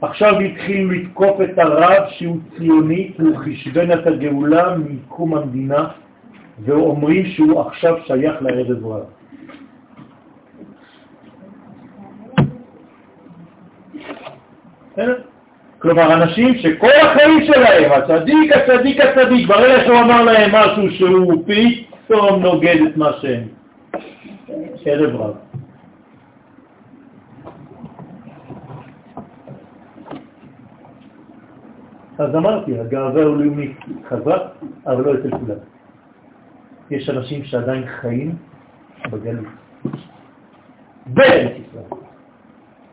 עכשיו 0.01 0.39
התחיל 0.39 0.91
לתקוף 0.91 1.41
את 1.41 1.60
הרב 1.60 2.03
שהוא 2.10 2.38
ציוני, 2.58 3.12
הוא 3.20 3.38
חשבן 3.38 3.91
את 3.91 4.08
הגאולה 4.08 4.78
מקום 4.78 5.38
המדינה, 5.38 5.88
ואומרים 6.60 7.26
שהוא 7.26 7.62
עכשיו 7.62 7.95
שייך 8.06 8.36
לערב 8.41 8.72
עזרא. 8.72 8.99
כלומר, 15.80 16.14
אנשים 16.14 16.56
שכל 16.56 16.91
החיים 17.01 17.45
שלהם, 17.45 17.91
הצדיק, 17.91 18.51
הצדיק, 18.51 18.99
הצדיק, 19.01 19.47
ברגע 19.47 19.84
שהוא 19.86 19.99
אמר 19.99 20.24
להם 20.24 20.51
משהו 20.56 20.91
שהוא 20.91 21.43
פתאום 21.45 22.41
נוגד 22.41 22.78
את 22.88 22.97
מה 22.97 23.12
שהם. 23.22 23.43
ערב 24.86 25.16
רב. 25.16 25.36
אז 32.18 32.36
אמרתי, 32.36 32.80
הגאווה 32.80 33.22
הלאומית 33.22 33.78
חזק, 34.10 34.41
אבל 34.88 35.03
לא 35.06 35.14
אצל 35.14 35.30
כולם. 35.30 35.74
יש 36.92 37.10
אנשים 37.10 37.44
שעדיין 37.44 37.88
חיים 37.88 38.36
בגלות. 39.12 39.46
בארץ 41.06 41.52
ישראל. 41.52 41.86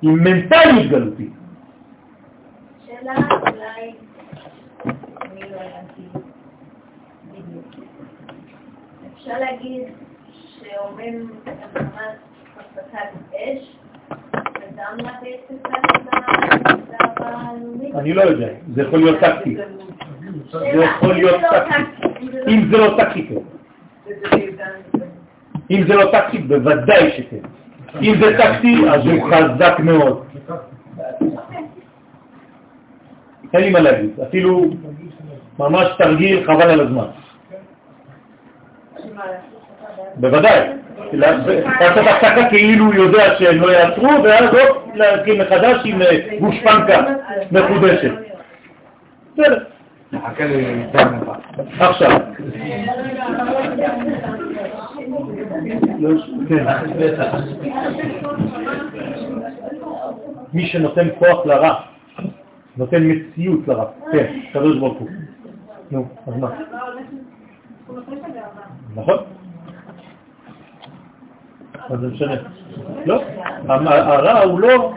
עם 0.03 0.14
מנטליות 0.14 0.90
גלותית. 0.90 1.32
שאלה 2.86 3.14
אולי, 3.40 3.93
אני 5.22 5.40
לא 5.40 5.57
הבנתי 5.57 6.18
בדיוק. 7.32 7.86
אפשר 9.14 9.38
להגיד 9.38 9.82
שאומרים 10.59 11.30
הקמת 11.47 12.16
הפסקת 12.57 13.34
אש, 13.34 13.76
אני 17.95 18.14
לא 18.14 18.22
יודע, 18.22 18.49
זה 18.74 18.82
יכול 18.82 18.99
להיות 18.99 19.20
טקטי. 19.20 19.57
זה 20.51 20.66
יכול 20.66 21.14
להיות 21.14 21.40
טקטי. 21.40 22.26
אם 22.49 22.68
זה 22.70 22.78
לא 22.78 22.95
טקטי, 22.99 23.26
כן. 23.28 23.34
אם 25.70 25.84
זה 25.88 25.94
לא 25.94 26.10
טקטי, 26.12 26.38
בוודאי 26.38 27.10
שכן. 27.16 27.48
אם 28.02 28.14
זה 28.20 28.38
טקטי, 28.38 28.76
אז 28.90 29.06
הוא 29.06 29.30
חזק 29.30 29.78
מאוד. 29.78 30.24
אין 33.54 33.62
לי 33.62 33.70
מה 33.70 33.80
להגיד, 33.80 34.10
אפילו 34.28 34.70
ממש 35.58 35.88
תרגיל 35.98 36.44
חבל 36.46 36.70
על 36.70 36.80
הזמן. 36.80 37.06
בוודאי, 40.16 40.60
לעשות 41.12 42.06
הפסקה 42.06 42.48
כאילו 42.48 42.84
הוא 42.84 42.94
יודע 42.94 43.38
שהם 43.38 43.60
לא 43.60 43.72
יעצרו, 43.72 44.10
ואז 44.24 44.54
עוד 44.54 44.76
להתחיל 44.94 45.42
מחדש 45.42 45.80
עם 45.84 46.02
אה, 46.02 46.18
גושפנקה 46.40 47.04
מחודשת. 47.52 48.12
בסדר. 49.32 49.64
עכשיו. 51.80 52.10
כן. 56.48 56.64
מי 60.52 60.66
שנותן 60.66 61.08
כוח 61.18 61.46
לרע, 61.46 61.74
נותן 62.76 63.02
מציאות 63.02 63.68
לרע. 63.68 63.84
כן, 64.12 64.40
קדוש 64.52 64.78
ברוך 64.78 64.98
הוא. 64.98 65.08
נו, 65.90 66.06
אז 66.26 66.36
מה? 66.36 66.50
נכון. 68.94 69.18
מה 71.90 71.96
זה 71.96 72.08
משנה? 72.08 72.34
לא, 73.06 73.22
הרע 73.68 74.42
הוא 74.42 74.60
לא 74.60 74.92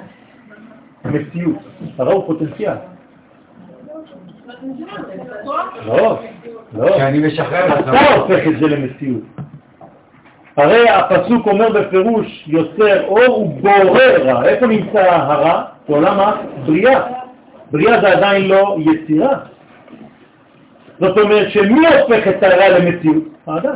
מציאות, 1.05 1.57
הרע 1.97 2.13
הוא 2.13 2.27
פוטנציאל. 2.27 2.94
לא, 5.85 6.19
לא. 6.73 6.97
שאני 6.97 7.27
משחרר 7.27 7.79
אתה 7.79 8.13
הופך 8.13 8.47
את 8.47 8.59
זה 8.59 8.67
למציאות. 8.67 9.21
הרי 10.57 10.89
הפסוק 10.89 11.47
אומר 11.47 11.69
בפירוש 11.69 12.43
יוצר 12.47 13.03
אור 13.07 13.41
ובורא 13.41 14.03
רע. 14.23 14.45
איפה 14.45 14.67
נמצא 14.67 15.11
הרע? 15.11 15.63
בעולם 15.89 16.19
הבריאה. 16.19 17.01
בריאה 17.71 18.01
זה 18.01 18.11
עדיין 18.11 18.47
לא 18.47 18.77
יצירה. 18.79 19.37
זאת 20.99 21.17
אומרת 21.17 21.51
שמי 21.51 21.87
הופך 21.87 22.27
את 22.27 22.43
הרע 22.43 22.69
למציאות? 22.69 23.23
האדם. 23.47 23.75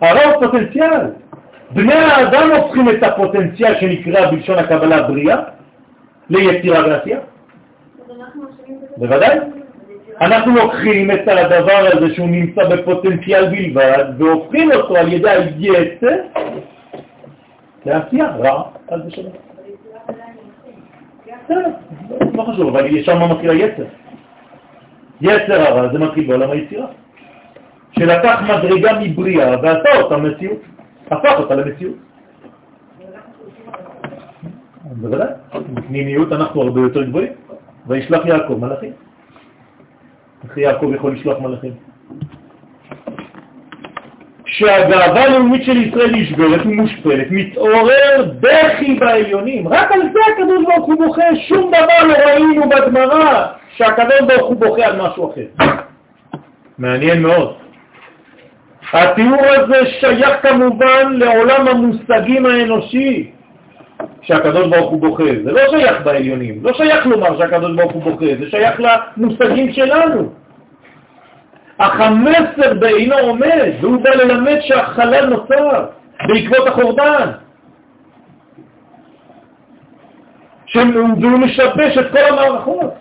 הרע 0.00 0.24
הוא 0.24 0.46
פוטנציאל. 0.46 1.06
בני 1.70 1.94
האדם 1.94 2.50
הופכים 2.50 2.90
את 2.90 3.02
הפוטנציאל 3.02 3.74
שנקרא 3.80 4.30
בלשון 4.30 4.58
הקבלה 4.58 5.02
בריאה 5.02 5.36
ליצירה 6.30 6.88
ועשייה. 6.88 7.18
בוודאי. 9.00 9.38
אנחנו 10.20 10.54
לוקחים 10.54 11.10
את 11.10 11.28
הדבר 11.28 11.88
הזה 11.92 12.14
שהוא 12.14 12.28
נמצא 12.28 12.68
בפוטנציאל 12.68 13.46
בלבד 13.46 14.04
והופכים 14.18 14.72
אותו 14.72 14.96
על 14.96 15.12
ידי 15.12 15.30
היצר 15.30 16.16
לעשייה 17.86 18.36
רע, 18.36 18.62
אז 18.88 19.00
זה 19.04 19.10
שלום. 19.10 19.32
לא 22.34 22.42
חשוב, 22.42 22.76
אבל 22.76 23.02
שם 23.02 23.30
מתחיל 23.30 23.50
היצר. 23.50 23.84
יצר 25.20 25.62
הרע 25.62 25.92
זה 25.92 25.98
מתחיל 25.98 26.26
בעולם 26.26 26.50
היצירה. 26.50 26.86
שלקח 27.92 28.40
מדרגה 28.42 28.98
מבריאה 29.00 29.56
ועשה 29.62 30.00
אותה 30.02 30.16
מציאות, 30.16 30.58
הפך 31.10 31.34
אותה 31.38 31.54
למציאות. 31.54 31.96
בוודאי, 34.84 35.28
בפנימיות 35.74 36.32
אנחנו 36.32 36.62
הרבה 36.62 36.80
יותר 36.80 37.02
גבוהים, 37.02 37.32
וישלח 37.86 38.26
יעקב 38.26 38.58
מלאכים. 38.60 38.92
איך 40.44 40.58
יעקב 40.58 40.90
יכול 40.94 41.12
לשלוח 41.12 41.38
מלאכים? 41.40 41.72
כשהגאווה 44.44 45.24
הלאומית 45.24 45.64
של 45.64 45.76
ישראל 45.76 46.10
נשברת 46.10 46.60
ומושפלת, 46.66 47.26
מתעורר 47.30 48.32
בכי 48.40 48.94
בעליונים. 48.94 49.68
רק 49.68 49.92
על 49.92 50.00
זה 50.12 50.18
הקדוש 50.32 50.64
ברוך 50.64 50.86
הוא 50.86 51.06
בוכה, 51.06 51.36
שום 51.48 51.70
דבר 51.70 52.06
לא 52.06 52.14
ראינו 52.14 52.68
בגמרא 52.68 53.46
שהקדוש 53.76 54.20
ברוך 54.28 54.48
הוא 54.48 54.56
בוכה 54.56 54.86
על 54.86 55.00
משהו 55.02 55.32
אחר. 55.32 55.66
מעניין 56.78 57.22
מאוד. 57.22 57.54
התיאור 58.92 59.46
הזה 59.46 59.86
שייך 59.86 60.42
כמובן 60.42 61.12
לעולם 61.12 61.68
המושגים 61.68 62.46
האנושי, 62.46 63.30
שהקדוש 64.22 64.68
ברוך 64.68 64.90
הוא 64.90 65.00
בוכה. 65.00 65.24
זה 65.44 65.52
לא 65.52 65.60
שייך 65.70 66.02
בעליונים, 66.04 66.58
לא 66.62 66.72
שייך 66.72 67.06
לומר 67.06 67.38
שהקדוש 67.38 67.76
ברוך 67.76 67.92
הוא 67.92 68.02
בוכה, 68.02 68.26
זה 68.40 68.50
שייך 68.50 68.80
למושגים 69.16 69.72
שלנו. 69.72 70.32
אך 71.78 72.00
המסר 72.00 72.74
בעינו 72.78 73.18
עומד, 73.18 73.70
והוא 73.80 74.02
בא 74.02 74.10
ללמד 74.10 74.60
שהחלל 74.60 75.26
נוצר 75.26 75.86
בעקבות 76.28 76.66
החורבן. 76.66 77.30
והוא 80.74 81.38
משבש 81.38 81.98
את 81.98 82.10
כל 82.12 82.18
המערכות. 82.18 82.94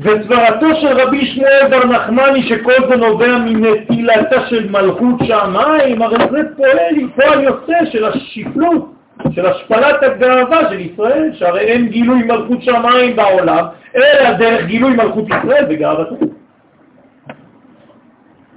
וסברתו 0.00 0.80
של 0.80 1.00
רבי 1.00 1.26
שמואל 1.26 1.68
בר 1.70 1.84
נחמני 1.84 2.42
שכל 2.42 2.88
זה 2.88 2.96
נובע 2.96 3.38
מנטילתה 3.38 4.48
של 4.48 4.70
מלכות 4.70 5.14
שמיים, 5.26 6.02
הרי 6.02 6.18
זה 6.30 6.38
פועל, 6.56 7.08
פועל 7.14 7.44
יוצא 7.44 7.84
של 7.92 8.04
השפלות, 8.04 8.97
של 9.30 9.46
השפלת 9.46 10.02
הגאווה 10.02 10.70
של 10.70 10.80
ישראל, 10.80 11.30
שהרי 11.34 11.60
אין 11.60 11.88
גילוי 11.88 12.22
מלכות 12.22 12.62
שמיים 12.62 13.16
בעולם, 13.16 13.64
אלא 13.96 14.32
דרך 14.32 14.66
גילוי 14.66 14.90
מלכות 14.90 15.24
ישראל 15.28 15.64
בגאוותו. 15.68 16.16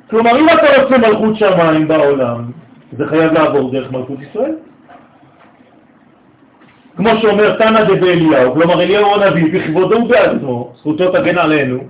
כלומר, 0.10 0.40
אם 0.40 0.50
אתה 0.50 0.82
רוצה 0.82 0.98
מלכות 0.98 1.36
שמיים 1.36 1.88
בעולם, 1.88 2.52
זה 2.92 3.08
חייב 3.08 3.34
לעבור 3.34 3.72
דרך 3.72 3.92
מלכות 3.92 4.18
ישראל. 4.22 4.56
כמו 6.98 7.10
שאומר 7.22 7.58
תנא 7.58 7.84
דבאליהו, 7.84 8.54
כלומר 8.54 8.82
אליהו 8.82 9.16
הנביא 9.16 9.54
בכבודו 9.54 10.08
בעצמו, 10.08 10.74
זכותו 10.76 11.12
תגן 11.12 11.38
עלינו, 11.38 11.84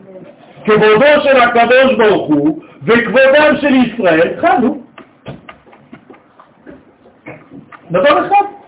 כבודו 0.66 1.22
של 1.24 1.38
הקדוש 1.38 1.96
ברוך 1.98 2.28
הוא 2.28 2.60
וכבודם 2.84 3.56
של 3.62 3.74
ישראל 3.76 4.34
חלו. 4.42 4.78
דבר 7.92 8.28
אחד. 8.28 8.61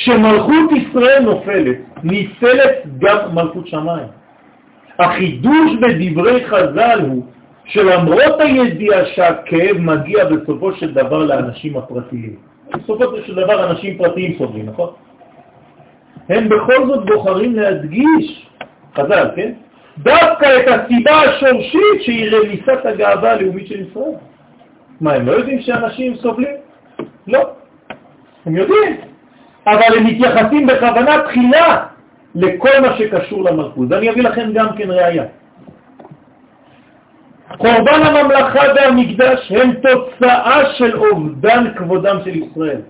כשמלכות 0.00 0.72
ישראל 0.72 1.22
נופלת, 1.22 1.76
ניצלת 2.02 2.72
גם 2.98 3.16
מלכות 3.34 3.66
שמיים. 3.68 4.06
החידוש 4.98 5.70
בדברי 5.80 6.46
חז"ל 6.46 7.00
הוא 7.00 7.24
שלמרות 7.64 8.40
הידיעה 8.40 9.06
שהכאב 9.06 9.76
מגיע 9.78 10.24
בסופו 10.24 10.72
של 10.72 10.94
דבר 10.94 11.24
לאנשים 11.24 11.76
הפרטיים, 11.76 12.36
בסופו 12.74 13.04
של 13.26 13.34
דבר 13.34 13.70
אנשים 13.70 13.98
פרטיים 13.98 14.34
סובלים, 14.38 14.66
נכון? 14.66 14.90
הם 16.28 16.48
בכל 16.48 16.86
זאת 16.86 17.06
בוחרים 17.06 17.54
להדגיש, 17.56 18.46
חז"ל, 18.96 19.28
כן? 19.36 19.52
דווקא 19.98 20.46
את 20.58 20.68
הסיבה 20.68 21.12
השורשית 21.12 22.02
שהיא 22.02 22.30
רמיסת 22.36 22.86
הגאווה 22.86 23.32
הלאומית 23.32 23.66
של 23.66 23.80
ישראל. 23.80 24.14
מה, 25.00 25.12
הם 25.12 25.26
לא 25.26 25.32
יודעים 25.32 25.60
שאנשים 25.60 26.16
סובלים? 26.16 26.56
לא. 27.26 27.50
הם 28.46 28.56
יודעים, 28.56 29.09
אבל 29.66 29.96
הם 29.96 30.06
מתייחסים 30.06 30.66
בכוונה 30.66 31.22
תחילה 31.28 31.84
לכל 32.34 32.80
מה 32.82 32.96
שקשור 32.96 33.44
למלכות. 33.44 33.86
ואני 33.90 34.10
אביא 34.10 34.22
לכם 34.22 34.52
גם 34.52 34.76
כן 34.76 34.90
ראייה. 34.90 35.24
חורבן 37.58 38.02
הממלכה 38.02 38.60
והמקדש 38.76 39.52
הם 39.52 39.72
תוצאה 39.72 40.74
של 40.74 40.96
אובדן 40.96 41.64
כבודם 41.76 42.16
של 42.24 42.36
ישראל. 42.36 42.80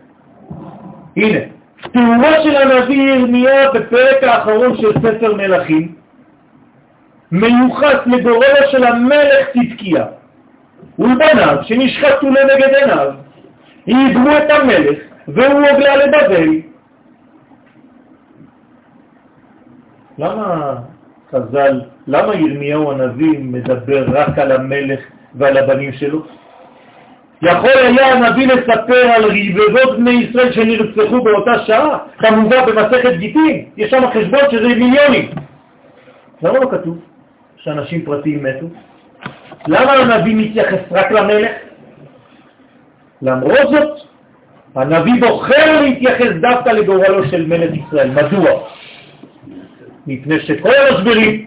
הנה, 1.17 1.39
תיאורו 1.93 2.43
של 2.45 2.57
הנביא 2.57 3.13
ירמיה 3.13 3.71
בפרק 3.71 4.25
האחרון 4.25 4.77
של 4.77 4.93
ספר 4.93 5.35
מלכים 5.35 5.95
מיוחס 7.33 7.99
לגורלו 8.07 8.71
של 8.71 8.85
המלך 8.85 9.47
צדקיה 9.53 10.05
ולבניו 10.99 11.57
שנשחטו 11.63 12.27
לנגד 12.27 12.75
עיניו, 12.75 13.13
היגרו 13.87 14.37
את 14.37 14.51
המלך 14.51 14.99
והוא 15.35 15.67
הוגלה 15.69 15.97
לבבל 15.97 16.49
למה 20.19 20.75
חז"ל, 21.31 21.81
למה 22.07 22.35
ירמיהו 22.35 22.93
הנביא 22.93 23.39
מדבר 23.39 24.05
רק 24.13 24.39
על 24.39 24.53
המלך 24.53 25.01
ועל 25.35 25.57
הבנים 25.57 25.93
שלו? 25.93 26.23
יכול 27.43 27.71
היה 27.71 28.15
הנביא 28.15 28.47
לספר 28.47 29.11
על 29.15 29.25
רבבות 29.25 29.99
בני 29.99 30.11
ישראל 30.11 30.53
שנרצחו 30.53 31.23
באותה 31.23 31.59
שעה, 31.67 31.99
כמובן 32.19 32.67
במסכת 32.67 33.13
גיטין, 33.19 33.65
יש 33.77 33.91
שם 33.91 34.03
חשבון 34.15 34.41
שזה 34.51 34.69
מיליונים. 34.69 35.31
למה 36.43 36.59
לא 36.59 36.71
כתוב 36.71 36.99
שאנשים 37.57 38.05
פרטיים 38.05 38.43
מתו? 38.43 38.67
למה 39.67 39.93
הנביא 39.93 40.37
מתייחס 40.37 40.81
רק 40.91 41.11
למלך? 41.11 41.51
למרות 43.23 43.69
זאת, 43.71 44.10
הנביא 44.75 45.13
בוחר 45.21 45.81
להתייחס 45.81 46.33
דווקא 46.41 46.69
לגורלו 46.69 47.29
של 47.31 47.47
מלך 47.47 47.71
ישראל. 47.75 48.11
מדוע? 48.11 48.51
מפני 50.07 50.41
שכל 50.41 50.71
המשברים 50.89 51.47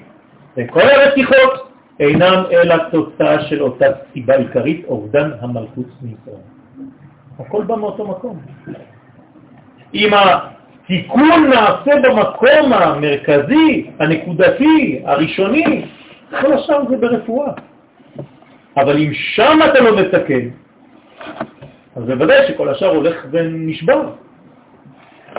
וכל 0.57 0.81
הרציחות 0.81 1.69
אינם 1.99 2.43
אלא 2.51 2.75
תוצאה 2.91 3.41
של 3.41 3.61
אותה 3.61 3.85
סיבה 4.13 4.35
עיקרית, 4.35 4.85
אובדן 4.87 5.29
המלכות 5.41 5.85
מישראל. 6.01 6.41
הכל 7.39 7.63
בא 7.63 7.75
מאותו 7.75 8.07
מקום. 8.07 8.41
אם 9.93 10.09
התיקון 10.13 11.49
נעשה 11.49 11.91
במקום 12.03 12.73
המרכזי, 12.73 13.89
הנקודתי, 13.99 15.01
הראשוני, 15.05 15.85
כל 16.41 16.53
השאר 16.53 16.89
זה 16.89 16.97
ברפואה. 16.97 17.51
אבל 18.77 18.97
אם 18.97 19.13
שם 19.13 19.59
אתה 19.65 19.79
לא 19.79 19.99
מתקן, 20.01 20.49
אז 21.95 22.03
בוודאי 22.03 22.47
שכל 22.47 22.69
השאר 22.69 22.95
הולך 22.95 23.25
ונשבר. 23.31 24.09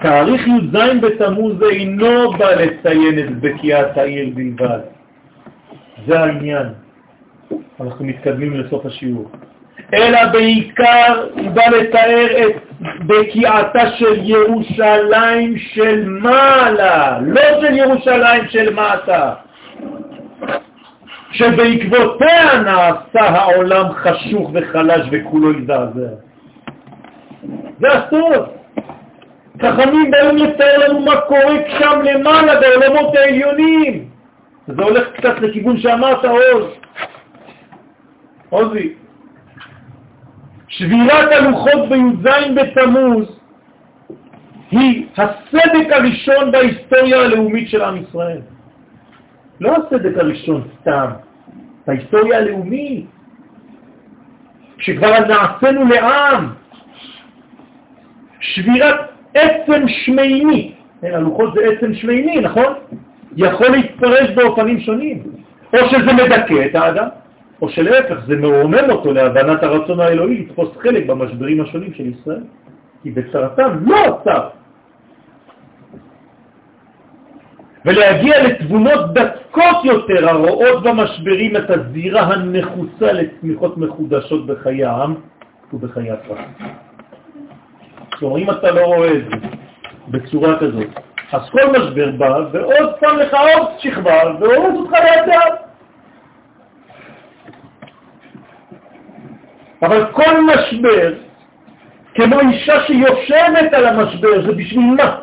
תאריך 0.03 0.47
י"ז 0.47 0.77
בתמוז 1.01 1.63
אינו 1.63 2.33
בא 2.33 2.51
לציין 2.51 3.19
את 3.19 3.41
בקיעת 3.41 3.99
העיר 3.99 4.31
בלבד. 4.35 4.79
זה 6.07 6.21
העניין. 6.21 6.67
אנחנו 7.81 8.05
מתקדמים 8.05 8.61
לסוף 8.61 8.87
השיעור. 8.87 9.31
אלא 9.95 10.27
בעיקר 10.33 11.27
הוא 11.35 11.51
בא 11.51 11.63
לתאר 11.67 12.27
את 12.47 12.57
בקיעתה 13.07 13.91
של 13.91 14.15
ירושלים 14.23 15.59
של 15.59 16.05
מעלה, 16.09 17.19
לא 17.23 17.61
של 17.61 17.77
ירושלים 17.77 18.49
של 18.49 18.75
מטה, 18.75 19.35
שבעקבותיה 21.33 22.63
נעשה 22.63 23.21
העולם 23.21 23.93
חשוך 23.93 24.51
וחלש 24.55 25.07
וכולו 25.11 25.53
יזעזע. 25.53 26.24
זה 27.81 27.93
הסוד. 27.93 28.49
חכמים 29.63 30.11
באים 30.11 30.37
לתאר 30.37 30.89
לנו 30.89 31.01
מה 31.01 31.21
קורה 31.21 31.57
שם 31.79 32.01
למעלה 32.05 32.61
בעולמות 32.61 33.17
העליונים. 33.17 34.09
זה 34.67 34.83
הולך 34.83 35.09
קצת 35.17 35.41
לכיוון 35.41 35.79
שאמרת, 35.79 36.25
עוז. 36.25 36.65
עוזי. 38.49 38.95
שבירת 40.69 41.33
הלוחות 41.33 41.89
בי"ז 41.89 42.29
בתמוז 42.55 43.39
היא 44.71 45.07
הסדק 45.17 45.93
הראשון 45.93 46.53
בהיסטוריה 46.53 47.21
הלאומית 47.21 47.69
של 47.69 47.83
עם 47.83 47.97
ישראל. 47.97 48.41
לא 49.61 49.77
הסדק 49.77 50.19
הראשון 50.19 50.69
סתם, 50.81 51.07
בהיסטוריה 51.87 52.39
הלאומית, 52.39 53.07
שכבר 54.79 55.19
נעשינו 55.19 55.85
לעם. 55.89 56.53
שבירת 58.45 58.97
עצם 59.35 59.89
שמימי, 59.89 60.73
כן, 61.01 61.15
הלוחות 61.15 61.55
זה 61.55 61.61
עצם 61.65 61.95
שמימי, 61.95 62.41
נכון? 62.41 62.73
יכול 63.37 63.69
להתפרש 63.69 64.31
באופנים 64.31 64.81
שונים. 64.81 65.23
או 65.73 65.79
שזה 65.89 66.13
מדכא 66.13 66.67
את 66.67 66.75
האדם, 66.75 67.09
או 67.63 67.69
שלהפך, 67.69 68.27
זה 68.27 68.37
מרומם 68.37 68.91
אותו 68.91 69.13
להבנת 69.13 69.63
הרצון 69.63 70.01
האלוהי 70.01 70.41
לתפוס 70.41 70.77
חלק 70.77 71.07
במשברים 71.07 71.61
השונים 71.61 71.95
של 71.95 72.07
ישראל. 72.07 72.43
כי 73.03 73.11
בצרתם 73.11 73.71
לא 73.87 73.97
עצר. 74.05 74.49
ולהגיע 77.85 78.43
לתבונות 78.43 79.15
דקות 79.15 79.85
יותר 79.85 80.29
הרואות 80.29 80.83
במשברים 80.83 81.57
את 81.57 81.71
הזירה 81.71 82.23
הנחוצה 82.23 83.13
לצמיחות 83.13 83.79
מחודשות 83.79 84.47
בחיי 84.47 84.85
העם 84.85 85.15
ובחיי 85.73 86.11
הפרט. 86.11 86.49
כלומר, 88.19 88.39
אם 88.39 88.51
אתה 88.51 88.71
לא 88.71 88.87
רואה 88.87 89.13
את 89.13 89.25
זה 89.25 89.37
בצורה 90.09 90.59
כזאת, 90.59 90.87
אז 91.33 91.51
כל 91.51 91.71
משבר 91.71 92.11
בא 92.11 92.39
ועוד 92.53 92.91
שם 93.01 93.17
לך 93.17 93.35
עוד 93.35 93.69
שכבה 93.79 94.23
והורס 94.41 94.79
אותך 94.79 94.93
לאט 94.93 95.65
אבל 99.83 100.13
כל 100.13 100.45
משבר, 100.47 101.15
כמו 102.15 102.41
אישה 102.41 102.87
שיושבת 102.87 103.73
על 103.73 103.87
המשבר, 103.87 104.47
זה 104.47 104.53
בשביל 104.53 104.81
מה? 104.81 105.21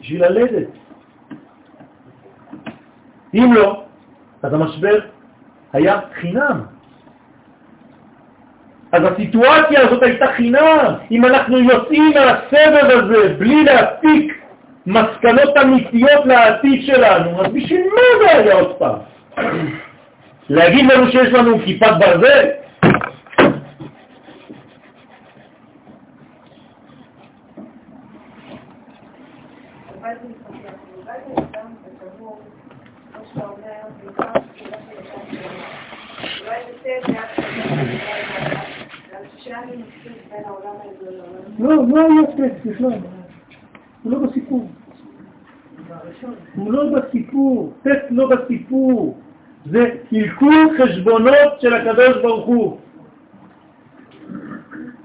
בשביל 0.00 0.24
ללדת. 0.24 0.68
אם 3.34 3.52
לא, 3.54 3.84
אז 4.42 4.54
המשבר 4.54 4.98
היה 5.72 6.00
חינם. 6.20 6.60
אז 8.92 9.02
הסיטואציה 9.12 9.80
הזאת 9.80 10.02
הייתה 10.02 10.26
חינם. 10.26 10.94
אם 11.10 11.24
אנחנו 11.24 11.58
יוצאים 11.58 12.12
מהסבב 12.14 12.90
הזה 12.90 13.34
בלי 13.38 13.64
להפיק 13.64 14.42
מסקנות 14.86 15.56
אמיתיות 15.62 16.26
לעתיד 16.26 16.86
שלנו, 16.86 17.40
אז 17.40 17.52
בשביל 17.52 17.80
מה 17.80 18.24
זה 18.26 18.38
היה 18.38 18.54
עוד 18.54 18.74
פעם? 18.74 18.96
להגיד 20.50 20.92
לנו 20.92 21.10
שיש 21.10 21.32
לנו 21.32 21.58
כיפת 21.64 21.92
ברזל? 21.98 22.46
לא, 41.58 41.88
לא 41.88 42.00
היה 42.00 42.26
טקסט 42.26 42.66
בכלל. 42.66 42.98
הוא 44.02 44.12
לא 44.12 44.18
בסיפור. 44.18 44.68
הוא 46.54 46.72
לא 46.72 46.84
בסיפור. 46.84 47.72
טקסט 47.82 48.06
לא 48.10 48.28
בסיפור. 48.28 49.18
זה 49.66 49.90
קלקול 50.10 50.78
חשבונות 50.78 51.60
של 51.60 51.74
הקדוש 51.74 52.22
ברוך 52.22 52.46
הוא. 52.46 52.78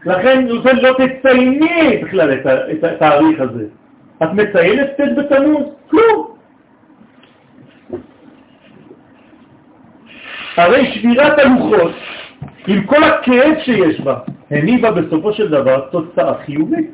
לכן 0.05 0.47
לא 0.81 0.93
תצייני 0.93 2.01
בכלל 2.03 2.33
את 2.71 2.83
התאריך 2.83 3.39
הזה. 3.39 3.65
את 4.23 4.29
מציינת 4.33 4.89
ט' 4.97 5.17
בתמוז? 5.17 5.65
כלום. 5.89 6.37
הרי 10.57 10.93
שבירת 10.93 11.39
הלוחות, 11.39 11.91
עם 12.68 12.84
כל 12.84 13.03
הכאב 13.03 13.53
שיש 13.63 14.01
בה, 14.01 14.20
הניבה 14.51 14.91
בסופו 14.91 15.34
של 15.34 15.47
דבר 15.49 15.80
תוצאה 15.91 16.43
חיובית 16.45 16.89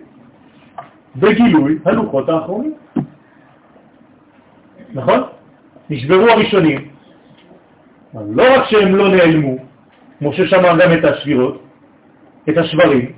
בגילוי 1.16 1.78
הלוחות 1.86 2.30
האחרונים. 2.30 2.74
נכון? 4.94 5.20
נשברו 5.90 6.30
הראשונים, 6.30 6.88
לא 8.14 8.44
רק 8.56 8.66
שהם 8.70 8.96
לא 8.96 9.10
נעלמו, 9.10 9.56
כמו 10.20 10.34
ששמע 10.34 10.78
גם 10.78 10.94
את 10.94 11.06
השבירות, 11.06 11.64
את 12.50 12.58
השברים, 12.58 13.12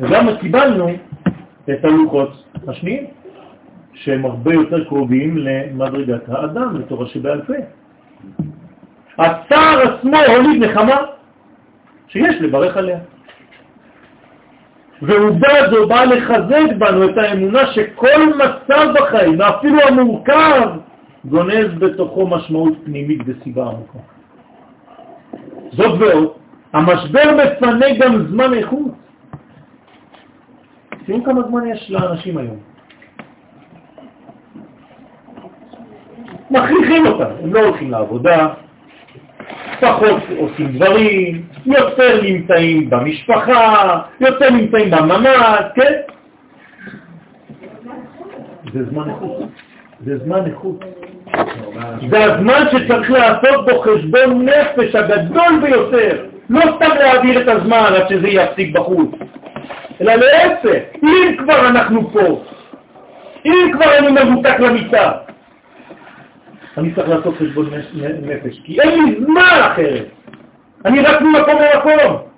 וגם 0.00 0.26
קיבלנו 0.40 0.88
את 1.70 1.84
הלוחות 1.84 2.44
השניים, 2.68 3.06
שהם 3.94 4.24
הרבה 4.24 4.54
יותר 4.54 4.84
קרובים 4.84 5.38
למדרגת 5.38 6.28
האדם, 6.28 6.76
לתורה 6.80 7.06
שבעל 7.06 7.42
פה. 7.46 7.54
הצער 9.22 9.80
עצמו 9.80 10.16
הוליד 10.16 10.64
נחמה, 10.64 10.96
שיש 12.08 12.36
לברך 12.40 12.76
עליה. 12.76 12.98
ועובדה 15.02 15.70
זו 15.70 15.88
באה 15.88 16.04
לחזק 16.04 16.76
בנו 16.78 17.10
את 17.10 17.18
האמונה 17.18 17.72
שכל 17.72 18.26
מצב 18.36 18.92
בחיים, 18.94 19.40
ואפילו 19.40 19.80
המורכב, 19.80 20.68
גונז 21.24 21.74
בתוכו 21.78 22.26
משמעות 22.26 22.72
פנימית 22.84 23.20
וסיבה 23.26 23.62
עמוקה. 23.62 23.98
זאת 25.72 26.00
ועוד, 26.00 26.32
המשבר 26.72 27.36
מפנה 27.36 27.86
גם 27.98 28.26
זמן 28.26 28.54
איכות. 28.54 28.92
תראו 31.06 31.24
כמה 31.24 31.42
זמן 31.42 31.66
יש 31.66 31.90
לאנשים 31.90 32.38
היום. 32.38 32.56
מכריחים 36.50 37.06
אותם, 37.06 37.30
הם 37.42 37.54
לא 37.54 37.60
הולכים 37.60 37.90
לעבודה, 37.90 38.48
פחות 39.82 40.22
עושים 40.38 40.66
דברים, 40.66 41.42
יותר 41.66 42.22
נמצאים 42.22 42.90
במשפחה, 42.90 43.98
יותר 44.20 44.50
נמצאים 44.50 44.90
בממ"ד, 44.90 45.62
כן? 45.74 45.92
זה 48.72 48.84
זמן 48.90 49.10
איכות. 49.10 49.48
זה 50.04 50.18
זמן 50.18 50.46
איכות. 50.46 50.84
זה 52.10 52.24
הזמן 52.24 52.64
שצריך 52.70 53.10
לעשות 53.10 53.66
בו 53.66 53.80
חשבון 53.80 54.48
נפש 54.48 54.94
הגדול 54.94 55.60
ביותר. 55.62 56.26
לא 56.50 56.60
סתם 56.60 56.90
להעביר 56.98 57.42
את 57.42 57.48
הזמן 57.48 57.92
עד 57.96 58.08
שזה 58.08 58.28
יפסיק 58.28 58.74
בחוץ, 58.74 59.10
אלא 60.00 60.14
להפך, 60.14 60.82
אם 61.02 61.36
כבר 61.38 61.68
אנחנו 61.68 62.10
פה, 62.10 62.42
אם 63.44 63.70
כבר 63.72 63.98
אני 63.98 64.08
מבוטק 64.10 64.60
למיטה, 64.60 65.12
אני 66.78 66.94
צריך 66.94 67.08
לעשות 67.08 67.34
חשבון 67.36 67.70
נפש, 68.22 68.60
כי 68.64 68.80
אין 68.80 69.04
לי 69.04 69.20
זמן 69.24 69.60
אחרת. 69.72 70.06
אני 70.84 71.00
רק 71.00 71.22
ממקום 71.22 71.54
למקום. 71.74 72.32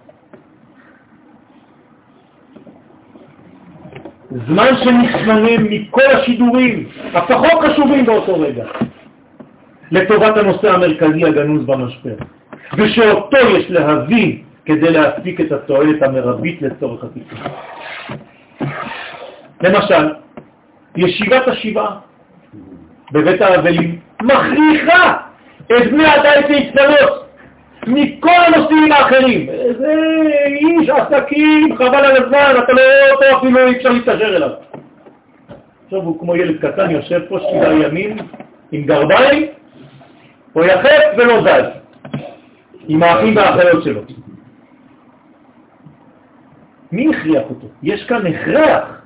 זמן 4.47 4.71
שנשמנם 4.85 5.65
מכל 5.71 6.07
השידורים, 6.07 6.89
הפחות 7.15 7.65
חשובים 7.65 8.07
באותו 8.07 8.41
רגע, 8.41 8.65
לטובת 9.91 10.37
הנושא 10.37 10.71
המרכזי 10.71 11.25
הגנוז 11.25 11.67
במשבר, 11.67 12.15
ושאותו 12.79 13.37
יש 13.37 13.71
להבין 13.71 14.43
כדי 14.65 14.91
להפיק 14.91 15.41
את 15.41 15.53
התועלת 15.53 16.03
המרבית 16.03 16.63
לצורך 16.63 17.05
התיקון. 17.05 17.39
למשל, 19.63 20.13
ישיבת 20.97 21.49
השבעה 21.49 21.99
בבית 23.13 23.41
האבלים 23.41 23.99
מכריחה 24.23 25.17
את 25.67 25.91
בני 25.91 26.07
הדייט 26.07 26.51
להתפלות 26.51 27.25
מכל 27.87 28.31
הנושאים 28.47 28.93
האחרים. 28.93 29.47
זה 29.79 29.93
איש 30.47 30.89
עסקים, 30.89 31.77
חבל 31.77 32.05
על 32.05 32.25
הזמן, 32.25 32.63
אתה 32.65 32.73
לא 32.73 32.81
רואה 32.81 33.11
אותו, 33.13 33.39
אפילו 33.39 33.67
אי 33.67 33.77
אפשר 33.77 33.89
להתקשר 33.89 34.37
אליו. 34.37 34.51
עכשיו 35.85 36.01
הוא 36.01 36.21
כמו 36.21 36.37
ילד 36.37 36.61
קטן, 36.61 36.91
יושב 36.91 37.21
פה 37.29 37.39
שבעה 37.39 37.75
ימים 37.75 38.17
עם 38.73 38.83
גרביים, 38.83 39.47
הוא 40.53 40.65
יחף 40.65 41.03
ולא 41.17 41.41
זז, 41.41 41.67
עם 42.89 43.03
האחים 43.03 43.37
והאחיות 43.37 43.85
שלו. 43.85 44.01
מי 46.93 47.09
הכריח 47.09 47.43
אותו? 47.51 47.67
יש 47.83 48.05
כאן 48.05 48.27
הכרח. 48.27 49.04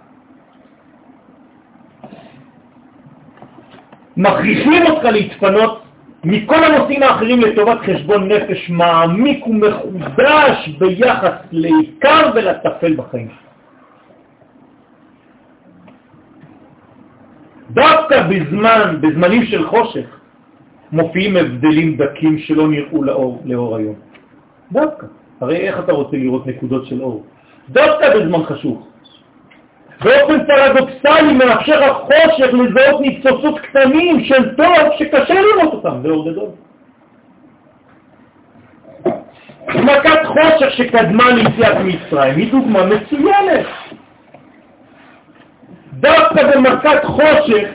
מכריחים 4.18 4.86
אותך 4.86 5.04
להתפנות 5.04 5.82
מכל 6.24 6.64
הנושאים 6.64 7.02
האחרים 7.02 7.40
לטובת 7.40 7.78
חשבון 7.86 8.32
נפש 8.32 8.70
מעמיק 8.70 9.46
ומחודש 9.46 10.68
ביחס 10.78 11.34
לעיקר 11.52 12.30
ולטפל 12.34 12.94
בחיים. 12.94 13.28
דווקא 17.70 18.22
בזמן, 18.22 18.96
בזמנים 19.00 19.44
של 19.46 19.66
חושך, 19.66 20.08
מופיעים 20.92 21.36
הבדלים 21.36 21.96
דקים 21.96 22.38
שלא 22.38 22.68
נראו 22.68 23.02
לאור, 23.02 23.42
לאור 23.44 23.76
היום. 23.76 23.94
דווקא. 24.72 25.06
הרי 25.40 25.56
איך 25.56 25.78
אתה 25.78 25.92
רוצה 25.92 26.16
לראות 26.16 26.46
נקודות 26.46 26.86
של 26.86 27.02
אור? 27.02 27.24
דווקא 27.70 28.16
בזמן 28.16 28.42
חשוך. 28.44 28.87
באופן 30.04 30.46
פרדוקסלי 30.46 31.32
מאפשר 31.32 31.84
החושך 31.84 32.52
לזהות 32.52 33.00
ניצוצות 33.00 33.60
קטנים 33.60 34.24
של 34.24 34.54
טוב 34.56 34.88
שקשה 34.98 35.34
לראות 35.34 35.72
אותם 35.74 36.02
באור 36.02 36.30
גדול. 36.30 36.48
מכת 39.68 40.24
חושך 40.24 40.70
שקדמה 40.70 41.30
ליציאת 41.30 41.76
מצרים 41.84 42.36
היא 42.36 42.52
דוגמה 42.52 42.86
מצוינת. 42.86 43.66
דווקא 45.92 46.56
במכת 46.56 47.04
חושך 47.04 47.68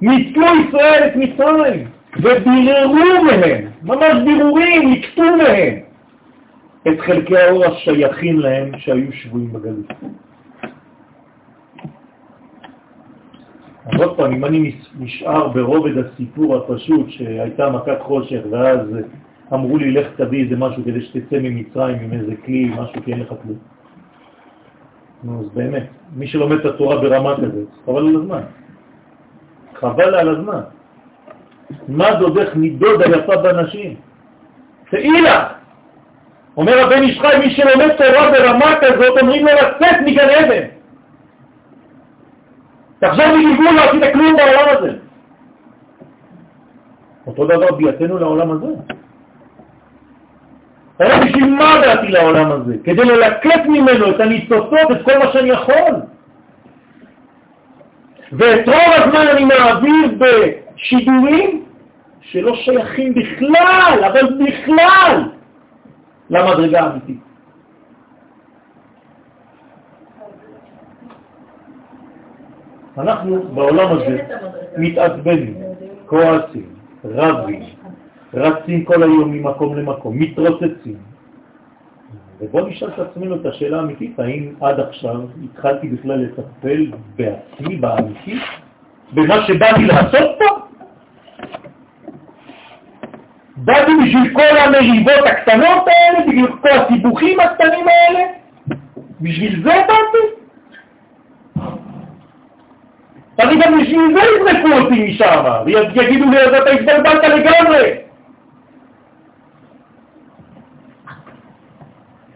ניצלו 0.00 0.46
ישראל 0.68 1.06
את 1.06 1.16
מצרים 1.16 1.88
וביררו 2.16 3.24
מהם, 3.24 3.70
ממש 3.82 4.14
בירורים, 4.24 4.92
נקטו 4.92 5.22
מהם 5.22 5.80
את 6.88 7.00
חלקי 7.00 7.38
האור 7.38 7.64
השייכים 7.64 8.40
להם 8.40 8.78
שהיו 8.78 9.12
שבויים 9.12 9.52
בגלות. 9.52 9.92
אז 13.86 14.00
עוד 14.00 14.16
פעם, 14.16 14.32
אם 14.32 14.44
אני 14.44 14.72
נשאר 14.98 15.48
ברובד 15.48 15.98
הסיפור 15.98 16.56
הפשוט 16.56 17.10
שהייתה 17.10 17.70
מכת 17.70 18.00
חושך 18.00 18.40
ואז 18.50 18.80
אמרו 19.52 19.78
לי 19.78 19.90
לך 19.90 20.06
תביא 20.16 20.44
איזה 20.44 20.56
משהו 20.56 20.84
כדי 20.84 21.00
שתצא 21.02 21.38
ממצרים 21.42 21.98
עם 22.00 22.12
איזה 22.12 22.32
כלי, 22.44 22.70
משהו 22.76 23.02
כי 23.04 23.12
אין 23.12 23.20
לך 23.20 23.28
כלום. 23.28 23.58
נו, 25.24 25.40
אז 25.40 25.46
באמת, 25.54 25.86
מי 26.16 26.26
שלומד 26.26 26.58
את 26.58 26.64
התורה 26.64 27.00
ברמה 27.00 27.36
כזאת, 27.36 27.68
חבל 27.84 28.08
על 28.08 28.16
הזמן. 28.16 28.42
חבל 29.74 30.14
על 30.14 30.28
הזמן. 30.28 30.60
מה 31.88 32.14
דודך 32.14 32.56
מדוד 32.56 33.02
היפה 33.02 33.36
בנשים? 33.36 33.94
תהי! 34.90 35.10
אומר 36.56 36.78
הבן 36.80 37.02
איש 37.02 37.20
חי, 37.20 37.38
מי 37.38 37.50
שלומד 37.50 37.88
תורה 37.96 38.30
ברמה 38.30 38.74
כזאת, 38.80 39.20
אומרים 39.20 39.46
לו 39.46 39.52
לצאת 39.52 39.96
מגן 40.06 40.28
עדן. 40.28 40.79
תחזור 43.00 43.26
מגלגול, 43.26 43.74
לא 43.74 43.80
עשית 43.80 44.12
כלום 44.12 44.36
בעולם 44.36 44.78
הזה. 44.78 44.92
אותו 47.26 47.44
דבר 47.44 47.74
ביאתנו 47.76 48.18
לעולם 48.18 48.50
הזה. 48.50 48.66
אלא 51.00 51.24
בשביל 51.24 51.54
מה 51.54 51.80
באתי 51.80 52.08
לעולם 52.08 52.52
הזה? 52.52 52.74
כדי 52.84 53.04
ללקט 53.04 53.66
ממנו 53.66 54.10
את 54.10 54.20
הניצוצות, 54.20 54.90
את 54.92 55.04
כל 55.04 55.18
מה 55.18 55.32
שאני 55.32 55.50
יכול. 55.50 55.92
ואת 58.32 58.68
רוב 58.68 58.94
הזמן 58.94 59.26
אני 59.28 59.44
מעביר 59.44 60.18
בשידורים 60.18 61.64
שלא 62.20 62.54
שייכים 62.54 63.14
בכלל, 63.14 64.04
אבל 64.06 64.38
בכלל, 64.44 65.22
למדרגה 66.30 66.80
האמיתית. 66.80 67.29
אנחנו 72.98 73.42
בעולם 73.42 73.88
הזה 73.92 74.18
מתעצבנים, 74.78 75.54
כועסים, 76.06 76.66
רבים, 77.04 77.62
רצים 78.34 78.84
כל 78.84 79.02
היום 79.02 79.32
ממקום 79.32 79.76
למקום, 79.76 80.18
מתרוצצים. 80.18 80.96
ובוא 82.40 82.68
נשאל 82.68 82.88
את 82.88 82.98
עצמנו 82.98 83.36
את 83.36 83.46
השאלה 83.46 83.76
האמיתית, 83.76 84.18
האם 84.18 84.52
עד 84.60 84.80
עכשיו 84.80 85.20
התחלתי 85.44 85.88
בכלל 85.88 86.18
לטפל 86.18 86.86
בעצמי, 87.16 87.76
באמיתי, 87.76 88.38
במה 89.12 89.46
שבאתי 89.46 89.84
לעשות 89.84 90.30
פה? 90.38 90.60
באתי 93.56 93.92
בשביל 94.04 94.34
כל 94.34 94.56
המריבות 94.58 95.26
הקטנות 95.26 95.84
האלה, 95.86 96.26
בשביל 96.26 96.46
כל 96.62 96.68
הסיבוכים 96.68 97.40
הקטנים 97.40 97.86
האלה? 97.88 98.20
בשביל 99.20 99.62
זה 99.62 99.70
באתי? 99.88 100.39
אני 103.38 103.54
גם 103.64 103.80
בשביל 103.80 104.00
זה 104.14 104.20
יזרקו 104.20 104.80
אותי 104.80 105.04
משם, 105.04 105.44
ויגידו 105.66 106.30
לי, 106.30 106.38
אז 106.38 106.54
אתה 106.54 106.70
התבלבלת 106.70 107.24
לגמרי. 107.24 107.94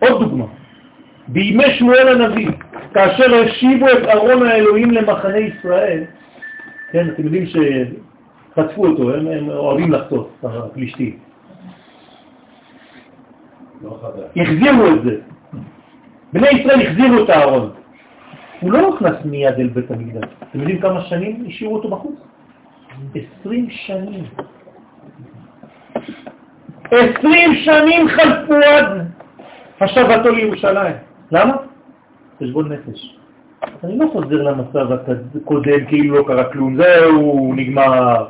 עוד 0.01 0.21
דוגמה, 0.23 0.45
בימי 1.29 1.75
שמואל 1.79 2.09
הנביא, 2.09 2.49
כאשר 2.95 3.35
השיבו 3.35 3.87
את 3.89 4.07
ארון 4.07 4.47
האלוהים 4.47 4.91
למחנה 4.91 5.39
ישראל, 5.39 6.05
כן, 6.93 7.09
אתם 7.09 7.23
יודעים 7.23 7.45
שחטפו 7.47 8.87
אותו, 8.87 9.15
הם, 9.15 9.27
הם 9.27 9.49
אוהבים 9.49 9.93
לחטוף, 9.93 10.29
הפלישתים. 10.45 11.19
לא 13.83 13.99
החזירו 14.37 14.87
את 14.87 15.03
זה. 15.05 15.17
בני 16.33 16.49
ישראל 16.49 16.81
החזירו 16.81 17.25
את 17.25 17.31
הארון. 17.31 17.71
הוא 18.65 18.73
לא 18.73 18.91
נכנס 18.91 19.25
מיד 19.25 19.55
אל 19.59 19.69
בית 19.69 19.91
המקדש. 19.91 20.29
אתם 20.43 20.59
יודעים 20.59 20.81
כמה 20.81 21.01
שנים 21.03 21.45
השאירו 21.49 21.77
אותו 21.77 21.89
בחוץ? 21.89 22.15
עשרים 23.15 23.71
שנים. 23.71 24.25
עשרים 26.85 27.55
שנים 27.55 28.09
חלפו 28.09 28.55
עד 28.55 29.07
השבתו 29.81 30.31
לירושלים. 30.31 30.95
למה? 31.33 31.57
חשבון 32.43 32.73
נפש. 32.73 33.19
אני 33.85 33.99
לא 33.99 34.07
חוזר 34.13 34.43
למצב 34.43 34.93
הקודם 34.93 35.87
כאילו 35.89 36.17
לא 36.17 36.25
קרה 36.27 36.45
כלום, 36.45 36.77
זהו, 36.77 37.53
נגמר. 37.57 38.27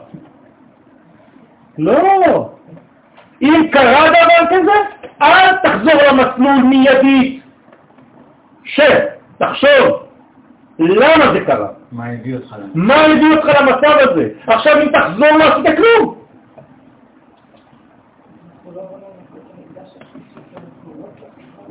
לא. 1.78 2.50
אם 3.42 3.68
קרה 3.72 4.08
דבר 4.08 4.46
כזה, 4.50 4.72
אל 5.22 5.56
תחזור 5.62 6.02
למסלול 6.08 6.62
מיידית. 6.62 7.42
שב, 8.64 9.00
תחשוב, 9.38 10.03
למה 10.78 11.32
זה 11.32 11.40
קרה? 11.46 11.68
מה 11.92 12.06
הביא 12.06 12.34
אותך 12.34 12.52
למצב? 12.52 12.78
מה 12.78 12.94
הביא 12.94 13.36
אותך 13.36 13.46
למצב 13.60 13.96
הזה? 14.00 14.28
עכשיו 14.46 14.82
אם 14.82 14.88
תחזור 14.88 15.38
לא 15.38 15.44
עשית 15.44 15.76
כלום. 15.76 16.14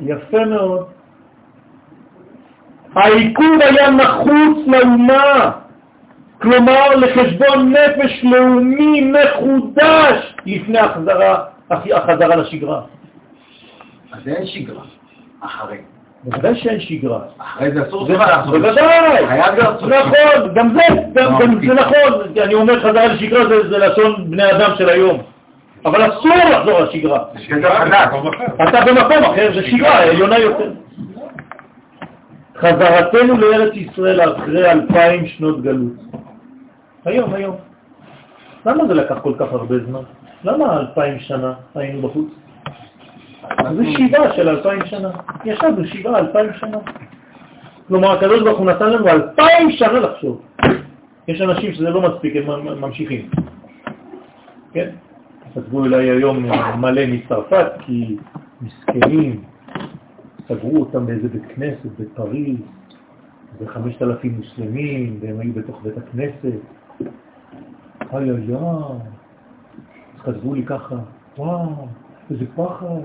יפה 0.00 0.44
מאוד. 0.44 0.86
העיכוב 2.94 3.60
היה 3.60 3.90
נחוץ 3.90 4.58
לאומה, 4.66 5.50
כלומר 6.42 6.96
לחשבון 6.96 7.72
נפש 7.72 8.24
לאומי 8.24 9.12
מחודש 9.12 10.34
לפני 10.46 10.78
החזרה, 10.78 11.44
החזרה 11.70 12.36
לשגרה. 12.36 12.82
אז 14.12 14.28
אין 14.28 14.46
שגרה, 14.46 14.82
אחרי. 15.40 15.78
בוודאי 16.24 16.54
שאין 16.54 16.80
שגרה. 16.80 17.18
אחרי 17.38 17.70
זה 17.70 17.82
אסור 17.88 18.06
זה- 18.06 18.12
לך 18.12 18.20
לעשות. 18.20 18.54
בוודאי, 18.54 19.24
נכון, 19.24 20.54
גם 20.54 20.68
זה, 20.74 20.86
גם 21.14 21.32
לא. 21.32 21.38
זה 21.66 21.74
נכון, 21.74 22.20
אני 22.42 22.54
אומר 22.54 22.80
חזרה 22.80 23.06
לשגרה 23.06 23.44
זה 23.70 23.78
לשון 23.78 24.30
בני 24.30 24.50
אדם 24.52 24.70
של 24.78 24.88
היום, 24.88 25.22
אבל 25.84 26.08
אסור 26.12 26.32
לחזור 26.52 26.80
לשגרה. 26.80 27.24
אתה 28.68 28.80
במקום 28.86 29.24
אחר, 29.24 29.50
זה 29.54 29.62
שגרה 29.62 30.02
עליונה 30.02 30.38
יותר. 30.38 30.70
חזרתנו 32.56 33.36
לארץ 33.38 33.72
ישראל 33.74 34.32
אחרי 34.34 34.70
אלפיים 34.72 35.26
שנות 35.26 35.62
גלות. 35.62 35.92
היום, 37.04 37.34
היום. 37.34 37.56
למה 38.66 38.86
זה 38.86 38.94
לקח 38.94 39.18
כל 39.22 39.32
כך 39.38 39.52
הרבה 39.52 39.74
זמן? 39.86 40.00
למה 40.44 40.80
אלפיים 40.80 41.18
שנה 41.18 41.52
היינו 41.74 42.08
בחוץ? 42.08 42.26
זה 43.76 43.84
שבעה 43.98 44.32
של 44.36 44.48
אלפיים 44.48 44.86
שנה. 44.86 45.10
ישבנו 45.44 45.86
שבעה, 45.86 46.18
אלפיים 46.18 46.50
שנה. 46.60 46.78
כלומר, 47.88 48.12
הקדוש 48.12 48.42
ברוך 48.42 48.58
הוא 48.58 48.66
נתן 48.66 48.90
לנו 48.90 49.08
אלפיים 49.08 49.70
שנה 49.70 50.00
לחשוב. 50.00 50.42
יש 51.28 51.40
אנשים 51.40 51.72
שזה 51.72 51.90
לא 51.90 52.00
מספיק, 52.00 52.36
הם 52.36 52.80
ממשיכים. 52.80 53.28
כן? 54.72 54.90
כתבו 55.54 55.84
אליי 55.84 56.10
היום 56.10 56.46
מלא 56.76 57.06
מצרפת, 57.06 57.66
כי 57.78 58.16
מסכנים, 58.62 59.42
סגרו 60.48 60.80
אותם 60.80 61.06
באיזה 61.06 61.28
בית 61.28 61.42
כנסת 61.54 62.00
בפריז, 62.00 62.56
וחמשת 63.60 64.02
אלפים 64.02 64.34
מוסלמים, 64.36 65.18
והם 65.20 65.40
היו 65.40 65.52
בתוך 65.52 65.80
בית 65.82 65.94
הכנסת. 65.98 66.58
אוי 68.12 68.30
אוי 68.30 68.54
אוי, 68.54 68.98
אז 70.14 70.20
כתבו 70.24 70.54
לי 70.54 70.62
ככה, 70.66 70.96
וואו, 71.38 71.88
איזה 72.30 72.44
פחד, 72.56 73.00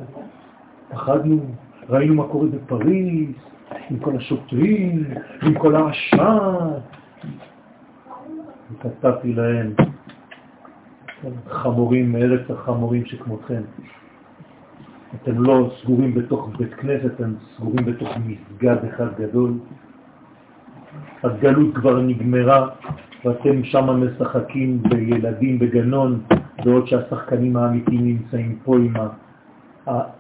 פחדנו, 0.90 1.40
ראינו 1.90 2.16
מה 2.16 2.24
קורה 2.28 2.48
בפריז, 2.48 3.30
עם 3.90 4.00
כל 4.00 4.16
השוטרים, 4.16 5.04
עם 5.42 5.60
כל 5.60 5.76
העשן. 5.76 6.68
וכתבתי 8.72 9.34
להם, 9.34 9.74
חמורים 11.50 12.12
מארץ 12.12 12.52
החמורים 12.52 13.06
שכמותכם. 13.06 13.62
אתם 15.16 15.44
לא 15.44 15.72
סגורים 15.82 16.14
בתוך 16.14 16.50
בית 16.58 16.74
כנסת, 16.74 17.06
אתם 17.06 17.34
סגורים 17.56 17.86
בתוך 17.86 18.10
מסגד 18.26 18.78
אחד 18.86 19.08
גדול. 19.20 19.54
הגלות 21.24 21.76
כבר 21.76 22.02
נגמרה, 22.02 22.68
ואתם 23.26 23.64
שם 23.64 24.04
משחקים 24.04 24.84
בילדים 24.84 25.60
בגנון, 25.60 26.22
בעוד 26.66 26.88
שהשחקנים 26.88 27.58
האמיתיים 27.58 28.06
נמצאים 28.06 28.56
פה 28.64 28.76
עם, 28.76 28.94
ה... 28.98 29.08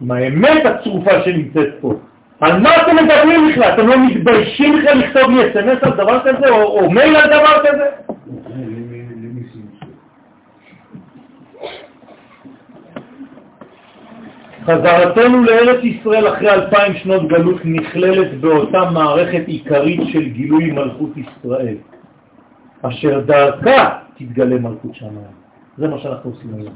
עם 0.01 0.11
האמת 0.11 0.65
הצרופה 0.65 1.11
שנמצאת 1.25 1.69
פה. 1.81 1.93
על 2.39 2.59
מה 2.59 2.69
אתם 2.75 2.95
מדברים 2.95 3.49
בכלל? 3.51 3.73
אתם 3.73 3.87
לא 3.87 4.07
מתביישים 4.07 4.79
בכלל 4.79 4.97
לכתוב 4.97 5.31
לי 5.31 5.49
אס.אם.אס 5.49 5.83
על 5.83 5.91
דבר 5.91 6.19
כזה, 6.19 6.49
או, 6.49 6.63
או 6.63 6.91
מייל 6.91 7.15
על 7.15 7.27
דבר 7.27 7.69
כזה? 7.69 7.85
חזרתנו 14.65 15.43
לארץ 15.43 15.83
ישראל 15.83 16.27
אחרי 16.27 16.49
אלפיים 16.49 16.93
שנות 16.93 17.27
גלות 17.27 17.61
נכללת 17.65 18.39
באותה 18.39 18.91
מערכת 18.91 19.43
עיקרית 19.47 20.01
של 20.13 20.29
גילוי 20.29 20.71
מלכות 20.71 21.09
ישראל, 21.17 21.75
אשר 22.81 23.19
דרכה 23.19 23.89
תתגלה 24.17 24.59
מלכות 24.59 24.95
שמיים. 24.95 25.48
זה 25.80 25.88
מה 25.88 25.99
שאנחנו 25.99 26.30
עושים 26.30 26.53
היום. 26.53 26.73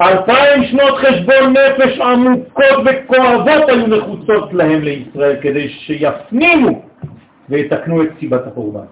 אלפיים 0.00 0.64
שנות 0.64 0.98
חשבון 0.98 1.52
נפש 1.52 2.00
עמוקות 2.00 2.78
וכואבות 2.86 3.68
היו 3.68 3.86
נחוצות 3.86 4.52
להם 4.52 4.82
לישראל 4.82 5.36
כדי 5.40 5.68
שיפנימו 5.68 6.82
ויתקנו 7.48 8.02
את 8.02 8.08
סיבת 8.20 8.46
החורבן. 8.46 8.84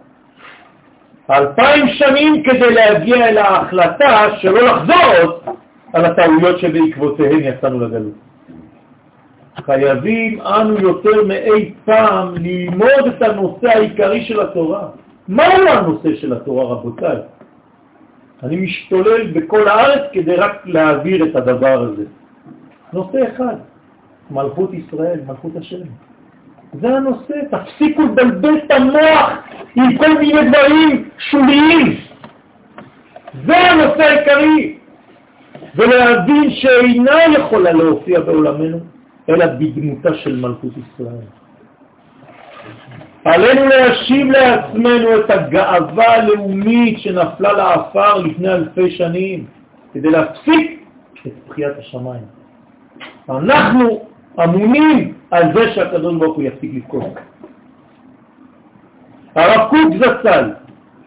אלפיים 1.31 1.89
שנים 1.89 2.43
כדי 2.43 2.75
להגיע 2.75 3.29
אל 3.29 3.39
ההחלטה 3.39 4.27
שלא 4.39 4.61
לחזור 4.61 5.13
עוד 5.23 5.41
על 5.93 6.05
הטעויות 6.05 6.59
שבעקבותיהן 6.59 7.41
יצאנו 7.41 7.81
לגלות. 7.81 8.15
חייבים 9.65 10.41
אנו 10.41 10.79
יותר 10.79 11.25
מאי 11.27 11.73
פעם 11.85 12.35
ללמוד 12.35 13.07
את 13.07 13.23
הנושא 13.23 13.69
העיקרי 13.69 14.25
של 14.25 14.41
התורה. 14.41 14.89
מהו 15.29 15.69
הנושא 15.69 16.15
של 16.15 16.33
התורה, 16.33 16.65
רבותיי? 16.65 17.17
אני 18.43 18.57
משתולל 18.57 19.33
בכל 19.33 19.69
הארץ 19.69 20.03
כדי 20.13 20.35
רק 20.35 20.63
להעביר 20.65 21.25
את 21.25 21.37
הדבר 21.37 21.83
הזה. 21.83 22.05
נושא 22.93 23.19
אחד, 23.35 23.57
מלכות 24.31 24.75
ישראל, 24.75 25.21
מלכות 25.27 25.57
השם. 25.57 25.87
זה 26.81 26.89
הנושא, 26.97 27.35
תפסיקו 27.51 28.03
לבלבל 28.03 28.59
את 28.59 28.71
המוח 28.71 29.31
עם 29.77 29.99
כל 29.99 30.19
מיני 30.19 30.51
דברים 30.51 31.09
שוליים. 31.19 31.97
זה 33.47 33.57
הנושא 33.57 34.03
העיקרי. 34.03 34.79
ולהבין 35.75 36.51
שאינה 36.51 37.19
יכולה 37.39 37.73
להופיע 37.73 38.21
בעולמנו, 38.21 38.79
אלא 39.29 39.47
בדמותה 39.47 40.15
של 40.15 40.37
מלכות 40.37 40.73
ישראל. 40.77 41.46
עלינו 43.27 43.69
להשיב 43.69 44.31
לעצמנו 44.31 45.21
את 45.21 45.31
הגאווה 45.31 46.15
הלאומית 46.15 46.99
שנפלה 46.99 47.53
לעפר 47.53 48.19
לפני 48.19 48.49
אלפי 48.49 48.91
שנים, 48.91 49.47
כדי 49.95 50.11
להפסיק 50.11 50.83
את 51.27 51.33
בחיית 51.49 51.79
השמיים. 51.79 52.25
אנחנו 53.31 54.05
אמונים 54.45 55.15
על 55.31 55.45
זה 55.55 55.73
שהקדוש 55.75 56.15
ברוך 56.15 56.37
הוא 56.37 56.45
יפסיק 56.45 56.71
לבכות. 56.75 57.15
הרב 59.35 59.69
קוק 59.71 59.95
זצ"ל 59.99 60.51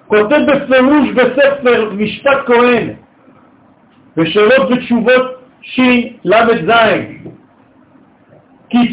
כותב 0.08 0.40
בפירוש 0.48 1.10
בספר 1.16 1.92
משפט 1.94 2.38
כהן 2.46 2.90
ושאלות 4.18 4.72
ותשובות 4.72 5.26
של"ז 5.62 6.72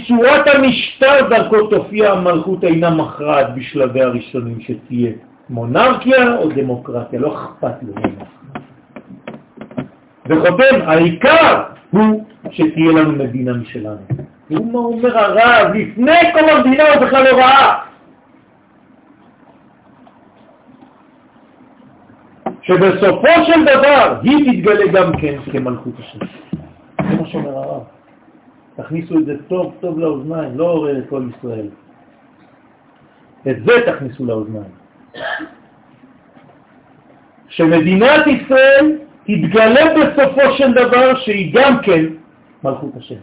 צורת 0.08 0.46
המשטר 0.54 1.28
דרכו 1.28 1.66
תופיע 1.66 2.12
המלכות 2.12 2.64
אינה 2.64 2.90
מכרעת 2.90 3.54
בשלבי 3.54 4.02
הראשונים 4.02 4.60
שתהיה 4.60 5.12
מונרכיה 5.50 6.36
או 6.38 6.48
דמוקרטיה, 6.48 7.20
לא 7.20 7.34
אכפת 7.34 7.82
לו. 7.82 7.94
וחותם, 10.26 10.88
העיקר 10.88 11.62
הוא 11.90 12.24
שתהיה 12.50 12.92
לנו 12.92 13.12
מדינה 13.12 13.52
משלנו. 13.52 13.96
והוא 14.50 14.72
מה 14.72 14.78
אומר 14.78 15.18
הרב, 15.18 15.74
לפני 15.74 16.32
כל 16.32 16.50
המדינה 16.50 16.84
הוא 16.94 17.06
בכלל 17.06 17.24
לא 17.24 17.36
ראה. 17.36 17.78
שבסופו 22.62 23.44
של 23.46 23.62
דבר 23.64 24.20
היא 24.22 24.62
תתגלה 24.62 24.86
גם 24.92 25.12
כן 25.20 25.34
כמלכות 25.52 25.94
השם. 25.98 26.18
זה 27.10 27.20
מה 27.20 27.28
שאומר 27.28 27.58
הרב. 27.58 27.95
תכניסו 28.76 29.18
את 29.18 29.26
זה 29.26 29.34
טוב 29.48 29.74
טוב 29.80 29.98
לאוזניים, 29.98 30.58
לא 30.58 30.64
עורר 30.64 30.98
את 30.98 31.04
כל 31.08 31.22
ישראל. 31.36 31.68
את 33.50 33.56
זה 33.64 33.72
תכניסו 33.86 34.24
לאוזניים. 34.24 34.70
שמדינת 37.48 38.26
ישראל 38.26 38.98
תתגלה 39.24 39.84
בסופו 39.94 40.52
של 40.56 40.72
דבר 40.72 41.16
שהיא 41.16 41.54
גם 41.54 41.78
כן 41.82 42.04
מלכות 42.64 42.96
השם. 42.96 43.14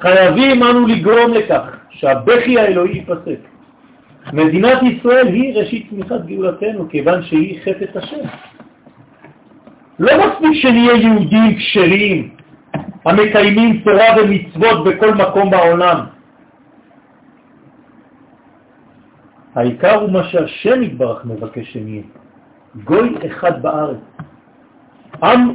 חייבים 0.00 0.62
אנו 0.62 0.86
לגרום 0.86 1.34
לכך 1.34 1.76
שהבכי 1.90 2.58
האלוהי 2.58 2.96
ייפסק. 2.96 3.38
מדינת 4.32 4.82
ישראל 4.82 5.26
היא 5.26 5.54
ראשית 5.54 5.90
צמיחת 5.90 6.24
גאולתנו, 6.26 6.88
כיוון 6.88 7.22
שהיא 7.22 7.60
חפץ 7.60 7.96
השם. 7.96 8.28
לא 9.98 10.12
מספיק 10.18 10.62
שנהיה 10.62 10.92
יהודים 10.92 11.56
כשרים, 11.56 12.28
המקיימים 13.08 13.80
תורה 13.84 14.04
ומצוות 14.18 14.84
בכל 14.84 15.14
מקום 15.14 15.50
בעולם. 15.50 16.00
העיקר 19.54 19.94
הוא 19.94 20.12
מה 20.12 20.24
שהשם 20.24 20.82
יתברך 20.82 21.24
מבקש 21.24 21.72
שנהיה, 21.72 22.02
גוי 22.84 23.14
אחד 23.26 23.62
בארץ, 23.62 23.98
עם 25.22 25.54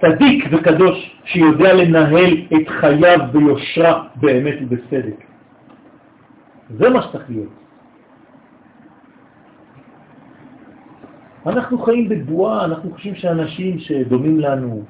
צדיק 0.00 0.44
וקדוש 0.52 1.20
שיודע 1.24 1.72
לנהל 1.74 2.32
את 2.54 2.68
חייו 2.68 3.18
ביושרה 3.32 4.04
באמת 4.16 4.54
ובצדק. 4.60 5.24
זה 6.70 6.90
מה 6.90 7.02
שצריך 7.02 7.24
להיות. 7.30 7.52
אנחנו 11.46 11.78
חיים 11.78 12.08
בבועה, 12.08 12.64
אנחנו 12.64 12.90
חושבים 12.90 13.14
שאנשים 13.14 13.78
שדומים 13.78 14.40
לנו, 14.40 14.82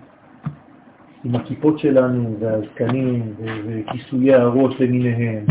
עם 1.24 1.36
הכיפות 1.36 1.78
שלנו 1.78 2.36
והזקנים 2.40 3.35
וכיסויי 3.66 4.35
הראש 4.35 4.81
למיניהם, 4.81 5.44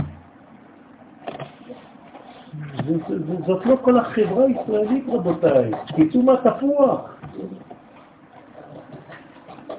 זאת 3.47 3.65
לא 3.65 3.75
כל 3.81 3.97
החברה 3.97 4.45
הישראלית, 4.45 5.03
רבותיי. 5.07 5.71
תצאו 5.97 6.21
מהתפוח. 6.21 7.15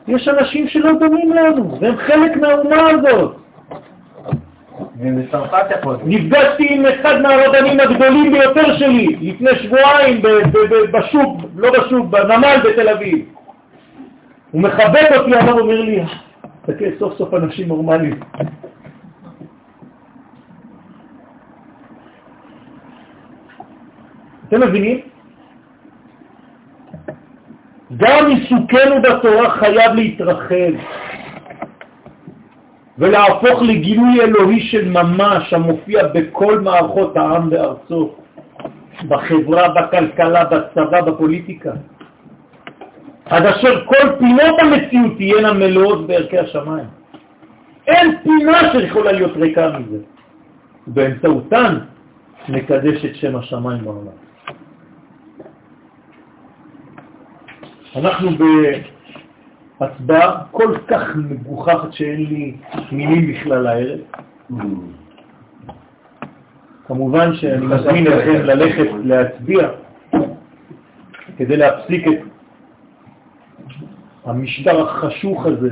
יש 0.08 0.28
אנשים 0.28 0.68
שלא 0.68 0.92
דומים 0.98 1.32
לנו, 1.32 1.80
והם 1.80 1.96
חלק 1.96 2.36
מהאומה 2.36 2.90
הזאת. 2.90 3.36
נפגשתי 6.04 6.74
עם 6.74 6.86
אחד 6.86 7.20
מהרבנים 7.20 7.80
הגדולים 7.80 8.32
ביותר 8.32 8.78
שלי 8.78 9.16
לפני 9.20 9.50
שבועיים 9.54 10.22
בשוק, 10.92 11.40
לא 11.56 11.70
בשוק, 11.70 12.06
בנמל 12.06 12.56
בתל 12.64 12.88
אביב. 12.88 13.26
הוא 14.52 14.62
מחבק 14.62 15.08
אותי, 15.16 15.34
אמר, 15.40 15.60
אומר 15.60 15.80
לי, 15.80 16.02
תקה, 16.62 16.84
סוף 16.98 17.14
סוף 17.18 17.34
אנשים 17.34 17.68
נורמליים. 17.68 18.20
אתם 24.48 24.60
מבינים? 24.60 25.00
גם 27.96 28.26
עיסוקנו 28.26 29.02
בתורה 29.02 29.50
חייב 29.50 29.92
להתרחב. 29.94 30.72
ולהפוך 32.98 33.62
לגילוי 33.62 34.20
אלוהי 34.20 34.60
של 34.60 34.88
ממש 34.88 35.52
המופיע 35.52 36.06
בכל 36.06 36.60
מערכות 36.60 37.16
העם 37.16 37.50
בארצו, 37.50 38.14
בחברה, 39.08 39.68
בכלכלה, 39.68 40.44
בצבא, 40.44 41.00
בפוליטיקה. 41.00 41.70
עד 43.24 43.46
אשר 43.46 43.84
כל 43.84 44.16
פינות 44.18 44.60
המציאות 44.60 45.12
תהיינה 45.16 45.52
מלאות 45.52 46.06
בערכי 46.06 46.38
השמיים. 46.38 46.86
אין 47.86 48.16
פינה 48.22 48.72
שיכולה 48.72 49.12
להיות 49.12 49.36
ריקה 49.36 49.78
מזה. 49.78 49.98
ובאמצעותן 50.88 51.78
נקדש 52.48 53.04
את 53.04 53.16
שם 53.16 53.36
השמיים 53.36 53.84
בעולם. 53.84 54.16
אנחנו 57.96 58.30
בהצבעה 59.80 60.44
כל 60.50 60.76
כך 60.88 61.16
מגוחכת 61.16 61.92
שאין 61.92 62.26
לי 62.26 62.54
מילים 62.92 63.32
בכלל 63.32 63.66
הערב. 63.66 64.00
כמובן 66.86 67.34
שאני 67.34 67.66
מזמין 67.66 68.06
אתכם 68.06 68.42
ללכת 68.44 68.86
להצביע 69.04 69.68
כדי 71.36 71.56
להפסיק 71.56 72.08
את 72.08 72.18
המשטר 74.24 74.80
החשוך 74.80 75.46
הזה, 75.46 75.70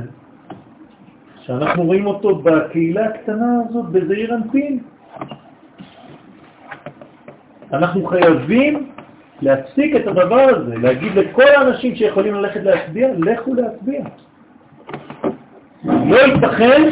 שאנחנו 1.41 1.83
רואים 1.83 2.05
אותו 2.05 2.35
בקהילה 2.35 3.05
הקטנה 3.05 3.55
הזאת 3.69 3.85
בזעיר 3.85 4.35
אנפין. 4.35 4.79
אנחנו 7.73 8.05
חייבים 8.05 8.89
להפסיק 9.41 9.95
את 9.95 10.07
הדבר 10.07 10.41
הזה, 10.41 10.75
להגיד 10.77 11.15
לכל 11.15 11.47
האנשים 11.57 11.95
שיכולים 11.95 12.33
ללכת 12.33 12.63
להצביע, 12.63 13.07
לכו 13.17 13.53
להצביע. 13.53 14.01
לא 15.83 16.17
ייתכן 16.17 16.89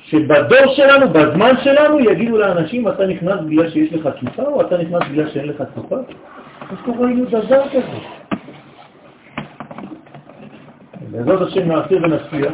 שבדור 0.00 0.74
שלנו, 0.74 1.08
בזמן 1.08 1.52
שלנו, 1.64 2.00
יגידו 2.00 2.38
לאנשים, 2.38 2.88
אתה 2.88 3.06
נכנס 3.06 3.40
בגלל 3.40 3.70
שיש 3.70 3.92
לך 3.92 4.08
כיפה, 4.20 4.42
או 4.42 4.60
אתה 4.60 4.78
נכנס 4.78 5.02
בגלל 5.10 5.28
שאין 5.28 5.48
לך 5.48 5.62
כיפה? 5.74 5.96
כבר 6.84 7.04
ראינו 7.04 7.24
דבר 7.24 7.68
כזה. 7.68 8.21
בעזרת 11.12 11.40
השם 11.40 11.68
נעשה 11.68 11.94
ונצליח. 11.94 12.52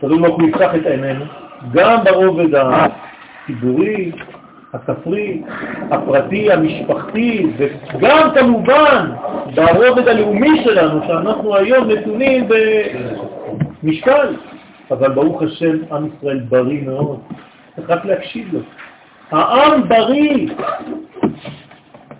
תדעו 0.00 0.18
ברוך 0.18 0.40
הוא 0.40 0.48
יפתח 0.48 0.74
את 0.74 0.86
עינינו, 0.86 1.24
גם 1.72 2.04
ברובד 2.04 2.54
הציבורי, 2.54 4.12
הכפרי, 4.74 5.42
הפרטי, 5.90 6.52
המשפחתי, 6.52 7.46
וגם 7.56 8.30
כמובן 8.34 9.10
ברובד 9.54 10.08
הלאומי 10.08 10.64
שלנו, 10.64 11.00
שאנחנו 11.06 11.56
היום 11.56 11.90
נתונים 11.90 12.48
במשקל. 13.82 14.36
אבל 14.90 15.08
ברוך 15.08 15.42
השם, 15.42 15.76
עם 15.92 16.08
ישראל 16.16 16.40
בריא 16.48 16.82
מאוד, 16.82 17.20
צריך 17.76 17.90
רק 17.90 18.04
להקשיב 18.04 18.54
לו. 18.54 18.60
העם 19.30 19.88
בריא. 19.88 20.48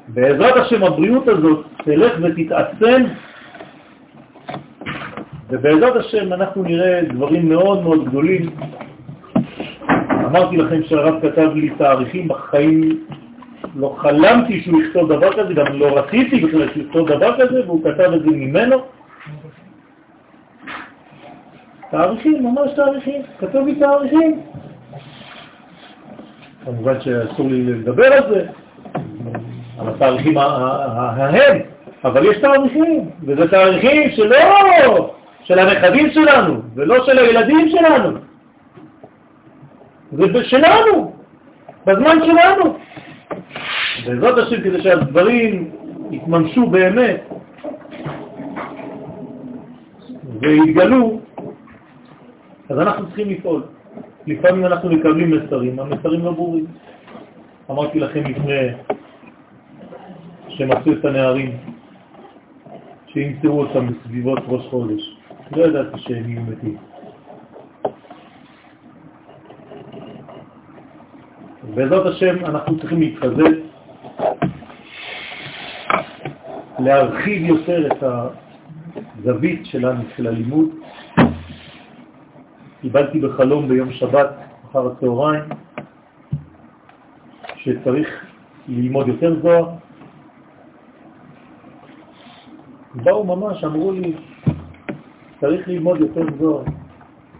בעזרת 0.08 0.56
השם 0.56 0.84
הבריאות 0.84 1.28
הזאת 1.28 1.66
תלך 1.84 2.12
ותתעצם, 2.22 3.04
ובעזרת 5.54 5.96
השם 5.96 6.32
אנחנו 6.32 6.62
נראה 6.62 7.00
דברים 7.02 7.48
מאוד 7.48 7.82
מאוד 7.82 8.04
גדולים. 8.04 8.50
אמרתי 10.24 10.56
לכם 10.56 10.82
שהרב 10.82 11.14
כתב 11.22 11.50
לי 11.54 11.70
תאריכים 11.70 12.28
בחיים, 12.28 13.06
לא 13.76 13.96
חלמתי 13.98 14.60
שהוא 14.60 14.82
יכתוב 14.82 15.12
דבר 15.12 15.32
כזה, 15.32 15.54
גם 15.54 15.66
לא 15.72 15.98
רציתי 15.98 16.40
בכלל 16.40 16.68
שהוא 16.72 16.84
יכתוב 16.84 17.08
דבר 17.08 17.34
כזה, 17.38 17.66
והוא 17.66 17.84
כתב 17.84 18.12
את 18.12 18.22
זה 18.22 18.30
ממנו. 18.30 18.76
תאריכים, 21.90 22.42
ממש 22.42 22.70
תאריכים, 22.76 23.22
כתוב 23.38 23.66
לי 23.66 23.74
תאריכים. 23.74 24.40
כמובן 26.64 27.00
שאסור 27.00 27.48
לי 27.48 27.62
לדבר 27.62 28.12
על 28.12 28.34
זה, 28.34 28.46
על 29.78 29.88
התאריכים 29.88 30.38
ההם, 30.38 31.58
אבל 32.04 32.26
יש 32.26 32.36
תאריכים, 32.36 33.10
וזה 33.22 33.50
תאריכים 33.50 34.10
שלא 34.10 34.36
של 35.44 35.58
הנכדים 35.58 36.10
שלנו, 36.10 36.60
ולא 36.74 37.06
של 37.06 37.18
הילדים 37.18 37.68
שלנו. 37.68 38.18
זה 40.12 40.44
שלנו, 40.44 41.12
בזמן 41.86 42.18
שלנו. 42.26 42.76
בעזרת 44.06 44.38
השם, 44.38 44.62
כדי 44.62 44.82
שהדברים 44.82 45.70
יתממשו 46.10 46.66
באמת 46.66 47.20
ויתגלו, 50.40 51.20
אז 52.68 52.78
אנחנו 52.78 53.06
צריכים 53.06 53.30
לפעול. 53.30 53.62
לפעמים 54.26 54.66
אנחנו 54.66 54.90
מקבלים 54.90 55.30
מסרים, 55.30 55.80
המסרים 55.80 56.24
לא 56.24 56.32
ברורים. 56.32 56.66
אמרתי 57.70 58.00
לכם 58.00 58.24
לפני 58.24 58.68
שמצאו 60.48 60.92
את 60.92 61.04
הנערים, 61.04 61.56
שימצאו 63.06 63.60
אותם 63.60 63.86
בסביבות 63.86 64.38
ראש 64.48 64.66
חודש. 64.66 65.13
לא 65.52 65.64
ידעתי 65.64 65.98
שהם 65.98 66.30
יהיו 66.30 66.42
מתים. 66.42 66.76
בעזרת 71.74 72.06
השם 72.06 72.44
אנחנו 72.44 72.78
צריכים 72.78 73.00
להתחזק, 73.00 73.56
להרחיב 76.78 77.42
יותר 77.42 77.86
את 77.86 78.02
הזווית 78.02 79.66
שלנו, 79.66 80.02
של 80.16 80.26
הלימוד. 80.26 80.68
קיבלתי 82.80 83.20
בחלום 83.20 83.68
ביום 83.68 83.92
שבת 83.92 84.30
אחר 84.70 84.86
הצהריים 84.86 85.44
שצריך 87.56 88.08
ללמוד 88.68 89.08
יותר 89.08 89.40
זוהר. 89.42 89.68
באו 92.94 93.24
ממש, 93.24 93.64
אמרו 93.64 93.92
לי, 93.92 94.16
צריך 95.40 95.68
ללמוד 95.68 96.00
יותר 96.00 96.24
זוהר. 96.38 96.64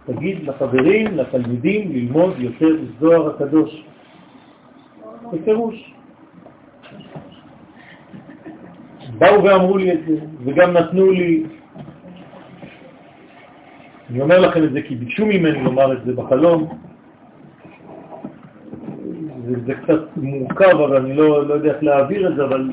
תגיד 0.05 0.43
לחברים, 0.43 1.17
לתלמידים, 1.17 1.91
ללמוד 1.91 2.33
יותר 2.39 2.69
זוהר 2.99 3.29
הקדוש. 3.29 3.85
בפירוש. 5.33 5.93
באו 9.17 9.43
ואמרו 9.43 9.77
לי 9.77 9.93
את 9.93 9.99
זה, 10.07 10.15
וגם 10.43 10.73
נתנו 10.73 11.11
לי, 11.11 11.43
אני 14.09 14.21
אומר 14.21 14.39
לכם 14.39 14.63
את 14.63 14.71
זה 14.71 14.81
כי 14.81 14.95
ביקשו 14.95 15.25
ממני 15.25 15.63
לומר 15.63 15.93
את 15.93 16.05
זה 16.05 16.13
בחלום, 16.13 16.67
זה, 19.45 19.53
זה 19.65 19.73
קצת 19.73 20.17
מורכב, 20.17 20.77
אבל 20.77 20.97
אני 20.97 21.13
לא, 21.13 21.47
לא 21.47 21.53
יודע 21.53 21.73
איך 21.73 21.83
להעביר 21.83 22.27
את 22.27 22.35
זה, 22.35 22.43
אבל 22.43 22.71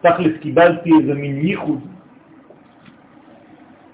תכלס 0.00 0.32
קיבלתי 0.40 0.90
איזה 1.00 1.14
מין 1.14 1.46
ייחוד 1.46 1.80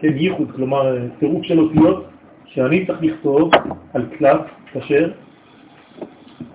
כן, 0.01 0.17
ייחוד, 0.17 0.51
כלומר 0.57 0.97
צירוף 1.19 1.45
של 1.45 1.61
אותיות 1.61 2.05
שאני 2.45 2.87
צריך 2.87 2.99
לכתוב 3.03 3.51
על 3.95 4.07
קלף 4.19 4.41
כשר, 4.73 5.11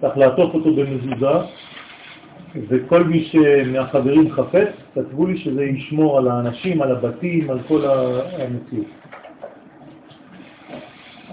צריך 0.01 0.17
לעטוף 0.17 0.53
אותו 0.53 0.75
במזוזה, 0.75 1.37
וכל 2.67 3.03
מי 3.03 3.23
שמהחברים 3.23 4.31
חפץ, 4.31 4.67
כתבו 4.95 5.27
לי 5.27 5.37
שזה 5.37 5.63
ישמור 5.63 6.17
על 6.17 6.27
האנשים, 6.27 6.81
על 6.81 6.91
הבתים, 6.91 7.49
על 7.49 7.59
כל 7.67 7.81
המציאות. 7.85 8.87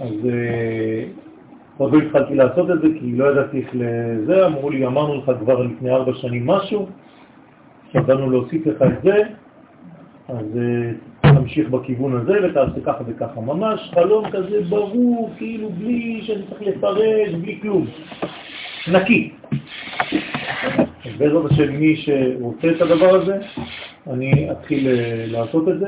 אז 0.00 0.12
אה, 0.30 1.04
עוד 1.78 1.94
לא 1.94 1.98
התחלתי 1.98 2.34
לעשות 2.34 2.70
את 2.70 2.80
זה, 2.80 2.88
כי 3.00 3.16
לא 3.16 3.24
ידעתי 3.32 3.58
איך 3.58 3.68
לזה, 3.74 4.46
אמרו 4.46 4.70
לי, 4.70 4.86
אמרנו 4.86 5.18
לך 5.18 5.32
כבר 5.40 5.62
לפני 5.62 5.90
ארבע 5.90 6.12
שנים 6.14 6.46
משהו, 6.46 6.88
עכשיו 7.94 8.30
להוסיף 8.30 8.66
לך 8.66 8.82
את 8.82 9.02
זה, 9.02 9.16
אז 10.28 10.46
אה, 10.56 10.90
תמשיך 11.42 11.68
בכיוון 11.68 12.16
הזה 12.16 12.32
ותעשה 12.44 12.80
ככה 12.84 13.04
וככה. 13.06 13.40
ממש 13.40 13.90
חלום 13.94 14.30
כזה 14.30 14.60
ברור, 14.68 15.30
כאילו 15.38 15.70
בלי 15.70 16.20
שאני 16.22 16.42
צריך 16.48 16.62
לפרש, 16.62 17.34
בלי 17.34 17.58
כלום. 17.62 17.86
נקי. 18.92 19.32
בעזרת 21.18 21.50
השם, 21.50 21.72
מי 21.72 21.96
שרוצה 21.96 22.70
את 22.76 22.80
הדבר 22.80 23.14
הזה, 23.14 23.38
אני 24.06 24.50
אתחיל 24.52 24.88
אה, 24.88 25.24
לעשות 25.26 25.68
את 25.68 25.78
זה, 25.78 25.86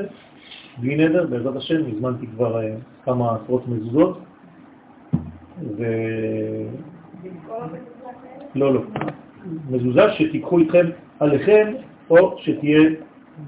בלי 0.77 0.95
נדר, 0.95 1.27
בעזרת 1.29 1.55
השם, 1.55 1.75
הזמנתי 1.95 2.27
כבר 2.27 2.61
אה, 2.63 2.75
כמה 3.05 3.35
עשרות 3.35 3.67
מזוזות, 3.67 4.19
ו... 5.77 5.83
לא, 8.55 8.73
לא. 8.73 8.81
מזוזה 9.69 10.13
שתיקחו 10.13 10.59
איתכם 10.59 10.85
עליכם, 11.19 11.73
או 12.09 12.37
שתהיה 12.39 12.89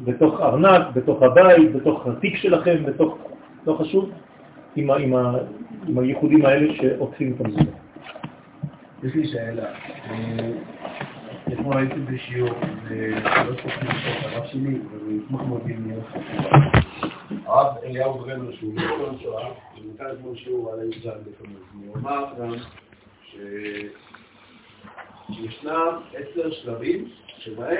בתוך 0.04 0.42
ארנק, 0.42 0.88
בתוך 0.94 1.22
הבית, 1.24 1.76
בתוך 1.76 2.08
התיק 2.08 2.36
שלכם, 2.36 2.84
בתוך, 2.86 3.18
לא 3.68 3.74
חשוב, 3.74 4.10
עם, 4.76 4.92
עם, 4.92 5.14
עם 5.88 6.00
הייחודים 6.00 6.46
האלה 6.46 6.74
שעוטפים 6.74 7.34
את 7.36 7.46
המזוזה. 7.46 7.72
יש 9.04 9.16
לי 9.16 9.28
שאלה. 9.28 9.66
אה, 10.10 10.52
אתמול 11.54 11.78
הייתי 11.78 12.00
בשיעור, 12.00 12.50
ולא 12.90 13.56
צריכים 13.56 13.88
לשאול 13.90 14.14
את 14.20 14.26
הרב 14.26 14.46
שלי, 14.46 14.80
ואני 14.92 15.20
אשמח 15.26 15.42
מאוד 15.42 15.62
אם 15.66 15.90
יהיה 15.90 16.00
הרב 17.46 17.78
אליהו 17.84 18.14
ברנר, 18.14 18.52
שהוא 18.52 18.74
ניצול 18.74 19.18
שואה, 19.22 19.48
הוא 19.48 19.54
נתן 19.94 20.06
אתמול 20.14 20.36
שיעור 20.36 20.74
על 20.74 20.80
האיש 20.80 21.04
ז"ל 21.04 21.10
בפניו. 21.10 21.60
הוא 21.86 21.96
אמר 21.96 22.26
גם 22.40 22.54
שישנם 25.30 25.92
עשר 26.14 26.52
שלבים 26.52 27.06
שבהם 27.38 27.78